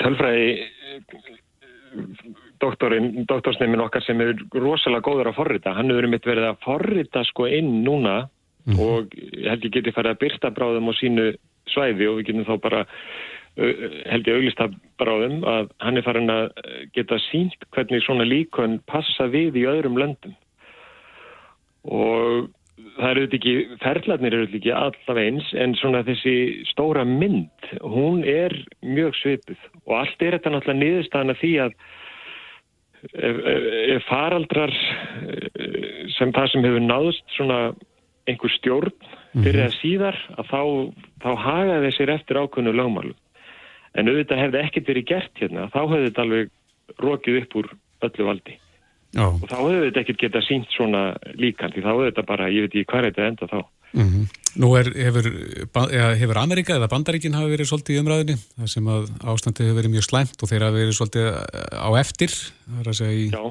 tölfræði 0.00 0.50
doktorinn, 1.08 2.49
doktorsneimin 2.60 3.84
okkar 3.86 4.04
sem 4.04 4.20
er 4.20 4.34
rosalega 4.54 5.06
góður 5.06 5.32
að 5.32 5.38
forrita, 5.40 5.74
hann 5.76 5.90
hefur 5.92 6.08
mitt 6.12 6.28
verið 6.28 6.50
að 6.50 6.60
forrita 6.64 7.24
sko 7.28 7.46
inn 7.46 7.82
núna 7.84 8.28
mm 8.66 8.74
-hmm. 8.74 8.80
og 8.80 9.14
held 9.48 9.64
ég 9.64 9.72
geti 9.72 9.92
farið 9.96 10.14
að 10.14 10.22
byrta 10.24 10.50
bráðum 10.50 10.90
á 10.90 10.92
sínu 11.00 11.26
svæði 11.68 12.08
og 12.08 12.16
við 12.18 12.26
getum 12.26 12.48
þá 12.48 12.56
bara 12.60 12.86
held 13.56 14.28
ég 14.28 14.36
auglista 14.38 14.68
bráðum 15.00 15.42
að 15.44 15.70
hann 15.82 15.98
er 15.98 16.06
farin 16.06 16.30
að 16.30 16.46
geta 16.94 17.18
sínt 17.30 17.66
hvernig 17.74 18.04
svona 18.04 18.24
líkon 18.24 18.78
passa 18.86 19.26
við 19.26 19.58
í 19.60 19.66
öðrum 19.66 19.98
löndum 19.98 20.36
og 21.84 22.48
það 22.96 23.10
eru 23.10 23.26
ekki, 23.36 23.54
ferðlarnir 23.82 24.36
eru 24.36 24.48
ekki 24.48 24.72
allaf 24.74 25.20
eins 25.20 25.48
en 25.58 25.74
svona 25.78 26.02
þessi 26.06 26.62
stóra 26.70 27.04
mynd, 27.08 27.70
hún 27.82 28.22
er 28.24 28.54
mjög 28.84 29.16
svipið 29.20 29.66
og 29.86 29.96
allt 30.02 30.22
er 30.22 30.38
þetta 30.38 30.54
náttúrulega 30.54 30.80
niðurstaðan 30.84 31.34
að 31.34 31.42
því 31.42 31.52
að 31.66 31.76
ef, 33.08 34.04
faraldrar 34.08 34.72
eh, 34.72 36.06
sem 36.16 36.32
það 36.36 36.52
sem 36.52 36.66
hefur 36.68 36.84
náðust 36.84 37.36
svona 37.36 37.60
einhver 38.28 38.52
stjórn 38.58 38.94
fyrir 39.32 39.64
að 39.66 39.76
síðar 39.78 40.18
að 40.36 40.50
þá, 40.50 40.62
þá 41.22 41.30
hagaði 41.44 41.84
þessir 41.88 42.14
eftir 42.16 42.40
ákvönu 42.40 42.74
lögmálum. 42.74 43.18
En 43.98 44.10
auðvitað 44.10 44.42
hefði 44.44 44.64
ekkert 44.64 44.90
verið 44.90 45.06
gert 45.08 45.40
hérna, 45.42 45.68
þá 45.72 45.80
hefði 45.82 46.08
þetta 46.08 46.26
alveg 46.26 46.52
rokið 47.00 47.40
upp 47.40 47.56
úr 47.60 47.70
öllu 48.06 48.26
valdi. 48.28 48.58
Já. 49.10 49.26
Og 49.26 49.46
þá 49.50 49.58
hefði 49.58 49.84
þetta 49.88 50.02
ekkert 50.04 50.22
getað 50.22 50.46
sínt 50.46 50.74
svona 50.74 51.02
líkan, 51.34 51.72
því 51.74 51.82
þá 51.82 51.90
hefði 51.90 52.08
þetta 52.10 52.26
bara, 52.28 52.50
ég 52.52 52.66
veit 52.66 52.74
ekki 52.74 52.90
hvað 52.92 53.00
er 53.00 53.08
þetta 53.08 53.30
enda 53.30 53.48
þá. 53.50 53.60
Mm 53.90 54.06
-hmm. 54.06 54.26
Nú 54.62 54.68
er, 54.78 54.90
hefur, 54.94 55.26
hefur 56.18 56.38
Amerika 56.38 56.74
eða 56.74 56.88
Bandaríkin 56.90 57.34
hafi 57.34 57.50
verið 57.50 57.70
svolítið 57.70 57.96
í 57.96 58.00
umræðinni 58.02 58.36
þar 58.38 58.70
sem 58.70 58.86
að 58.86 59.08
ástandi 59.32 59.66
hefur 59.66 59.78
verið 59.80 59.94
mjög 59.94 60.06
slæmt 60.06 60.42
og 60.42 60.50
þeir 60.50 60.64
hafi 60.66 60.78
verið 60.78 60.98
svolítið 60.98 61.26
á 61.74 61.90
eftir 61.98 62.30
það 62.34 62.80
er 62.80 62.90
að 62.90 62.98
segja 63.00 63.18
í, 63.18 63.50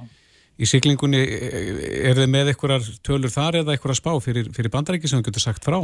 í 0.59 0.65
siglingunni 0.65 1.23
er 1.23 2.15
þið 2.19 2.29
með 2.35 2.51
einhverjar 2.53 2.87
tölur 3.03 3.35
þar 3.35 3.59
eða 3.61 3.75
einhverjar 3.75 3.99
spá 3.99 4.13
fyrir, 4.23 4.51
fyrir 4.55 4.71
Bandaríki 4.71 5.07
sem 5.07 5.19
þú 5.19 5.27
getur 5.27 5.43
sagt 5.43 5.63
frá? 5.63 5.79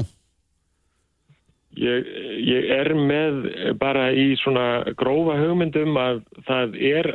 Ég, 1.75 2.07
ég 2.39 2.71
er 2.71 2.93
með 2.95 3.75
bara 3.79 4.07
í 4.15 4.35
svona 4.39 4.83
grófa 4.95 5.35
hugmyndum 5.41 5.95
að 5.99 6.23
það 6.47 6.79
er 6.79 7.11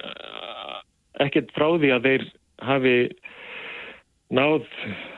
ekkert 1.20 1.52
frá 1.56 1.68
því 1.80 1.92
að 1.96 2.08
þeir 2.08 2.28
hafi 2.64 2.96
náð 4.30 4.66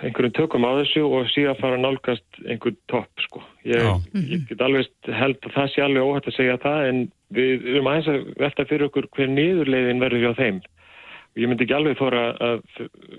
einhverjum 0.07 0.35
tökum 0.37 0.65
á 0.65 0.73
þessu 0.81 1.03
og 1.05 1.27
síðan 1.35 1.59
fara 1.61 1.77
að 1.77 1.85
nálgast 1.85 2.39
einhver 2.47 2.77
topp 2.89 3.25
sko. 3.27 3.43
Ég, 3.69 3.85
ég 4.17 4.47
get 4.49 4.63
alveg 4.65 4.89
held 5.13 5.41
að 5.45 5.57
það 5.57 5.73
sé 5.73 5.85
alveg 5.85 6.07
óhætt 6.09 6.31
að 6.31 6.39
segja 6.39 6.61
það 6.63 6.87
en 6.89 7.03
við 7.37 7.67
erum 7.75 7.91
aðeins 7.93 8.13
að 8.13 8.31
velta 8.41 8.69
fyrir 8.71 8.89
okkur 8.89 9.11
hver 9.17 9.35
niðurleiðin 9.35 10.01
verður 10.03 10.25
hjá 10.25 10.33
þeim. 10.41 10.63
Ég 11.41 11.49
myndi 11.49 11.65
ekki 11.65 11.77
alveg 11.77 11.97
þóra 11.97 12.25
að 12.45 12.65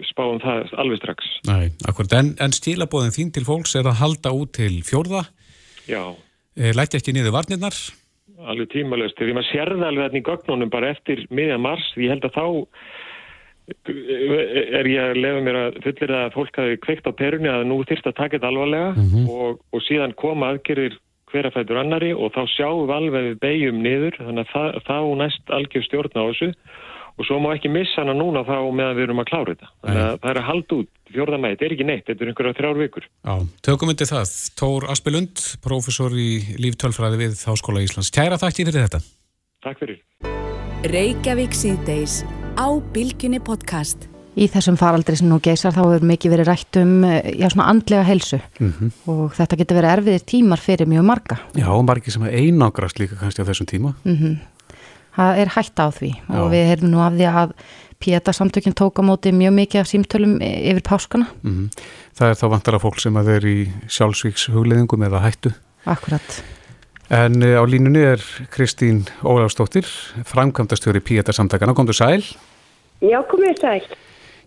spá 0.05 0.23
um 0.25 0.41
það 0.41 0.73
alveg 0.81 0.99
strax. 1.01 1.29
Nei, 1.49 1.71
akkurat. 1.89 2.17
En, 2.19 2.33
en 2.45 2.53
stílabóðin 2.53 3.15
þín 3.15 3.31
til 3.33 3.45
fólks 3.47 3.73
er 3.77 3.89
að 3.89 4.01
halda 4.03 4.33
út 4.37 4.53
til 4.57 4.75
fjórða. 4.85 5.23
Já. 5.89 6.13
Lætti 6.77 6.99
ekki 6.99 7.15
niður 7.15 7.33
varnirnar. 7.37 7.77
Alveg 8.43 8.69
tímalöst. 8.73 9.17
Þegar 9.17 9.39
maður 9.39 9.49
sér 9.49 9.73
það 9.73 9.87
alveg 9.87 10.05
þarna 10.05 10.21
í 10.21 10.27
gögnunum 10.29 10.73
bara 10.73 10.93
eftir 10.93 11.25
miðjan 11.33 11.65
mars, 11.65 11.89
ég 11.97 12.13
held 12.13 12.29
að 12.29 12.37
þá 12.37 12.45
er 13.63 14.89
ég 14.91 14.99
að 14.99 15.19
lefa 15.23 15.41
mér 15.45 15.59
að 15.61 15.79
fullir 15.85 16.13
að 16.17 16.33
fólk 16.35 16.59
hafi 16.59 16.79
kveikt 16.83 17.07
á 17.07 17.11
perunni 17.15 17.51
að 17.51 17.65
nú 17.69 17.79
þýrst 17.87 18.09
að 18.09 18.17
taka 18.19 18.37
þetta 18.37 18.49
alvarlega 18.51 18.89
mm 18.91 19.09
-hmm. 19.11 19.29
og, 19.29 19.59
og 19.71 19.85
síðan 19.87 20.15
koma 20.19 20.51
aðgerir 20.51 20.97
hverjafætur 21.31 21.79
annari 21.81 22.11
og 22.13 22.33
þá 22.35 22.43
sjáum 22.53 22.87
við 22.87 22.95
alveg 22.97 23.23
við 23.29 23.37
beigjum 23.39 23.83
niður 23.83 24.17
þannig 24.19 24.51
að 24.53 24.81
þá 24.87 24.97
næst 25.21 25.43
algjör 25.57 25.87
stjórn 25.87 26.19
á 26.19 26.23
þessu 26.29 26.49
og 27.13 27.27
svo 27.27 27.37
má 27.41 27.53
ekki 27.53 27.69
missa 27.69 28.01
hana 28.01 28.15
núna 28.17 28.41
þá 28.47 28.57
meðan 28.73 28.97
við 28.97 29.05
erum 29.07 29.21
að 29.21 29.29
klára 29.29 29.53
þetta. 29.53 29.67
Þannig 29.85 30.03
að 30.03 30.15
það 30.23 30.31
er 30.31 30.39
að 30.39 30.47
halda 30.49 30.77
út 30.79 30.89
fjórðamæði, 31.13 31.53
þetta 31.53 31.65
er 31.67 31.75
ekki 31.75 31.87
neitt, 31.89 32.05
þetta 32.07 32.23
er 32.23 32.31
einhverja 32.31 32.57
þrjár 32.59 32.79
vikur. 32.81 33.05
Já, 33.05 33.33
tökum 33.69 33.91
undir 33.93 34.09
það, 34.09 34.27
Tór 34.59 34.81
Aspelund 34.93 35.37
professor 35.65 36.11
í 36.17 36.29
líftölfræði 36.57 37.17
við 37.21 37.33
Háskóla 37.45 37.85
Íslands, 37.85 38.13
kæra 38.13 38.41
þakki 38.41 38.65
fyrir 38.69 38.87
þetta. 38.87 39.03
Takk 39.63 39.77
fyrir 39.83 40.01
á 42.57 42.67
Bilginni 42.93 43.39
podcast 43.41 44.07
Í 44.33 44.47
þessum 44.49 44.77
faraldri 44.77 45.15
sem 45.17 45.27
nú 45.29 45.37
geysar 45.43 45.73
þá 45.75 45.81
hefur 45.83 46.05
mikið 46.09 46.33
verið 46.33 46.49
rætt 46.49 46.77
um 46.81 46.93
já, 47.05 47.47
svona 47.53 47.67
andlega 47.69 48.05
helsu 48.07 48.39
mm 48.59 48.71
-hmm. 48.71 48.91
og 49.09 49.33
þetta 49.37 49.57
getur 49.57 49.77
verið 49.77 49.93
erfiðir 49.93 50.25
tímar 50.25 50.59
fyrir 50.59 50.87
mjög 50.87 51.05
marga 51.05 51.37
Já, 51.55 51.69
margi 51.81 52.11
sem 52.11 52.23
er 52.23 52.33
einangrast 52.33 52.99
líka 52.99 53.15
kannski 53.15 53.41
á 53.41 53.49
þessum 53.49 53.65
tíma 53.65 53.93
mm 54.03 54.15
-hmm. 54.17 54.37
Það 55.15 55.37
er 55.37 55.47
hægt 55.47 55.79
á 55.79 55.87
því 55.91 56.11
já. 56.29 56.39
og 56.41 56.51
við 56.51 56.71
erum 56.71 56.91
nú 56.91 56.99
af 56.99 57.13
því 57.13 57.25
að 57.33 57.51
Pieta 57.99 58.31
samtökinn 58.33 58.73
tók 58.73 58.99
á 58.99 59.01
móti 59.01 59.31
mjög 59.31 59.53
mikið 59.53 59.79
af 59.79 59.87
símtölum 59.87 60.41
yfir 60.41 60.81
páskana 60.81 61.27
mm 61.43 61.51
-hmm. 61.51 61.69
Það 62.13 62.29
er 62.29 62.35
þá 62.35 62.49
vantar 62.49 62.73
að 62.73 62.81
fólk 62.81 62.99
sem 62.99 63.13
að 63.13 63.27
er 63.29 63.45
í 63.45 63.71
sjálfsvíks 63.87 64.49
hugleðingum 64.49 65.03
eða 65.03 65.21
hættu 65.21 65.53
Akkurat 65.85 66.43
En 67.13 67.43
á 67.45 67.61
línunni 67.69 68.01
er 68.01 68.21
Kristín 68.49 69.03
Ólafstóttir, 69.21 69.85
framkvæmdastjóri 70.25 70.99
Pieta 70.99 71.33
samtakana. 71.35 71.75
Komdu 71.77 71.93
sæl? 71.93 72.23
Já, 73.05 73.19
komið 73.29 73.59
sæl. 73.61 73.83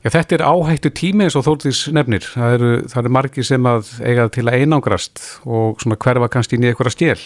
Já, 0.03 0.11
þetta 0.11 0.35
er 0.35 0.43
áhættu 0.43 0.91
tími 0.91 1.27
eins 1.27 1.37
og 1.39 1.45
Þórtís 1.47 1.85
nefnir. 1.95 2.27
Það 2.27 2.57
eru, 2.57 2.71
það 2.91 3.01
eru 3.03 3.13
margi 3.15 3.45
sem 3.47 3.69
að 3.71 3.93
eiga 4.03 4.27
til 4.35 4.47
að 4.49 4.57
einangrast 4.59 5.23
og 5.47 5.79
svona 5.83 5.99
hverfa 6.03 6.31
kannski 6.33 6.59
inn 6.59 6.67
í 6.67 6.73
eitthvað 6.73 6.95
stjél. 6.97 7.23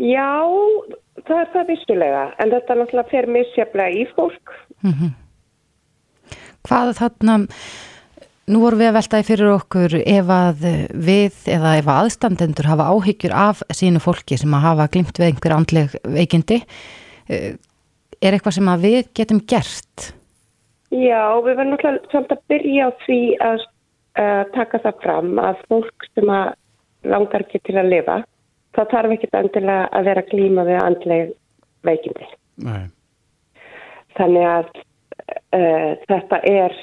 Já, 0.00 0.30
það 1.26 1.42
er 1.42 1.52
það 1.52 1.68
vissulega, 1.74 2.24
en 2.40 2.54
þetta 2.56 2.78
náttúrulega 2.80 3.12
fyrir 3.12 3.32
misjaflega 3.36 3.92
í 3.92 4.06
fólk. 4.16 4.56
Mm 4.86 4.94
-hmm. 4.94 5.12
Hvað 6.64 6.94
þarna... 7.02 7.38
Nú 8.46 8.60
vorum 8.62 8.78
við 8.78 8.92
að 8.92 8.96
veltaði 9.00 9.26
fyrir 9.26 9.48
okkur 9.56 9.94
ef 9.98 10.28
að 10.30 10.66
við 11.08 11.38
eða 11.50 11.72
ef 11.80 11.88
að 11.90 11.96
aðstandendur 12.04 12.68
hafa 12.70 12.90
áhyggjur 12.94 13.32
af 13.34 13.62
sínu 13.74 13.98
fólki 14.02 14.38
sem 14.38 14.52
að 14.54 14.66
hafa 14.68 14.86
glimt 14.94 15.18
við 15.18 15.32
einhver 15.32 15.54
andleg 15.56 15.96
veikindi. 16.14 16.60
Er 17.26 18.36
eitthvað 18.36 18.54
sem 18.54 18.70
að 18.70 18.84
við 18.86 19.08
getum 19.18 19.40
gert? 19.50 20.12
Já, 20.94 21.34
við 21.42 21.56
verðum 21.58 21.72
náttúrulega 21.74 22.12
samt 22.12 22.30
að 22.36 22.44
byrja 22.52 22.86
á 22.86 22.90
því 23.02 23.20
að 23.42 23.64
uh, 23.64 24.42
taka 24.54 24.80
það 24.84 25.00
fram 25.02 25.40
að 25.42 25.62
fólk 25.66 26.06
sem 26.14 26.30
að 26.30 26.52
langar 27.10 27.44
ekki 27.44 27.60
til 27.66 27.76
að 27.80 27.90
lifa, 27.90 28.16
það 28.78 28.92
þarf 28.92 29.14
ekki 29.16 29.30
endilega 29.40 29.88
að 29.90 30.06
vera 30.10 30.24
glíma 30.30 30.66
við 30.68 30.78
andleg 30.82 31.32
veikindi. 31.86 32.28
Nei. 32.66 32.86
Þannig 34.16 34.46
að 34.52 34.70
uh, 34.78 35.90
þetta 36.06 36.40
er 36.52 36.78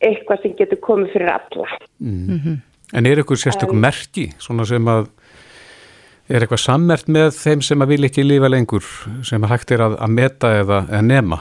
eitthvað 0.00 0.42
sem 0.42 0.56
getur 0.58 0.80
komið 0.80 1.12
fyrir 1.12 1.32
alla. 1.34 1.68
Mm 1.98 2.40
-hmm. 2.40 2.56
En 2.94 3.06
er 3.06 3.18
eitthvað 3.18 3.42
sérstökum 3.42 3.80
merki, 3.80 4.32
svona 4.38 4.64
sem 4.64 4.84
að 4.88 5.08
er 6.28 6.44
eitthvað 6.44 6.64
sammert 6.64 7.08
með 7.08 7.30
þeim 7.36 7.62
sem 7.64 7.82
að 7.82 7.88
vil 7.88 8.04
ekki 8.04 8.24
lifa 8.24 8.48
lengur, 8.48 8.84
sem 9.22 9.44
að 9.44 9.52
hægt 9.54 9.70
er 9.70 9.80
að, 9.80 9.96
að 10.04 10.10
meta 10.16 10.50
eða, 10.60 10.82
eða 10.88 11.02
nema? 11.02 11.38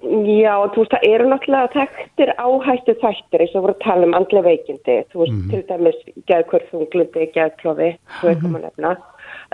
Já, 0.00 0.54
þú 0.72 0.80
veist, 0.80 0.94
það 0.94 1.06
eru 1.10 1.24
náttúrulega 1.28 1.72
þekktir 1.74 2.30
áhættu 2.40 2.94
þættir 3.02 3.42
eins 3.44 3.54
og 3.54 3.64
voru 3.66 3.74
að 3.74 3.82
tala 3.84 4.06
um 4.06 4.14
andlega 4.16 4.46
veikindi, 4.48 4.96
þú 5.12 5.18
veist, 5.20 5.32
mm 5.32 5.40
-hmm. 5.40 5.50
til 5.50 5.62
dæmis 5.68 5.98
geðkvörðunglindi, 6.30 7.26
geðklofi, 7.34 7.90
þú 8.20 8.28
veit 8.28 8.38
hvað 8.38 8.50
maður 8.50 8.64
nefna, 8.66 8.92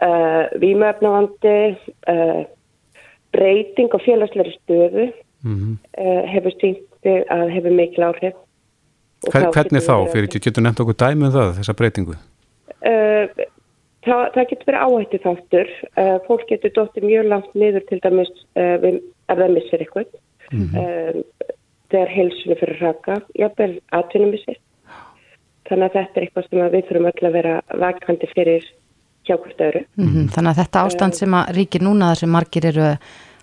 uh, 0.07 0.45
vímöfnavandi, 0.63 1.77
uh, 2.13 2.43
breyting 3.33 3.95
og 3.95 4.03
félagsleiri 4.07 4.55
stöðu 4.55 5.13
mm 5.43 5.57
-hmm. 5.57 5.75
uh, 5.99 6.23
hefur 6.33 6.53
sínt 6.61 6.85
að 7.05 7.51
hefur 7.55 7.75
mikil 7.77 8.07
áhrif. 8.07 8.39
Hver, 9.27 9.51
hvernig 9.55 9.85
þá? 9.85 9.95
Fyrir 10.13 10.29
ekki, 10.29 10.43
getur 10.47 10.65
nefnt 10.65 10.83
okkur 10.85 10.99
dæmi 11.01 11.27
um 11.27 11.35
það, 11.35 11.53
þessa 11.59 11.75
breytingu? 11.77 12.17
Uh, 12.87 13.25
það, 14.07 14.23
það 14.35 14.49
getur 14.53 14.71
verið 14.71 14.85
áhættu 14.87 15.21
þáttur. 15.25 15.73
Uh, 15.97 16.17
fólk 16.29 16.47
getur 16.51 16.75
dóttið 16.77 17.09
mjög 17.09 17.29
langt 17.33 17.59
niður 17.59 17.87
til 17.89 18.01
dæmis 18.05 18.33
uh, 18.59 18.77
við, 18.85 19.01
ef 19.27 19.43
það 19.43 19.55
missir 19.57 19.85
eitthvað. 19.85 20.17
Mm 20.53 20.67
-hmm. 20.71 21.23
þegar 21.91 22.11
heilsunni 22.15 22.57
fyrir 22.61 22.83
raka, 22.85 23.17
jafnvel 23.35 23.81
atvinnumissir. 23.99 24.61
Þannig 25.67 25.89
að 25.89 25.97
þetta 25.97 26.21
er 26.21 26.27
eitthvað 26.27 26.45
sem 26.47 26.61
við 26.71 26.85
þurfum 26.87 27.09
öll 27.11 27.27
að 27.27 27.33
vera 27.35 27.55
vakandi 27.83 28.29
fyrir 28.31 28.69
hjá 29.27 29.35
hvert 29.35 29.61
öru. 29.61 29.83
Mm 29.97 30.09
-hmm. 30.09 30.29
Þannig 30.35 30.51
að 30.51 30.61
þetta 30.61 30.85
ástand 30.87 31.15
sem 31.19 31.35
að 31.35 31.51
ríkir 31.57 31.83
núna 31.83 32.13
þar 32.13 32.21
sem 32.21 32.31
margir 32.31 32.67
eru 32.71 32.93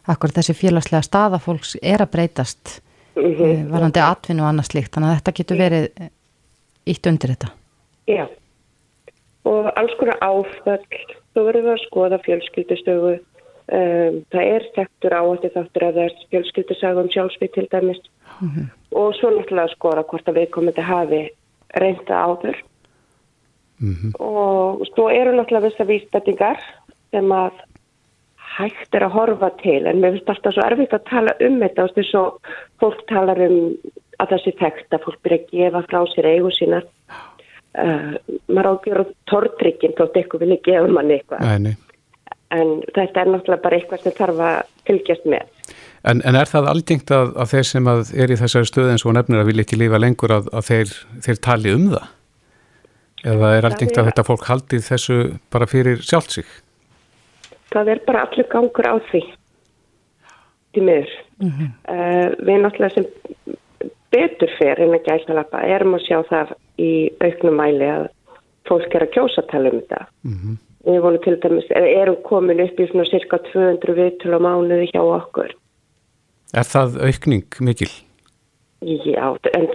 akkur 0.08 0.32
þessi 0.36 0.54
félagslega 0.54 1.04
staða 1.04 1.40
fólks 1.40 1.76
er 1.82 2.04
að 2.04 2.12
breytast 2.16 2.82
mm 3.16 3.34
-hmm. 3.34 3.72
varandi 3.72 4.00
atvinnu 4.00 4.44
og 4.44 4.50
annað 4.50 4.70
slikt 4.72 4.94
þannig 4.94 5.10
að 5.10 5.18
þetta 5.18 5.38
getur 5.40 5.58
verið 5.58 6.10
ítt 6.86 7.08
undir 7.08 7.30
þetta. 7.34 7.52
Já. 8.08 8.26
Og 9.44 9.70
alls 9.76 9.94
konar 10.00 10.18
áföll. 10.22 11.04
Þú 11.34 11.46
verður 11.48 11.74
að 11.74 11.86
skoða 11.88 12.18
fjölskyldustögu 12.26 13.14
um, 13.14 14.20
það 14.32 14.44
er 14.56 14.66
sektur 14.76 15.16
áhætti 15.18 15.50
þáttur 15.56 15.86
að 15.88 15.96
það 15.96 16.04
er 16.04 16.20
fjölskyldusagum 16.30 17.10
sjálfsvið 17.10 17.54
til 17.54 17.68
dæmis. 17.72 18.02
Mm 18.42 18.50
-hmm. 18.50 18.68
og 18.92 19.16
svo 19.16 19.30
náttúrulega 19.30 19.68
að 19.68 19.76
skoða 19.76 20.04
hvort 20.04 20.28
að 20.28 20.38
við 20.38 20.50
komum 20.50 20.74
til 20.74 20.84
hafi 20.84 21.30
reynda 21.76 22.14
áður. 22.26 22.58
Mm 23.80 23.96
-hmm. 23.96 24.12
og 24.20 24.88
svo 24.94 25.10
eru 25.10 25.32
náttúrulega 25.32 25.68
vissa 25.68 25.84
vísbætingar 25.84 26.60
sem 27.12 27.32
að 27.32 27.52
hægt 28.58 28.96
er 28.98 29.08
að 29.08 29.16
horfa 29.18 29.50
til 29.62 29.82
en 29.90 30.02
mér 30.02 30.16
finnst 30.16 30.32
alltaf 30.34 30.56
svo 30.56 30.66
erfitt 30.66 30.96
að 30.96 31.06
tala 31.10 31.36
um 31.48 31.60
þetta 31.64 31.86
og 31.88 31.96
þess 31.98 32.18
að 32.20 32.56
fólk 32.84 33.06
talar 33.12 33.44
um 33.48 33.58
að 34.22 34.34
það 34.34 34.44
sé 34.44 34.56
þekkt 34.60 34.98
að 34.98 35.06
fólk 35.08 35.22
byrja 35.26 35.40
að 35.40 35.54
gefa 35.54 35.86
frá 35.90 36.00
sér 36.14 36.30
eigu 36.30 36.52
sína 36.54 36.82
uh, 36.84 38.14
maður 38.48 38.72
ágjör 38.74 39.06
tórtrygginn 39.32 39.98
þótt 39.98 40.22
eitthvað 40.22 40.46
vilja 40.46 40.62
gefa 40.70 40.94
manni 40.94 41.20
eitthvað 41.20 41.74
en 42.54 42.74
þetta 42.94 43.24
er 43.24 43.32
náttúrulega 43.34 43.64
bara 43.64 43.80
eitthvað 43.80 44.06
sem 44.06 44.18
þarf 44.20 44.44
að 44.50 44.60
fylgjast 44.90 45.30
með 45.34 45.50
En, 46.04 46.20
en 46.28 46.36
er 46.36 46.50
það 46.52 46.66
algengt 46.68 47.12
að, 47.16 47.30
að 47.40 47.54
þeir 47.54 47.68
sem 47.70 47.86
að 47.88 48.10
er 48.20 48.32
í 48.34 48.38
þessari 48.42 48.68
stöðu 48.68 48.92
eins 48.92 49.06
og 49.08 49.14
nefnir 49.16 49.40
að 49.40 49.50
vilja 49.54 49.64
ekki 49.64 49.80
lífa 49.80 50.02
lengur 50.04 50.34
að, 50.36 50.50
að 50.52 50.66
þeir, 50.68 50.90
þeir 51.24 51.40
tali 51.48 51.72
um 51.72 51.86
það? 51.94 52.10
Eða 53.32 53.52
er 53.56 53.68
algengt 53.70 54.00
að 54.02 54.10
þetta 54.10 54.26
fólk 54.28 54.44
haldi 54.50 54.82
þessu 54.84 55.18
bara 55.54 55.70
fyrir 55.72 56.04
sjálfsík? 56.04 56.50
Það 57.74 57.94
er 57.94 58.02
bara 58.08 58.26
allur 58.26 58.50
gangur 58.52 58.90
á 58.90 58.96
því 59.12 59.24
til 60.74 60.84
miður 60.84 61.14
mm 61.40 61.50
-hmm. 61.50 61.70
uh, 61.94 62.30
við 62.48 62.62
náttúrulega 62.62 62.94
sem 62.96 63.06
betur 64.14 64.52
fyrir 64.58 64.84
en 64.86 64.98
að 64.98 65.08
gæsnalappa 65.08 65.64
erum 65.76 65.96
að 65.98 66.06
sjá 66.08 66.20
það 66.30 66.54
í 66.78 66.92
auknum 67.20 67.58
mæli 67.58 67.90
að 67.90 68.06
fólk 68.70 68.96
er 68.96 69.06
að 69.06 69.14
kjósa 69.16 69.42
tala 69.52 69.70
um 69.70 69.82
þetta 69.82 70.06
mm 70.24 70.38
-hmm. 70.38 70.56
við 70.92 71.02
vonum 71.02 71.24
til 71.24 71.40
dæmis 71.42 71.72
erum 71.72 72.24
komin 72.24 72.64
upp 72.66 72.80
í 72.80 72.88
svona 72.88 73.06
cirka 73.06 73.38
200 73.38 73.94
viðtölu 74.00 74.38
á 74.38 74.46
mánuði 74.46 74.90
hjá 74.94 75.02
okkur 75.02 75.52
Er 76.54 76.68
það 76.70 77.00
aukning 77.02 77.50
mikil? 77.60 77.90
Já, 78.84 79.38
en 79.58 79.68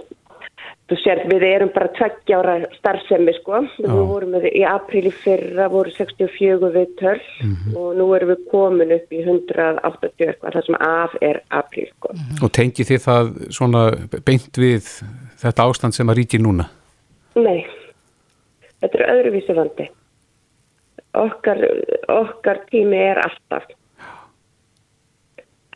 Þú 0.89 0.97
sér, 1.03 1.19
við 1.29 1.43
erum 1.45 1.69
bara 1.73 1.91
tveggjára 1.93 2.55
starfsemi 2.79 3.35
sko, 3.37 3.59
við 3.77 3.91
Já. 3.91 4.05
vorum 4.09 4.31
með, 4.33 4.47
í 4.57 4.63
apríli 4.65 5.11
fyrra 5.13 5.67
voru 5.69 5.93
64 5.93 6.71
við 6.73 6.95
törl 6.97 7.21
mm 7.43 7.53
-hmm. 7.55 7.77
og 7.77 7.95
nú 7.99 8.07
erum 8.15 8.29
við 8.29 8.47
komin 8.51 8.95
upp 8.97 9.13
í 9.13 9.21
180 9.21 10.25
eitthvað, 10.25 10.53
það 10.53 10.65
sem 10.65 10.75
af 10.79 11.15
er 11.21 11.41
apríl 11.49 11.87
sko. 11.93 12.09
Mm 12.13 12.19
-hmm. 12.19 12.43
Og 12.43 12.51
tengi 12.51 12.83
þið 12.83 13.01
það 13.07 13.23
svona 13.57 13.81
beint 14.25 14.57
við 14.57 14.83
þetta 15.43 15.63
ástand 15.69 15.93
sem 15.93 16.09
að 16.09 16.17
ríkir 16.17 16.41
núna? 16.41 16.65
Nei, 17.35 17.65
þetta 18.81 18.97
er 18.97 19.09
öðruvísi 19.13 19.53
vandi 19.55 19.89
okkar, 21.13 21.57
okkar 22.07 22.63
tími 22.69 22.97
er 22.97 23.21
alltaf 23.23 23.65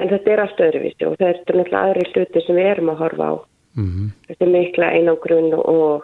en 0.02 0.10
þetta 0.10 0.32
er 0.34 0.44
allt 0.44 0.62
öðruvísi 0.68 1.08
og 1.08 1.18
þetta 1.20 1.54
er 1.54 1.60
náttúrulega 1.60 1.82
aðri 1.88 2.06
hluti 2.12 2.46
sem 2.46 2.58
við 2.58 2.70
erum 2.72 2.94
að 2.94 3.02
horfa 3.04 3.30
á 3.30 3.34
mm 3.76 3.88
-hmm. 3.90 4.10
þetta 4.28 4.46
er 4.46 4.52
mikla 4.56 4.92
einangrun 4.98 5.54
og 5.54 6.04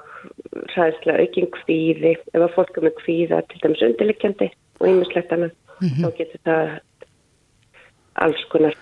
ræðslega 0.76 1.20
aukinn 1.20 1.52
kvíði 1.58 2.16
ef 2.34 2.42
að 2.42 2.56
fólk 2.56 2.78
er 2.78 2.88
með 2.88 2.96
kvíða 3.04 3.42
til 3.50 3.62
dæmis 3.64 3.86
undirlikjandi 3.90 4.50
og 4.80 4.88
einmislegt 4.88 5.32
annað 5.32 5.52
mm 5.52 5.88
-hmm. 5.88 6.06
þá 6.06 6.18
getur 6.18 6.42
það 6.46 6.80
alls 8.16 8.46
konar 8.52 8.76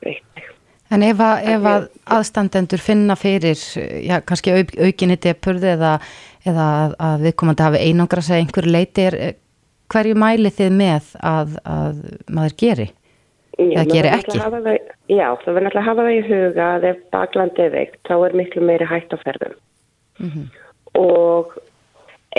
breytið 0.00 0.54
En 0.88 1.02
ef 1.04 1.18
að, 1.20 1.42
ef 1.52 1.66
að 1.68 1.82
aðstandendur 2.16 2.80
finna 2.80 3.16
fyrir, 3.16 3.58
já, 4.08 4.20
kannski 4.24 4.54
au, 4.56 4.62
aukinni 4.86 5.18
depurði 5.20 5.74
eða, 5.74 5.98
eða 6.48 6.68
að, 6.84 6.94
að 7.08 7.26
við 7.26 7.34
komandi 7.42 7.66
hafi 7.66 7.82
einangra 7.84 8.24
sig 8.24 8.40
einhverju 8.40 8.72
leiti, 8.72 9.04
er, 9.04 9.34
hverju 9.92 10.16
mæli 10.16 10.52
þið 10.54 10.72
með 10.78 11.10
að, 11.20 11.58
að 11.64 12.00
maður 12.32 12.56
geri? 12.62 12.88
Já, 13.58 13.80
eða 13.80 13.86
geri 13.90 14.10
ekki? 14.14 14.38
Það, 14.38 14.66
já, 15.10 15.24
það 15.42 15.56
verður 15.56 15.64
náttúrulega 15.66 15.80
að 15.80 15.88
hafa 15.88 16.02
það 16.06 16.12
í 16.14 16.20
huga 16.28 16.66
að 16.74 16.84
ef 16.92 16.98
baklandi 17.14 17.64
er 17.64 17.72
veikt, 17.74 17.96
þá 18.06 18.14
er 18.18 18.36
miklu 18.38 18.62
meiri 18.68 18.86
hægt 18.86 19.14
á 19.14 19.18
ferðum. 19.18 19.56
Mm 20.18 20.30
-hmm. 20.30 20.44
Og 21.02 21.56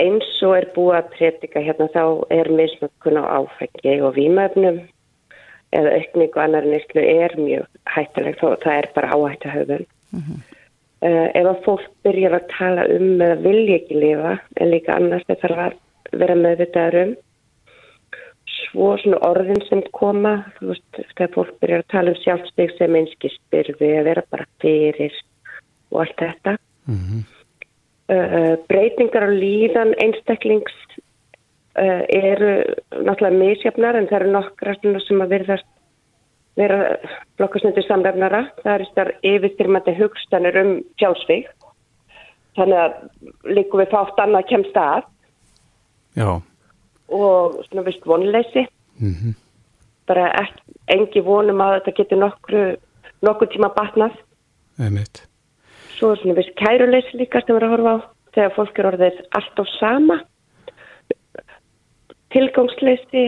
eins 0.00 0.30
og 0.46 0.56
er 0.56 0.66
búið 0.74 0.96
að 0.96 1.10
predika 1.16 1.60
hérna, 1.60 1.88
þá 1.92 2.04
er 2.32 2.48
misnökkun 2.48 3.20
á 3.20 3.24
áfengi 3.36 4.00
og 4.00 4.16
výmöfnum 4.16 4.80
eða 5.76 5.92
aukning 5.98 6.32
og 6.34 6.42
annar 6.42 6.64
nýstlu 6.64 7.02
er 7.04 7.36
mjög 7.36 7.66
hættilegt 7.86 8.42
og 8.42 8.58
það 8.64 8.78
er 8.78 8.88
bara 8.94 9.12
áhættu 9.14 9.48
höfum. 9.48 9.86
Mm 10.12 10.20
-hmm. 10.20 10.38
uh, 11.06 11.28
ef 11.34 11.46
að 11.46 11.64
fólk 11.64 11.90
byrjar 12.02 12.34
að 12.34 12.48
tala 12.58 12.88
um 12.96 13.20
eða 13.20 13.36
vilja 13.44 13.74
ekki 13.76 13.94
lifa 13.94 14.38
en 14.56 14.70
líka 14.70 14.96
annars 14.96 15.26
það 15.28 15.40
þarf 15.42 15.58
að 15.58 15.72
vera 16.12 16.34
meðvitaður 16.34 17.02
um 17.02 17.16
svo 18.66 18.92
svona 19.00 19.20
orðin 19.26 19.60
sem 19.68 19.82
koma 19.96 20.36
þú 20.58 20.72
veist, 20.72 21.00
þegar 21.16 21.34
fólk 21.34 21.52
byrjar 21.62 21.84
að 21.84 21.92
tala 21.94 22.14
um 22.14 22.22
sjálfsteg 22.22 22.72
sem 22.78 22.96
einski 23.00 23.32
spyrfi 23.34 23.90
að 23.98 24.08
vera 24.10 24.24
bara 24.30 24.46
fyrir 24.62 25.18
og 25.90 26.00
allt 26.04 26.16
þetta. 26.18 26.56
Mm 26.90 27.00
-hmm. 27.00 27.22
uh, 28.14 28.54
breytingar 28.68 29.26
á 29.26 29.30
líðan 29.30 29.94
einstaklings 30.02 30.76
uh, 31.78 32.02
eru 32.08 32.52
náttúrulega 33.04 33.38
misjafnar 33.38 33.96
en 33.96 34.08
það 34.08 34.20
eru 34.20 34.30
nokkra 34.30 34.74
sem 34.82 35.20
að 35.20 35.32
verðast 35.36 35.70
vera 36.56 36.96
blokkasnöndur 37.38 37.86
samlefnara. 37.86 38.44
Það 38.62 38.74
er 38.74 38.86
þar 38.94 39.10
yfirstyrmandi 39.22 39.96
hugstanir 39.98 40.60
um 40.60 40.72
sjálfsvík. 41.00 41.48
Þannig 42.58 42.78
að 42.78 42.92
líku 43.44 43.78
við 43.78 43.92
fátt 43.94 44.18
annað 44.18 44.48
kemst 44.50 44.76
að. 44.76 45.04
Já. 46.18 46.49
Og 47.10 47.64
svona 47.68 47.82
vist 47.82 48.06
vonleysi. 48.06 48.66
Mm 48.98 49.14
-hmm. 49.14 49.34
Bara 50.06 50.32
ekki, 50.42 50.62
engi 50.88 51.20
vonum 51.20 51.60
að 51.60 51.74
þetta 51.74 51.96
getur 51.96 52.18
nokkru, 52.18 52.76
nokkur 53.22 53.48
tíma 53.48 53.68
batnað. 53.74 54.14
Einmitt. 54.78 55.26
Svo 55.98 56.16
svona 56.16 56.34
vist 56.34 56.54
kæruleysi 56.56 57.16
líka 57.16 57.40
sem 57.40 57.56
við 57.56 57.62
erum 57.62 57.72
að 57.72 57.76
horfa 57.76 57.94
á. 57.94 57.98
Þegar 58.34 58.54
fólk 58.56 58.78
er 58.78 58.86
orðið 58.86 59.16
allt 59.30 59.58
á 59.58 59.64
sama 59.80 60.20
tilgangsleysi 62.34 63.24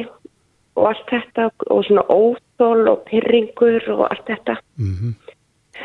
og 0.78 0.88
allt 0.88 1.10
þetta 1.10 1.48
og 1.74 1.84
svona 1.86 2.04
óþól 2.08 2.90
og 2.92 3.04
pyrringur 3.08 3.88
og 3.96 4.06
allt 4.08 4.26
þetta. 4.30 4.56
Mm 4.78 4.94
-hmm. 4.94 5.31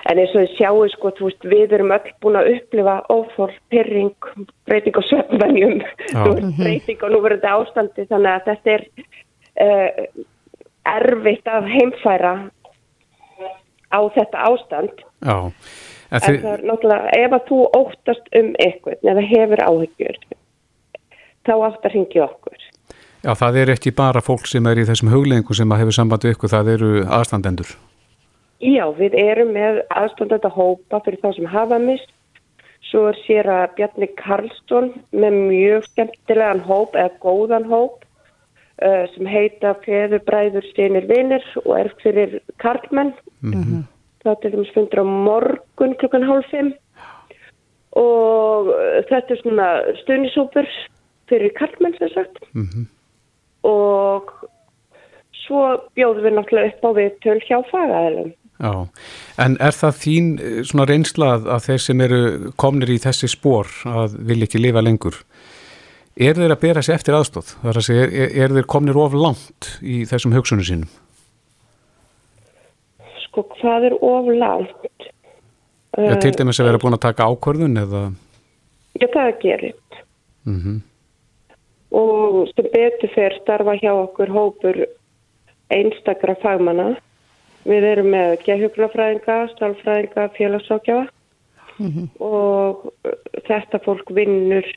En 0.05 0.21
eins 0.21 0.33
og 0.35 0.43
þið 0.43 0.53
sjáu 0.57 0.87
sko, 0.93 1.11
þú 1.17 1.29
veist, 1.29 1.47
við 1.49 1.75
erum 1.77 1.93
öll 1.95 2.11
búin 2.23 2.39
að 2.39 2.51
upplifa 2.55 2.97
óþól, 3.11 3.49
pyrring, 3.73 4.29
breyting 4.69 4.99
á 4.99 5.03
söfnvenjum, 5.09 5.81
breyting 6.59 7.01
á 7.03 7.07
núverandi 7.13 7.51
ástandi 7.51 8.07
þannig 8.11 8.31
að 8.33 8.47
þetta 8.51 8.75
er 8.75 8.85
uh, 9.65 10.05
erfitt 10.97 11.51
að 11.51 11.69
heimfæra 11.73 12.33
á 13.91 13.99
þetta 14.15 14.47
ástand. 14.51 15.03
Já. 15.23 15.37
En, 16.07 16.21
en 16.21 16.23
það 16.23 16.51
er 16.53 16.63
náttúrulega, 16.69 17.11
ef 17.19 17.35
að 17.35 17.47
þú 17.49 17.59
óttast 17.75 18.33
um 18.39 18.53
eitthvað, 18.63 19.01
eða 19.11 19.27
hefur 19.27 19.63
áhyggjur, 19.65 20.19
þá 21.47 21.53
átt 21.57 21.87
að 21.87 21.93
ringja 21.97 22.25
okkur. 22.29 22.63
Já, 23.25 23.33
það 23.35 23.59
er 23.59 23.73
ekki 23.73 23.91
bara 23.97 24.21
fólk 24.23 24.47
sem 24.47 24.67
er 24.69 24.79
í 24.79 24.85
þessum 24.87 25.11
hugleðingu 25.11 25.55
sem 25.57 25.77
hefur 25.81 25.95
samband 25.95 26.23
við 26.23 26.37
ykkur, 26.37 26.53
það 26.53 26.73
eru 26.77 26.91
aðstandendur. 27.17 27.73
Já, 28.63 28.85
við 28.97 29.13
erum 29.21 29.53
með 29.53 29.81
aðstandenda 29.93 30.49
hópa 30.49 31.01
fyrir 31.05 31.21
þá 31.21 31.29
sem 31.35 31.49
hafa 31.51 31.77
mist. 31.81 32.09
Svo 32.87 33.07
er 33.11 33.19
sér 33.25 33.49
að 33.51 33.75
Bjarni 33.77 34.07
Karlsson 34.17 34.91
með 35.11 35.37
mjög 35.51 35.87
skemmtilegan 35.91 36.63
hóp 36.65 36.95
eða 36.95 37.19
góðan 37.21 37.67
hóp 37.67 38.03
uh, 38.81 39.05
sem 39.13 39.27
heita 39.27 39.75
Feður 39.83 40.23
Bræður 40.25 40.67
Steinir 40.71 41.07
Vinir 41.09 41.45
og 41.65 41.71
er 41.77 41.93
fyrir 42.01 42.39
Karlmenn. 42.63 43.13
Mm 43.41 43.53
-hmm. 43.53 43.87
Það 44.23 44.45
er 44.45 44.59
um 44.59 44.65
sfundur 44.65 45.03
á 45.03 45.05
morgun 45.05 45.95
klukkan 45.99 46.27
hálf 46.27 46.49
fimm 46.51 46.73
og 47.91 48.67
uh, 48.67 49.01
þetta 49.09 49.33
er 49.33 49.41
svona 49.41 49.67
stunisópur 50.03 50.67
fyrir 51.27 51.51
Karlmenn 51.59 51.97
sem 51.97 52.09
sagt. 52.09 52.39
Mm 52.53 52.63
-hmm 52.63 52.87
og 53.67 54.33
svo 55.45 55.63
bjóðum 55.97 56.25
við 56.25 56.35
náttúrulega 56.37 56.73
upp 56.73 56.85
á 56.85 56.91
við 56.97 57.15
töl 57.23 57.39
hjá 57.45 57.57
fagaðilum. 57.71 58.33
Já, 58.57 58.73
en 59.43 59.57
er 59.61 59.75
það 59.77 59.97
þín 60.01 60.29
eh, 60.41 60.59
svona 60.65 60.87
reynslað 60.89 61.45
að 61.53 61.65
þeir 61.67 61.83
sem 61.83 62.03
eru 62.07 62.21
komnir 62.57 62.93
í 62.93 62.99
þessi 63.03 63.29
spór 63.29 63.69
að 63.85 64.17
vilja 64.29 64.47
ekki 64.49 64.61
lifa 64.63 64.81
lengur, 64.81 65.19
er 66.17 66.39
þeir 66.39 66.55
að 66.55 66.63
bera 66.63 66.83
sér 66.85 66.97
eftir 66.97 67.17
aðstóð? 67.17 67.53
Það 67.61 67.71
er 67.71 67.81
að 67.81 67.87
segja, 67.89 68.07
er, 68.07 68.33
er 68.43 68.55
þeir 68.57 68.69
komnir 68.73 68.99
of 69.03 69.17
langt 69.17 69.69
í 69.85 70.01
þessum 70.09 70.33
hugsunum 70.33 70.65
sínum? 70.65 70.91
Sko, 73.27 73.45
hvað 73.59 73.91
er 73.91 73.97
of 74.01 74.33
langt? 74.33 75.09
Já, 75.97 76.13
til 76.21 76.33
dæmis 76.37 76.59
að 76.61 76.71
vera 76.71 76.81
búin 76.81 76.97
að 76.97 77.05
taka 77.07 77.29
ákvörðun 77.29 77.81
eða? 77.81 78.03
Já, 78.97 79.07
það 79.13 79.49
er. 79.53 79.71
Mhm. 80.45 80.77
Mm 80.77 80.85
og 81.91 82.47
sem 82.51 82.67
betur 82.73 83.11
fyrir 83.13 83.37
starfa 83.41 83.75
hjá 83.79 83.91
okkur 83.93 84.31
hópur 84.31 84.79
einstakra 85.71 86.35
fagmanna. 86.41 86.95
Við 87.68 87.84
erum 87.84 88.11
með 88.13 88.38
geðhugrafræðinga, 88.45 89.38
stálfræðinga, 89.55 90.30
félagsákjafa 90.38 91.07
mm 91.78 91.89
-hmm. 91.91 92.07
og 92.24 92.93
þetta 93.47 93.82
fólk 93.84 94.13
vinnur 94.15 94.68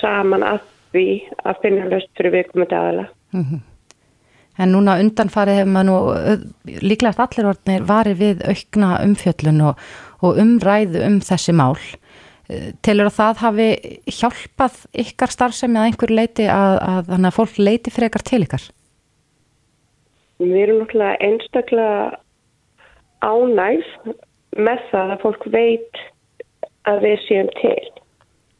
saman 0.00 0.42
að 0.42 0.60
því 0.94 1.06
að 1.44 1.60
finna 1.62 1.86
löst 1.90 2.10
fyrir 2.16 2.34
viðkomandi 2.34 2.76
aðala. 2.78 3.06
Mm 3.34 3.44
-hmm. 3.44 3.62
En 4.58 4.70
núna 4.72 5.00
undanfarið 5.02 5.56
hefur 5.58 5.72
maður 5.74 5.88
nú 5.88 5.96
líklegt 6.82 7.18
allir 7.18 7.48
orðinir 7.50 7.86
varið 7.88 8.18
við 8.18 8.44
aukna 8.46 8.90
umfjöllun 9.02 9.60
og, 9.60 9.74
og 10.22 10.38
umræðu 10.38 11.02
um 11.06 11.20
þessi 11.20 11.52
mál. 11.52 11.78
Telur 12.82 13.06
að 13.06 13.16
það 13.18 13.36
hafi 13.36 13.68
hjálpað 14.06 14.74
ykkar 14.92 15.30
starfsemi 15.30 15.80
að 15.80 15.84
einhver 15.88 16.10
leiti 16.10 16.46
að, 16.46 16.78
að 16.78 17.24
að 17.24 17.34
fólk 17.34 17.58
leiti 17.58 17.90
frekar 17.90 18.22
til 18.22 18.42
ykkar? 18.42 18.62
Við 20.42 20.56
erum 20.62 20.80
náttúrulega 20.82 21.20
einstaklega 21.22 22.18
ánægð 23.24 24.14
með 24.56 24.82
það 24.90 25.12
að 25.14 25.22
fólk 25.22 25.46
veit 25.54 26.00
að 26.90 27.04
við 27.06 27.20
séum 27.26 27.50
til 27.60 27.84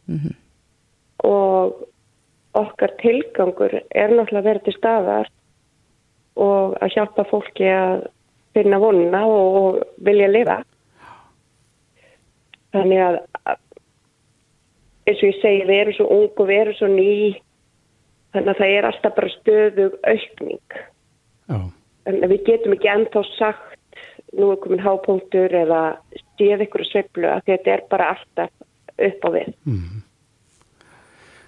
mm 0.06 0.18
-hmm. 0.18 0.34
og 1.28 1.84
okkar 2.54 2.94
tilgangur 3.02 3.74
er 3.90 4.08
náttúrulega 4.10 4.38
að 4.38 4.48
vera 4.48 4.64
til 4.64 4.76
staðar 4.76 5.30
og 6.36 6.76
að 6.82 6.94
hjálpa 6.94 7.24
fólki 7.24 7.64
að 7.64 8.06
finna 8.54 8.78
vonuna 8.78 9.26
og, 9.26 9.56
og 9.62 9.82
vilja 9.98 10.28
lifa. 10.28 10.62
Þannig 12.72 13.00
að 13.02 13.18
eins 15.06 15.20
og 15.20 15.28
ég 15.28 15.40
segi, 15.40 15.66
við 15.68 15.80
erum 15.80 15.96
svo 15.98 16.06
ung 16.06 16.40
og 16.40 16.48
við 16.48 16.60
erum 16.60 16.74
svo 16.78 16.88
ný 16.88 17.40
þannig 18.32 18.50
að 18.50 18.58
það 18.58 18.74
er 18.76 18.88
alltaf 18.88 19.14
bara 19.14 19.34
stöðug 19.38 19.98
aukning 20.02 20.78
oh. 21.52 21.68
en 22.08 22.20
við 22.30 22.44
getum 22.48 22.76
ekki 22.76 22.92
ennþá 22.92 23.24
sagt 23.34 24.00
nú 24.34 24.50
er 24.52 24.60
komin 24.62 24.82
hápunktur 24.82 25.52
eða 25.54 25.82
stíð 26.14 26.66
ykkur 26.66 26.86
sveiflu 26.88 27.30
að 27.30 27.44
þetta 27.50 27.76
er 27.76 27.84
bara 27.90 28.10
alltaf 28.14 28.50
upp 28.94 29.26
á 29.26 29.28
við 29.34 29.52
mm. 29.68 30.02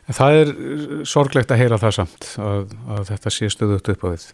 Það 0.06 0.36
er 0.38 0.50
sorglegt 1.10 1.50
að 1.50 1.58
heyra 1.64 1.80
það 1.82 1.96
samt 1.96 2.26
að, 2.38 2.74
að 2.94 3.08
þetta 3.08 3.32
sé 3.34 3.48
stöðugt 3.50 3.88
upp 3.94 4.04
á 4.06 4.08
við 4.12 4.26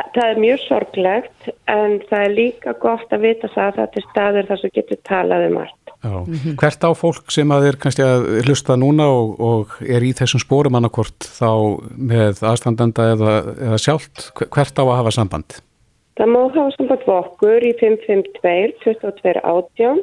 Það 0.00 0.24
er 0.24 0.38
mjög 0.40 0.60
sorglegt 0.64 1.48
en 1.70 1.96
það 2.08 2.24
er 2.24 2.34
líka 2.34 2.74
gott 2.82 3.12
að 3.14 3.26
vita 3.26 3.50
það 3.52 3.66
að 3.68 3.78
þetta 3.80 4.00
er 4.00 4.06
staður 4.06 4.48
þar 4.48 4.60
sem 4.62 4.74
getur 4.78 5.00
talað 5.06 5.46
um 5.50 5.58
allt 5.60 5.79
Mm 6.02 6.34
-hmm. 6.34 6.54
Hvert 6.56 6.84
á 6.84 6.90
fólk 6.96 7.30
sem 7.30 7.48
að 7.48 7.66
er 7.68 7.76
kannski 7.76 8.02
að 8.02 8.44
hlusta 8.46 8.76
núna 8.76 9.04
og, 9.08 9.40
og 9.40 9.66
er 9.80 10.02
í 10.02 10.12
þessum 10.16 10.40
spórum 10.40 10.74
annarkort 10.74 11.20
þá 11.20 11.80
með 11.96 12.40
aðstandanda 12.40 13.12
eða, 13.14 13.32
eða 13.66 13.78
sjálft, 13.78 14.32
hvert 14.48 14.78
á 14.80 14.82
að 14.82 14.96
hafa 14.96 15.10
samband? 15.10 15.60
Það 16.16 16.28
má 16.32 16.40
hafa 16.48 16.70
samband 16.76 17.02
við 17.06 17.14
okkur 17.16 17.60
í 17.68 17.72
552 17.80 18.72
22 18.84 19.40
átján 19.44 20.00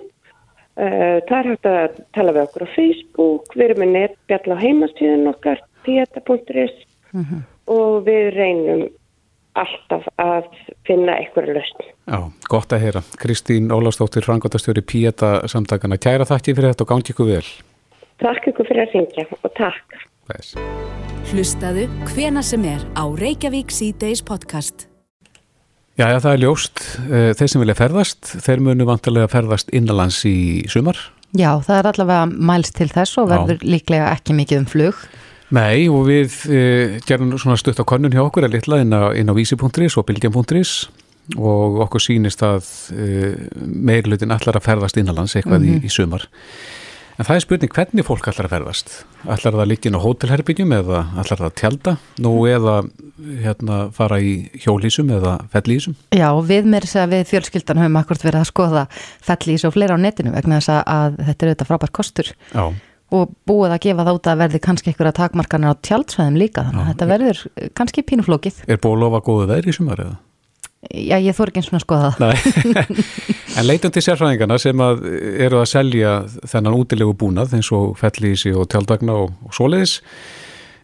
Uh, 0.77 1.17
það 1.25 1.37
er 1.37 1.47
hægt 1.49 1.65
að 1.65 1.93
tala 2.13 2.33
við 2.35 2.43
okkur 2.43 2.63
á 2.69 2.75
Facebook, 2.75 3.55
við 3.57 3.63
erum 3.65 3.79
með 3.81 3.93
netbjall 3.95 4.53
á 4.53 4.61
heimastíðun 4.61 5.29
okkar, 5.31 5.61
pieta.is 5.87 6.75
Mhm. 7.17 7.39
og 7.67 8.05
við 8.05 8.25
reynum 8.35 8.83
alltaf 9.63 10.07
að 10.21 10.47
finna 10.87 11.15
eitthvað 11.21 11.51
löst. 11.57 11.81
Já, 12.07 12.19
gott 12.51 12.73
að 12.75 12.83
heyra. 12.85 13.01
Kristín 13.21 13.71
Ólafsdóttir, 13.73 14.25
frangotastjóri 14.27 14.83
Pieta 14.87 15.31
samtakana. 15.49 15.97
Kæra 16.01 16.27
þakki 16.29 16.55
fyrir 16.57 16.71
þetta 16.73 16.85
og 16.87 16.91
gangi 16.93 17.13
ykkur 17.15 17.31
vel. 17.31 17.47
Takk 18.23 18.47
ykkur 18.53 18.69
fyrir 18.69 18.85
að 18.87 18.93
syngja 18.95 19.25
og 19.43 19.51
takk. 19.59 19.97
Þess. 20.27 20.55
Hlustaðu 21.31 21.87
hvena 22.13 22.41
sem 22.43 22.63
er 22.67 22.83
á 22.95 23.03
Reykjavík 23.19 23.71
C-Days 23.75 24.23
podcast. 24.25 24.87
Já, 25.97 26.11
já, 26.13 26.19
það 26.21 26.33
er 26.35 26.41
ljóst. 26.43 26.81
Eh, 27.09 27.31
Þeir 27.33 27.49
sem 27.49 27.61
vilja 27.63 27.75
ferðast, 27.79 28.33
þeir 28.45 28.59
munu 28.61 28.85
vantarlega 28.85 29.29
ferðast 29.33 29.71
innanlands 29.73 30.19
í 30.29 30.67
sumar. 30.69 30.99
Já, 31.35 31.49
það 31.65 31.79
er 31.81 31.89
allavega 31.91 32.27
mælst 32.51 32.75
til 32.77 32.87
þess 32.91 33.17
og 33.19 33.27
Já. 33.27 33.33
verður 33.33 33.63
líklega 33.65 34.11
ekki 34.13 34.35
mikið 34.37 34.61
um 34.61 34.67
flug. 34.69 34.99
Nei, 35.55 35.87
og 35.87 36.07
við 36.09 36.33
e, 36.51 36.61
gerum 37.07 37.31
svona 37.39 37.55
stutt 37.59 37.79
á 37.79 37.87
konnun 37.87 38.11
hjá 38.11 38.23
okkur 38.25 38.47
að 38.47 38.57
litla 38.57 38.81
inn 38.83 38.91
á, 38.91 39.15
á 39.15 39.33
vísi.is 39.37 39.95
og 39.95 40.07
bylgjan.is 40.09 40.73
og 41.35 41.79
okkur 41.85 42.03
sýnist 42.03 42.43
að 42.43 42.67
e, 42.91 43.05
meirlutin 43.63 44.33
allar 44.35 44.59
að 44.59 44.67
ferðast 44.67 44.99
innanlands 44.99 45.37
eitthvað 45.39 45.67
í, 45.67 45.77
í 45.87 45.91
sumar. 45.91 46.27
En 47.17 47.25
það 47.25 47.33
er 47.33 47.43
spurning 47.45 47.71
hvernig 47.73 48.05
fólk 48.05 48.27
allar 48.29 48.45
að 48.45 48.51
ferðast. 48.53 48.91
Allar 49.23 49.55
það 49.55 49.61
að 49.63 49.69
liggja 49.71 49.89
inn 49.89 49.97
á 49.97 50.03
hótelherbyggjum 50.03 50.73
eða 50.77 50.99
allar 51.15 51.39
það 51.39 51.47
að 51.47 51.55
tjálta 51.61 51.93
nú 52.21 52.33
eða 52.45 52.75
hérna, 53.41 53.79
fara 53.95 54.19
í 54.21 54.33
hjólísum 54.61 55.09
eða 55.15 55.37
fellísum. 55.55 55.95
Já, 56.13 56.27
við 56.45 56.69
þess 56.75 56.99
að 57.01 57.15
við 57.15 57.23
fjölskyldan 57.31 57.81
höfum 57.81 57.97
akkurat 58.03 58.27
verið 58.27 58.43
að 58.43 58.51
skoða 58.51 58.83
fellís 59.31 59.65
og 59.65 59.73
fleira 59.73 59.97
á 59.97 60.03
netinu 60.03 60.35
vegna 60.35 60.59
þess 60.59 60.75
að, 60.83 61.17
þetta 61.23 61.37
er 61.39 61.51
auðvitað 61.53 61.71
frábær 61.71 61.95
kostur 61.97 62.31
Já, 62.51 62.67
og 63.15 63.33
búið 63.47 63.73
að 63.75 63.83
gefa 63.85 64.13
út 64.13 64.27
að 64.27 64.39
verði 64.43 64.59
kannski 64.63 64.91
einhverja 64.91 65.15
takmarkanir 65.21 65.71
á 65.71 65.79
tjaldsvæðum 65.87 66.39
líka 66.39 66.65
þannig 66.67 66.81
að 66.83 66.89
þetta 66.91 67.09
verður 67.11 67.43
eh, 67.55 67.69
kannski 67.77 68.03
pínuflókið. 68.03 68.63
er 68.67 68.81
búið 68.83 68.97
að 68.97 69.03
lofa 69.05 69.21
góðu 69.27 69.51
veðri 69.53 69.71
í 69.71 69.77
sumar 69.77 70.01
eða? 70.03 70.17
Já, 70.87 71.17
ég 71.17 71.35
þór 71.35 71.49
ekki 71.49 71.61
eins 71.61 71.69
og 71.71 71.77
að 71.77 71.83
skoða 71.83 72.09
það. 72.15 72.19
Nei, 72.21 72.97
en 73.57 73.65
leitum 73.65 73.93
til 73.93 74.03
sérfræðingarna 74.05 74.59
sem 74.61 74.83
að 74.83 75.07
eru 75.47 75.61
að 75.61 75.71
selja 75.71 76.11
þennan 76.47 76.77
útilegu 76.77 77.15
búnað 77.17 77.55
eins 77.57 77.71
og 77.75 77.95
fellísi 77.99 78.53
og 78.55 78.69
tjaldvagna 78.71 79.15
og, 79.23 79.33
og 79.47 79.55
svoleiðis. 79.57 79.97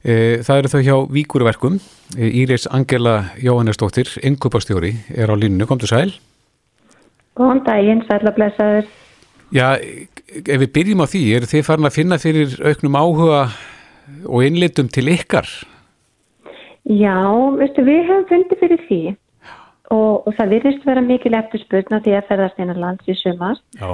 E, 0.03 0.15
það 0.43 0.59
eru 0.59 0.71
þau 0.73 0.81
hjá 0.87 0.95
Víkurverkum. 1.13 1.77
E, 2.17 2.31
Íris 2.41 2.65
Angela 2.73 3.29
Jóhannesdóttir, 3.39 4.09
innkupastjóri, 4.25 4.95
er 5.13 5.31
á 5.31 5.35
línu. 5.37 5.69
Komdu 5.69 5.87
sæl. 5.87 6.09
Góðan 7.37 7.63
daginn, 7.69 8.03
sætla 8.09 8.33
blessaður. 8.35 8.89
Já, 9.53 9.77
ef 10.41 10.63
við 10.63 10.71
byrjum 10.77 11.03
á 11.03 11.07
því, 11.09 11.23
eru 11.37 11.49
þið 11.49 11.67
farin 11.67 11.89
að 11.89 11.97
finna 11.97 12.19
fyrir 12.21 12.55
auknum 12.63 12.97
áhuga 12.99 13.43
og 14.25 14.43
innlitum 14.45 14.89
til 14.91 15.07
ykkar? 15.13 15.47
Já, 16.83 17.17
veistu, 17.59 17.85
við 17.87 18.01
hefum 18.09 18.25
fundið 18.31 18.63
fyrir 18.63 18.81
því 18.89 19.01
og, 19.93 20.27
og 20.27 20.31
það 20.37 20.53
virðist 20.57 20.85
vera 20.87 21.03
mikil 21.05 21.33
eftirspurn 21.37 21.95
á 21.95 22.03
því 22.03 22.15
að 22.17 22.29
ferðast 22.29 22.61
einan 22.61 22.81
lands 22.81 23.09
í 23.09 23.15
sumar 23.19 23.59
Já. 23.79 23.91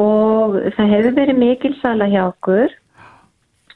og 0.00 0.56
það 0.76 0.96
hefur 0.96 1.18
verið 1.20 1.40
mikil 1.40 1.74
sala 1.80 2.08
hjá 2.12 2.22
okkur 2.26 2.74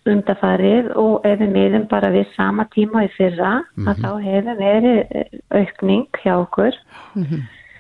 undafarið 0.09 0.91
og 0.97 1.26
ef 1.29 1.41
við 1.43 1.55
miðum 1.55 1.85
bara 1.91 2.11
við 2.14 2.29
sama 2.35 2.64
tíma 2.72 3.05
í 3.05 3.12
fyrra 3.16 3.59
að 3.85 4.03
þá 4.05 4.11
hefur 4.24 4.61
verið 4.61 5.01
aukning 5.53 6.20
hjá 6.22 6.35
okkur 6.39 6.79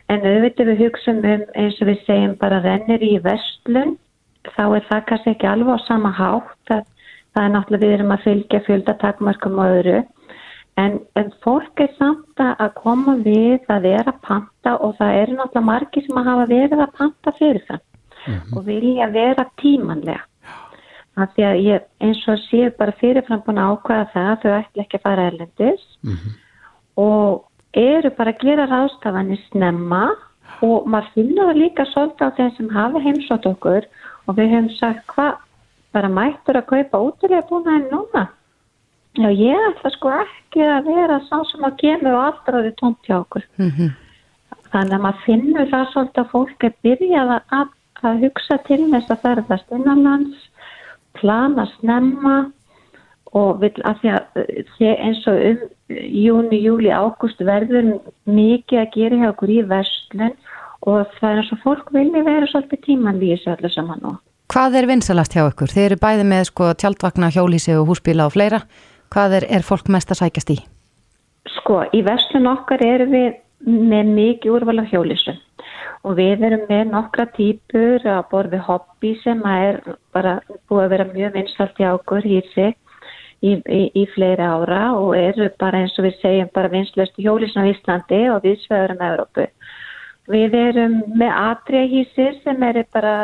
en 0.08 0.26
auðvitað 0.26 0.70
við 0.72 0.84
hugsaum 0.84 1.24
um 1.24 1.42
eins 1.54 1.80
og 1.82 1.90
við 1.90 2.04
segjum 2.06 2.36
bara 2.40 2.62
rennir 2.64 3.02
í 3.04 3.16
vestlun 3.24 3.96
þá 4.54 4.62
er 4.76 4.86
það 4.88 5.02
kannski 5.08 5.34
ekki 5.34 5.48
alveg 5.48 5.80
á 5.80 5.86
sama 5.86 6.12
hátt. 6.14 6.54
Það, 6.68 6.86
það 7.34 7.44
er 7.44 7.52
náttúrulega 7.54 7.84
við 7.84 7.96
erum 7.96 8.14
að 8.14 8.24
fylgja 8.26 8.62
fjöldatakmarkum 8.68 9.58
og 9.58 9.74
öðru. 9.78 9.98
En, 10.78 11.00
en 11.18 11.30
fólk 11.42 11.82
er 11.82 11.90
samt 11.98 12.40
að 12.44 12.70
koma 12.78 13.16
við 13.24 13.66
að 13.66 13.88
vera 13.88 14.12
að 14.12 14.20
panta 14.28 14.76
og 14.78 14.94
það 15.00 15.20
eru 15.22 15.36
náttúrulega 15.38 15.68
margir 15.72 16.06
sem 16.06 16.20
að 16.20 16.30
hafa 16.30 16.48
verið 16.52 16.82
að 16.84 16.96
panta 17.00 17.34
fyrir 17.38 17.64
það 17.66 17.84
og 18.54 18.64
vilja 18.66 19.08
vera 19.10 19.46
tímanlega. 19.58 20.24
Af 21.18 21.32
því 21.34 21.44
að 21.48 21.60
ég 21.64 21.86
eins 22.04 22.20
og 22.30 22.38
séu 22.44 22.70
bara 22.78 22.94
fyrirfram 23.00 23.42
búin 23.42 23.58
að 23.58 23.72
ákvæða 23.74 24.10
það 24.12 24.28
að 24.30 24.42
þau 24.42 24.52
ætla 24.58 24.84
ekki 24.84 24.98
að 24.98 25.06
fara 25.08 25.24
erlendis. 25.32 25.86
Og 26.98 27.47
eru 27.78 28.10
bara 28.16 28.34
að 28.34 28.42
gera 28.44 28.66
ráðstafanir 28.70 29.40
snemma 29.48 30.06
og 30.64 30.88
maður 30.90 31.12
finnur 31.14 31.50
það 31.50 31.60
líka 31.62 31.86
svolítið 31.92 32.26
á 32.26 32.36
þeim 32.38 32.50
sem 32.56 32.72
hafa 32.74 33.04
heimsótt 33.04 33.46
okkur 33.52 33.86
og 34.26 34.38
við 34.38 34.50
höfum 34.54 34.72
sagt 34.78 35.06
hvað 35.12 35.38
bara 35.96 36.10
mættur 36.12 36.58
að 36.58 36.68
kaupa 36.72 37.00
útilega 37.06 37.46
búin 37.48 37.70
að 37.72 37.86
núna? 37.92 38.24
Já 39.18 39.30
ég 39.32 39.64
ætla 39.70 39.90
sko 39.94 40.12
ekki 40.14 40.62
að 40.62 40.90
vera 40.92 41.16
sá 41.26 41.38
sem 41.48 41.64
að 41.66 41.78
kemur 41.80 42.14
og 42.14 42.26
alltaf 42.26 42.58
ári 42.60 42.74
tómt 42.78 43.08
hjá 43.08 43.16
okkur. 43.18 43.46
Þannig 44.68 44.94
að 44.94 45.02
maður 45.06 45.24
finnur 45.24 45.70
það 45.72 45.88
svolítið 45.92 46.22
að 46.22 46.30
fólk 46.34 46.66
er 46.68 46.74
byrjað 46.84 47.32
að, 47.38 47.72
að 48.02 48.22
hugsa 48.24 48.58
til 48.68 48.80
þess 48.92 49.10
að 49.14 49.22
ferðast 49.24 49.74
innanlands 49.74 50.44
plana 51.18 51.66
snemma 51.78 52.36
og 53.36 53.58
vil 53.62 53.74
að 53.84 54.00
því 54.02 54.12
að 54.14 54.38
eh, 54.42 54.94
eins 55.04 55.26
og 55.28 55.42
um 55.50 55.58
júni, 55.88 56.60
júli, 56.62 56.92
ágúst 56.92 57.40
verður 57.44 57.98
mikið 58.28 58.80
að 58.82 58.94
gera 58.94 59.20
hjá 59.20 59.28
okkur 59.32 59.52
í 59.52 59.58
verslun 59.68 60.34
og 60.86 61.12
það 61.18 61.30
er 61.30 61.42
eins 61.42 61.52
og 61.52 61.62
fólk 61.64 61.92
vilja 61.92 62.24
vera 62.24 62.48
svolítið 62.48 62.84
tíman 62.86 63.20
við 63.20 63.36
þessu 63.36 63.54
öllu 63.56 63.72
saman 63.74 64.08
og 64.12 64.18
Hvað 64.48 64.78
er 64.78 64.86
vinsalast 64.88 65.34
hjá 65.36 65.42
ykkur? 65.44 65.68
Þeir 65.68 65.84
eru 65.90 65.96
bæði 66.00 66.22
með 66.24 66.46
sko 66.48 66.70
tjaldvagna, 66.80 67.28
hjólísi 67.34 67.74
og 67.76 67.90
húsbíla 67.90 68.24
og 68.24 68.32
fleira. 68.32 68.62
Hvað 69.12 69.34
er, 69.36 69.46
er 69.58 69.66
fólk 69.66 69.90
mest 69.92 70.08
að 70.08 70.22
sækjast 70.22 70.52
í? 70.54 70.56
Sko, 71.58 71.82
í 71.92 72.00
verslun 72.06 72.48
okkar 72.48 72.80
erum 72.86 73.12
við 73.12 73.36
með 73.68 74.14
mikið 74.16 74.54
úrval 74.54 74.78
af 74.80 74.88
hjólisum 74.88 75.36
og 76.06 76.16
við 76.16 76.46
erum 76.48 76.64
með 76.70 76.92
nokkra 76.94 77.26
típur 77.36 78.04
að 78.08 78.24
borði 78.30 78.60
hobby 78.64 79.12
sem 79.20 79.40
að 79.44 79.64
er 79.66 79.78
bara 80.16 80.34
búið 80.70 80.84
að 80.84 80.92
vera 80.94 81.08
mjög 81.12 81.34
vinsalt 81.36 81.80
hjá 81.80 81.90
okkur 81.90 82.28
í 82.28 82.40
sig 82.54 82.76
í, 83.42 83.54
í, 83.62 83.82
í 83.94 84.04
fleiri 84.14 84.44
ára 84.44 84.82
og 84.98 85.14
eru 85.18 85.50
bara 85.60 85.82
eins 85.82 85.98
og 85.98 86.08
við 86.08 86.18
segjum 86.22 86.50
bara 86.54 86.72
vinslust 86.72 87.20
hjólisum 87.20 87.66
á 87.66 87.70
Íslandi 87.72 88.22
og 88.32 88.42
við 88.46 88.58
sveðurum 88.64 89.04
Európu. 89.10 89.46
Við 90.28 90.56
erum 90.60 90.98
með 91.16 91.36
atriahísir 91.40 92.40
sem 92.44 92.64
eru 92.68 92.82
bara 92.92 93.14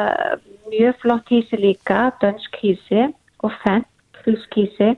mjög 0.71 1.03
flott 1.03 1.29
hísi 1.29 1.59
líka, 1.61 2.07
dönsk 2.23 2.62
hísi 2.62 3.11
og 3.45 3.53
fenn 3.65 3.85
fullskísi. 4.25 4.95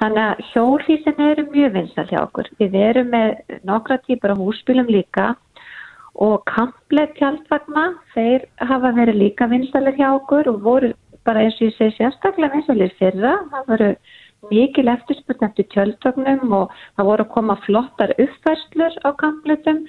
Þannig 0.00 0.22
að 0.24 0.42
hjólhísin 0.52 1.22
eru 1.28 1.46
mjög 1.52 1.76
vinsal 1.76 2.06
hjá 2.10 2.20
okkur. 2.24 2.50
Við 2.60 2.76
erum 2.80 3.12
með 3.12 3.58
nokkra 3.68 3.98
típur 4.06 4.34
á 4.34 4.36
húsbílum 4.40 4.90
líka 4.90 5.32
og 6.12 6.42
kamplet 6.48 7.14
tjaldvagna, 7.16 7.86
þeir 8.12 8.44
hafa 8.60 8.92
verið 8.96 9.20
líka 9.22 9.48
vinsalir 9.48 9.96
hjá 9.96 10.10
okkur 10.18 10.50
og 10.52 10.60
voru 10.64 10.92
bara 11.26 11.44
eins 11.44 11.56
og 11.60 11.68
ég 11.70 11.76
segi 11.78 11.96
sérstaklega 11.98 12.56
vinsalir 12.56 12.92
fyrra. 12.98 13.38
Það 13.52 13.70
voru 13.70 13.90
mikil 14.50 14.88
eftirspurn 14.90 15.46
eftir 15.48 15.68
tjaldvagnum 15.72 16.52
og 16.58 16.70
það 16.98 17.08
voru 17.10 17.26
að 17.26 17.32
koma 17.36 17.56
flottar 17.66 18.14
uppfærslur 18.18 18.96
á 19.06 19.10
kampletum. 19.20 19.84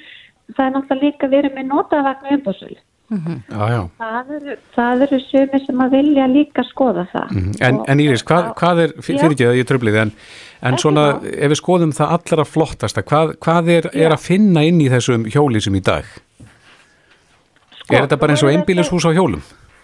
Það 0.53 0.65
er 0.67 0.73
náttúrulega 0.75 1.05
líka 1.07 1.29
verið 1.31 1.55
með 1.57 1.69
notavagnu 1.71 2.35
umbúsul. 2.37 2.75
Já, 3.13 3.63
já. 3.69 3.81
Það 3.99 4.29
eru, 4.37 4.53
það 4.75 5.01
eru 5.05 5.17
sumir 5.21 5.61
sem 5.65 5.81
að 5.83 5.91
vilja 5.97 6.25
líka 6.31 6.63
skoða 6.65 7.03
það. 7.11 7.33
En, 7.61 7.79
Og- 7.79 7.89
en 7.91 7.99
Íris, 7.99 8.23
hvað, 8.25 8.47
hvað 8.57 8.81
er, 8.85 8.93
fyrir 9.05 9.25
ekki 9.27 9.47
að 9.49 9.57
ég 9.59 9.67
tröflið, 9.69 9.97
en, 10.01 10.11
en 10.69 10.77
svona, 10.81 11.03
ef 11.21 11.51
við 11.51 11.59
skoðum 11.59 11.91
það 11.93 12.13
allra 12.17 12.45
flottasta, 12.47 13.03
hvað, 13.03 13.35
hvað 13.43 13.69
er, 13.75 13.89
er 13.93 14.15
að 14.15 14.23
finna 14.23 14.63
inn 14.65 14.81
í 14.81 14.89
þessum 14.89 15.27
hjólísum 15.29 15.75
í 15.77 15.83
dag? 15.85 16.07
Sko, 17.83 17.93
er 17.93 18.05
þetta 18.07 18.17
bara 18.21 18.33
eins 18.33 18.43
og 18.45 18.49
nú 18.49 18.55
einbýlishús 18.57 19.05
á 19.05 19.11
hjólum? 19.13 19.43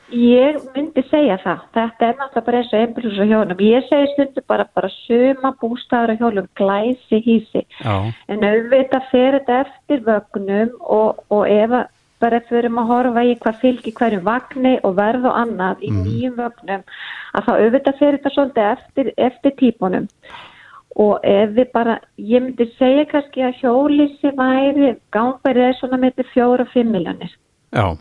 Ég 0.10 0.58
myndi 0.74 1.04
segja 1.06 1.38
það. 1.44 1.66
Þetta 1.76 2.08
er 2.08 2.16
náttúrulega 2.18 2.46
bara 2.48 2.60
eins 2.60 2.72
og 2.74 2.80
einbjörnus 2.80 3.20
á 3.22 3.26
hjólum. 3.30 3.60
Ég 3.62 3.86
segi 3.86 4.08
stundu 4.14 4.44
bara, 4.50 4.66
bara 4.74 4.90
suma 5.06 5.52
bústæður 5.62 6.14
á 6.18 6.20
hjólum, 6.24 6.48
glæsi 6.58 7.20
hísi. 7.26 7.62
Já. 7.84 7.96
En 8.28 8.46
auðvitað 8.48 9.06
fer 9.12 9.38
þetta 9.38 9.60
eftir 9.66 10.02
vögnum 10.08 10.72
og, 10.82 11.22
og 11.30 11.46
ef 11.46 11.76
að 11.78 11.86
bara 12.20 12.42
fyrir 12.50 12.74
að 12.74 12.90
horfa 12.90 13.24
í 13.24 13.36
hvað 13.40 13.60
fylgir 13.62 13.96
hverjum 13.96 14.26
vagni 14.26 14.74
og 14.84 14.96
verð 14.98 15.30
og 15.30 15.38
annað 15.40 15.86
í 15.88 15.92
nýjum 15.94 16.36
vögnum 16.36 16.82
að 17.38 17.46
þá 17.46 17.52
auðvitað 17.54 18.00
fer 18.02 18.18
þetta 18.18 18.34
svolítið 18.34 18.72
eftir, 18.74 19.12
eftir 19.30 19.56
típunum. 19.62 20.10
Og 21.00 21.22
ef 21.24 21.54
við 21.56 21.70
bara, 21.72 22.00
ég 22.18 22.44
myndi 22.44 22.66
segja 22.80 23.06
kannski 23.08 23.46
að 23.46 23.62
hjólísi 23.62 24.34
væri, 24.36 24.96
gangverið 25.14 25.70
er 25.70 25.78
svona 25.78 26.02
með 26.02 26.26
fjóra 26.34 26.66
og 26.66 26.74
fimm 26.74 26.92
miljónir. 26.98 27.32
Já. 27.72 27.94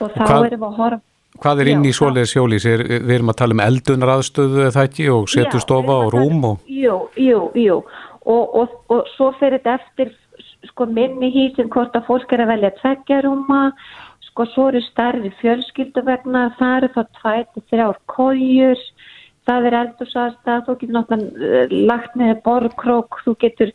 Og 0.00 0.10
þá 0.14 0.22
hvað- 0.22 0.46
erum 0.46 0.60
við 0.62 0.70
að 0.70 0.80
horfa 0.80 1.02
Hvað 1.42 1.62
er 1.62 1.70
inn 1.72 1.86
í 1.86 1.94
svoleiðis 1.94 2.34
hjólís? 2.36 2.66
Er, 2.68 2.82
við 2.96 3.14
erum 3.18 3.32
að 3.32 3.38
tala 3.40 3.56
um 3.56 3.64
eldunaraðstöðu 3.64 4.62
eða 4.62 4.74
það 4.76 4.88
ekki? 4.90 5.08
Og 5.14 5.26
setustofa 5.32 5.96
og 5.96 6.06
að 6.06 6.12
rúm 6.16 6.46
og... 6.50 6.70
Jú, 6.70 6.98
jú, 7.20 7.40
jú. 7.58 7.80
Og, 8.26 8.56
og, 8.62 8.78
og 8.92 9.10
svo 9.14 9.30
fyrir 9.40 9.60
þetta 9.62 9.76
eftir 9.80 10.14
sko 10.70 10.86
minni 10.90 11.30
hýsin 11.34 11.70
hvort 11.72 11.94
að 11.96 12.08
fólk 12.08 12.32
er 12.34 12.44
að 12.44 12.52
velja 12.54 12.72
tveggja 12.80 13.20
rúma. 13.26 13.60
Sko 14.30 14.48
svo 14.52 14.70
eru 14.72 14.82
starri 14.84 15.30
fjölskyldu 15.40 16.02
vegna, 16.06 16.48
það 16.58 16.74
eru 16.78 16.90
þá 16.96 17.02
tvæti 17.20 17.62
þrjár 17.70 18.00
kójur, 18.12 18.82
það 19.48 19.68
er 19.68 19.78
eldursaðstað, 19.80 20.66
þú 20.66 20.74
getur 20.80 20.96
náttúrulega 20.98 21.62
eh, 21.62 21.78
lagt 21.88 22.18
neður 22.20 22.42
borkrók, 22.44 23.20
þú 23.24 23.36
getur 23.44 23.72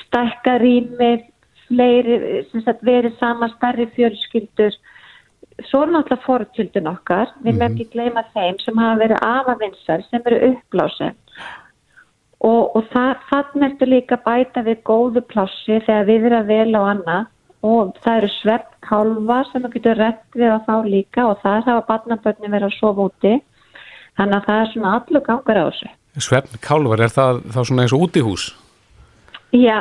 stækka 0.00 0.56
rými, 0.62 1.12
fleiri, 1.68 2.18
sem 2.50 2.64
sagt 2.64 2.82
verið 2.86 3.14
sama 3.20 3.48
starri 3.54 3.86
fjölskyldur, 3.94 4.74
svo 5.62 5.82
er 5.82 5.92
náttúrulega 5.94 6.24
fórkjöldun 6.26 6.90
okkar, 6.90 7.28
við 7.42 7.52
mm 7.52 7.60
-hmm. 7.60 7.66
ekki 7.70 7.92
gleyma 7.92 8.24
þeim 8.34 8.58
sem 8.58 8.78
hafa 8.78 9.00
verið 9.02 9.18
afavinsar, 9.22 10.02
sem 10.10 10.22
eru 10.24 10.40
uppblásið 10.50 11.14
og, 12.44 12.76
og 12.76 12.88
það, 12.92 13.12
þannig 13.30 13.66
ertu 13.68 13.88
líka 13.88 14.18
bæta 14.24 14.64
við 14.66 14.82
góðu 14.88 15.22
plássi 15.30 15.80
þegar 15.86 16.08
við 16.08 16.28
erum 16.30 16.50
vel 16.50 16.76
á 16.76 16.82
annað. 16.92 17.30
Og 17.64 17.94
það 18.04 18.18
eru 18.18 18.28
sveppkálfa 18.28 19.36
sem 19.48 19.62
þú 19.64 19.70
getur 19.72 19.96
rett 19.96 20.36
við 20.36 20.50
á 20.52 20.58
þá 20.66 20.74
líka 20.84 21.24
og 21.30 21.38
það 21.40 21.54
er 21.56 21.62
það 21.68 21.78
að 21.78 21.86
barnabönni 21.88 22.50
vera 22.52 22.68
að 22.68 22.76
sofa 22.76 23.06
úti. 23.08 23.32
Þannig 24.18 24.36
að 24.36 24.48
það 24.48 24.60
er 24.60 24.72
svona 24.72 24.90
allur 24.98 25.24
gangar 25.24 25.60
á 25.60 25.64
þessu. 25.70 25.88
Sveppkálfar, 26.26 27.00
er 27.00 27.14
það 27.14 27.40
þá 27.54 27.60
svona 27.62 27.86
eins 27.86 27.94
og 27.96 28.04
útihús? 28.04 28.44
Já, 29.54 29.78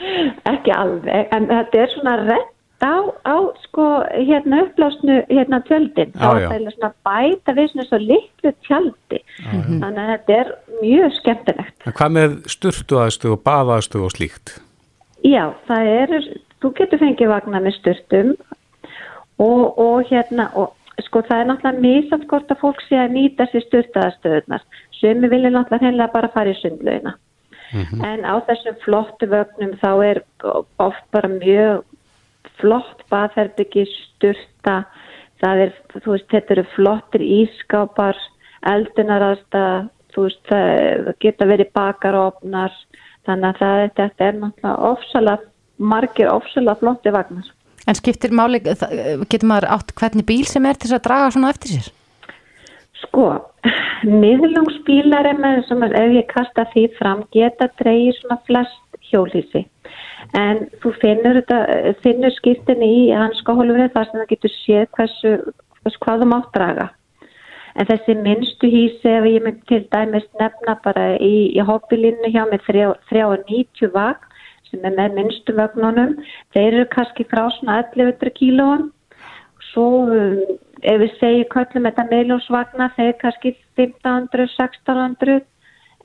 ekki 0.52 0.74
alveg 0.76 1.32
en 1.32 1.48
þetta 1.48 1.80
er 1.80 1.94
svona 1.94 2.18
rett 2.20 2.52
á, 2.82 2.94
á 3.22 3.36
sko 3.64 3.86
hérna 4.10 4.62
upplásnu 4.66 5.22
hérna 5.30 5.62
tjöldin 5.68 6.12
þá 6.16 6.28
er 6.34 6.46
það 6.50 6.68
svona 6.74 6.92
bæta 7.06 7.54
við 7.56 7.70
svona 7.72 7.86
svo 7.88 8.00
litlu 8.02 8.52
tjaldi 8.66 9.20
já, 9.22 9.52
já. 9.52 9.62
þannig 9.68 10.02
að 10.02 10.12
þetta 10.12 10.38
er 10.40 10.52
mjög 10.82 11.16
skemmtilegt 11.20 11.86
en 11.86 11.96
Hvað 12.00 12.14
með 12.18 12.36
sturtuaðstu 12.56 13.32
og 13.36 13.42
baðaðstu 13.46 14.02
og 14.02 14.14
slíkt? 14.16 14.56
Já, 15.22 15.44
það 15.68 15.90
er 15.94 16.14
þú 16.62 16.72
getur 16.78 17.02
fengið 17.02 17.32
vagnar 17.32 17.64
með 17.64 17.78
sturtum 17.78 18.32
og, 19.38 19.78
og 19.78 20.06
hérna 20.10 20.50
og 20.58 20.74
sko 21.06 21.22
það 21.26 21.42
er 21.42 21.50
náttúrulega 21.50 21.84
mjög 21.86 22.08
samt 22.10 22.30
hvort 22.30 22.54
að 22.54 22.62
fólk 22.62 22.82
sé 22.88 22.98
að 22.98 23.14
nýta 23.16 23.46
sér 23.50 23.66
sturtaðastöðunar 23.68 24.66
sem 24.98 25.22
við 25.22 25.36
viljum 25.36 25.56
náttúrulega 25.56 25.86
hennilega 25.86 26.14
bara 26.16 26.32
fara 26.34 26.52
í 26.52 26.58
sundlauna 26.60 27.14
mm 27.72 27.84
-hmm. 27.84 28.04
en 28.10 28.20
á 28.26 28.34
þessum 28.46 28.76
flottu 28.84 29.26
vögnum 29.26 29.78
þá 29.82 29.90
er 30.10 30.22
oft 30.78 31.04
bara 31.12 31.28
mjög 31.28 31.84
flott 32.62 33.02
baðherbyggi, 33.12 33.84
sturta, 33.90 34.82
það 35.42 35.64
er, 35.66 35.72
þú 35.98 36.14
veist, 36.14 36.28
þetta 36.32 36.56
eru 36.56 36.66
flottir 36.76 37.24
ískápar, 37.26 38.18
eldunaraðsta, 38.72 39.64
þú 40.14 40.26
veist, 40.28 40.42
það 40.50 41.14
geta 41.24 41.48
verið 41.50 41.72
bakarófnar, 41.76 42.76
þannig 43.26 43.48
að 43.50 43.62
það, 43.62 43.88
þetta 43.98 44.28
er 44.28 44.38
náttúrulega 44.38 44.92
ofsalega, 44.92 45.50
margir 45.82 46.30
ofsalega 46.30 46.80
flotti 46.82 47.14
vagnar. 47.14 47.50
En 47.90 47.98
skiptir 47.98 48.30
máli, 48.30 48.60
getur 48.62 49.48
maður 49.50 49.72
átt 49.74 49.90
hvernig 49.98 50.26
bíl 50.28 50.44
sem 50.46 50.66
er 50.70 50.78
til 50.78 50.86
þess 50.86 51.00
að 51.00 51.06
draga 51.08 51.32
svona 51.34 51.50
eftir 51.50 51.72
sér? 51.74 51.88
Sko, 53.02 53.24
miðlungsbílar 54.06 55.26
er 55.32 55.40
með 55.42 55.56
þessum 55.58 55.82
að 55.88 55.96
ef 55.98 56.14
ég 56.20 56.28
kasta 56.30 56.68
því 56.70 56.84
fram 57.00 57.24
geta 57.34 57.66
dreyið 57.80 58.20
svona 58.20 58.38
flest 58.46 58.81
hjólísi 59.12 59.66
en 60.38 60.64
þú 60.82 60.94
finnur, 61.02 61.42
finnur 62.04 62.34
skýrtinni 62.38 62.88
í 62.88 63.04
hanskahólfurinn 63.12 63.92
þar 63.94 64.08
sem 64.08 64.20
það 64.20 64.32
getur 64.32 64.54
séð 64.56 64.90
hversu, 64.96 65.32
hvað 66.04 66.22
þú 66.22 66.28
mátt 66.30 66.50
draga. 66.56 66.88
En 67.72 67.88
þessi 67.88 68.16
minnstu 68.20 68.68
hísi 68.68 69.08
ef 69.08 69.26
ég 69.28 69.44
mynd 69.44 69.62
til 69.68 69.82
dæmis 69.92 70.26
nefna 70.40 70.76
bara 70.84 71.14
í, 71.16 71.52
í 71.56 71.60
hobbylinnu 71.64 72.32
hjá 72.32 72.44
með 72.50 72.66
390 72.68 73.92
vagn 73.94 74.28
sem 74.68 74.84
er 74.88 74.96
með 74.96 75.16
minnstu 75.18 75.54
vagnunum, 75.56 76.16
þeir 76.56 76.68
eru 76.72 76.88
kannski 76.92 77.26
frá 77.28 77.44
svona 77.58 77.80
1100 77.82 78.32
kílóan. 78.38 78.86
Svo 79.72 79.86
um, 80.08 80.38
ef 80.80 81.00
við 81.00 81.16
segjum 81.20 81.50
köllum 81.52 81.88
þetta 81.88 82.06
meðljósvagna, 82.10 82.88
þeir 82.96 83.16
kannski 83.20 83.54
1500-1600 83.80 85.42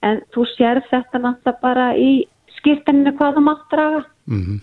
en 0.07 0.19
þú 0.35 0.43
sér 0.53 0.81
þetta 0.91 1.21
náttúrulega 1.23 1.61
bara 1.63 1.87
í 1.97 2.11
skýrtinni 2.61 3.13
hvað 3.17 3.37
þú 3.37 3.45
mátt 3.45 3.67
draga. 3.71 4.01
Mm 4.27 4.41
-hmm. 4.45 4.59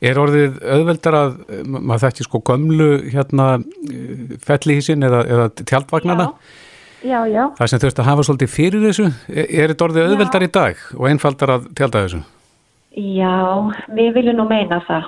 Er 0.00 0.18
orðið 0.18 0.56
auðveldar 0.64 1.14
að 1.14 1.32
maður 1.66 2.02
þekkir 2.04 2.26
sko 2.26 2.40
gömlu 2.48 2.88
hérna 3.12 3.62
fellihísin 4.46 5.02
eða, 5.02 5.20
eða 5.28 5.48
tjaldvagnana? 5.60 6.26
Já, 7.04 7.24
já. 7.28 7.44
Það 7.56 7.66
sem 7.66 7.80
þurft 7.80 8.00
að 8.02 8.08
hafa 8.10 8.22
svolítið 8.22 8.50
fyrir 8.52 8.82
þessu, 8.84 9.06
er 9.28 9.72
þetta 9.72 9.84
orðið 9.84 10.06
auðveldar 10.06 10.42
já. 10.42 10.48
í 10.48 10.52
dag 10.52 10.76
og 10.96 11.08
einfaldar 11.08 11.52
að 11.54 11.68
tjálta 11.78 12.02
þessu? 12.04 12.22
Já, 12.96 13.36
við 13.94 14.14
viljum 14.18 14.40
nú 14.40 14.46
meina 14.50 14.80
það 14.88 15.06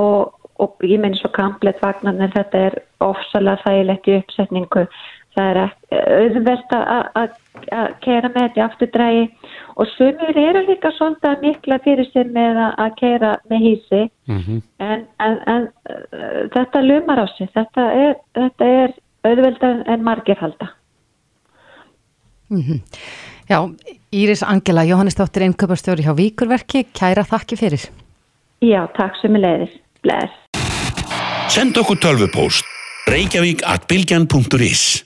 og, 0.00 0.34
og 0.60 0.84
ég 0.84 1.00
meina 1.00 1.16
svo 1.20 1.30
kamplet 1.36 1.80
vagnan 1.82 2.20
en 2.20 2.32
þetta 2.34 2.64
er 2.68 2.78
ofsalega 3.04 3.62
þægilegt 3.62 4.10
í 4.10 4.16
uppsetningu 4.18 4.86
það 5.34 5.50
er 5.50 5.58
auðvelt 6.18 6.74
að 6.74 7.34
kera 8.04 8.30
með 8.30 8.40
þetta 8.40 8.60
í 8.60 8.64
afturdrægi. 8.64 9.24
Og 9.74 9.90
sumir 9.96 10.38
eru 10.38 10.62
líka 10.68 10.92
svolítið 10.94 11.42
mikla 11.42 11.78
fyrir 11.84 12.08
sér 12.12 12.30
með 12.34 12.60
að 12.68 12.96
kera 13.00 13.34
með 13.50 13.66
hísi 13.66 14.02
mm 14.30 14.40
-hmm. 14.40 14.62
en, 14.78 15.04
en, 15.18 15.36
en 15.54 15.68
þetta 16.54 16.82
lumar 16.86 17.24
á 17.24 17.26
sig. 17.36 17.50
Þetta 17.54 17.90
er, 17.92 18.16
þetta 18.38 18.64
er 18.64 18.96
auðveldar 19.24 19.84
en 19.86 20.04
margir 20.04 20.38
halda. 20.40 20.70
Mm 22.50 22.62
-hmm. 22.62 22.80
Já, 23.48 23.58
Íris 24.12 24.42
Angela 24.42 24.84
Jóhannesdóttir 24.84 25.42
einnköparstjóri 25.42 26.02
hjá 26.02 26.14
Víkurverki. 26.16 26.86
Kæra 26.94 27.24
þakki 27.24 27.56
fyrir. 27.56 27.90
Já, 28.62 28.86
takk 28.96 29.16
sem 29.20 29.36
er 29.36 29.40
leiðis 29.40 29.74
Bless. 30.02 30.32
Send 31.48 31.76
okkur 31.76 31.96
tölvupóst. 31.96 32.64
Reykjavík 33.06 33.62
at 33.66 33.84
bilgjan.is 33.88 35.03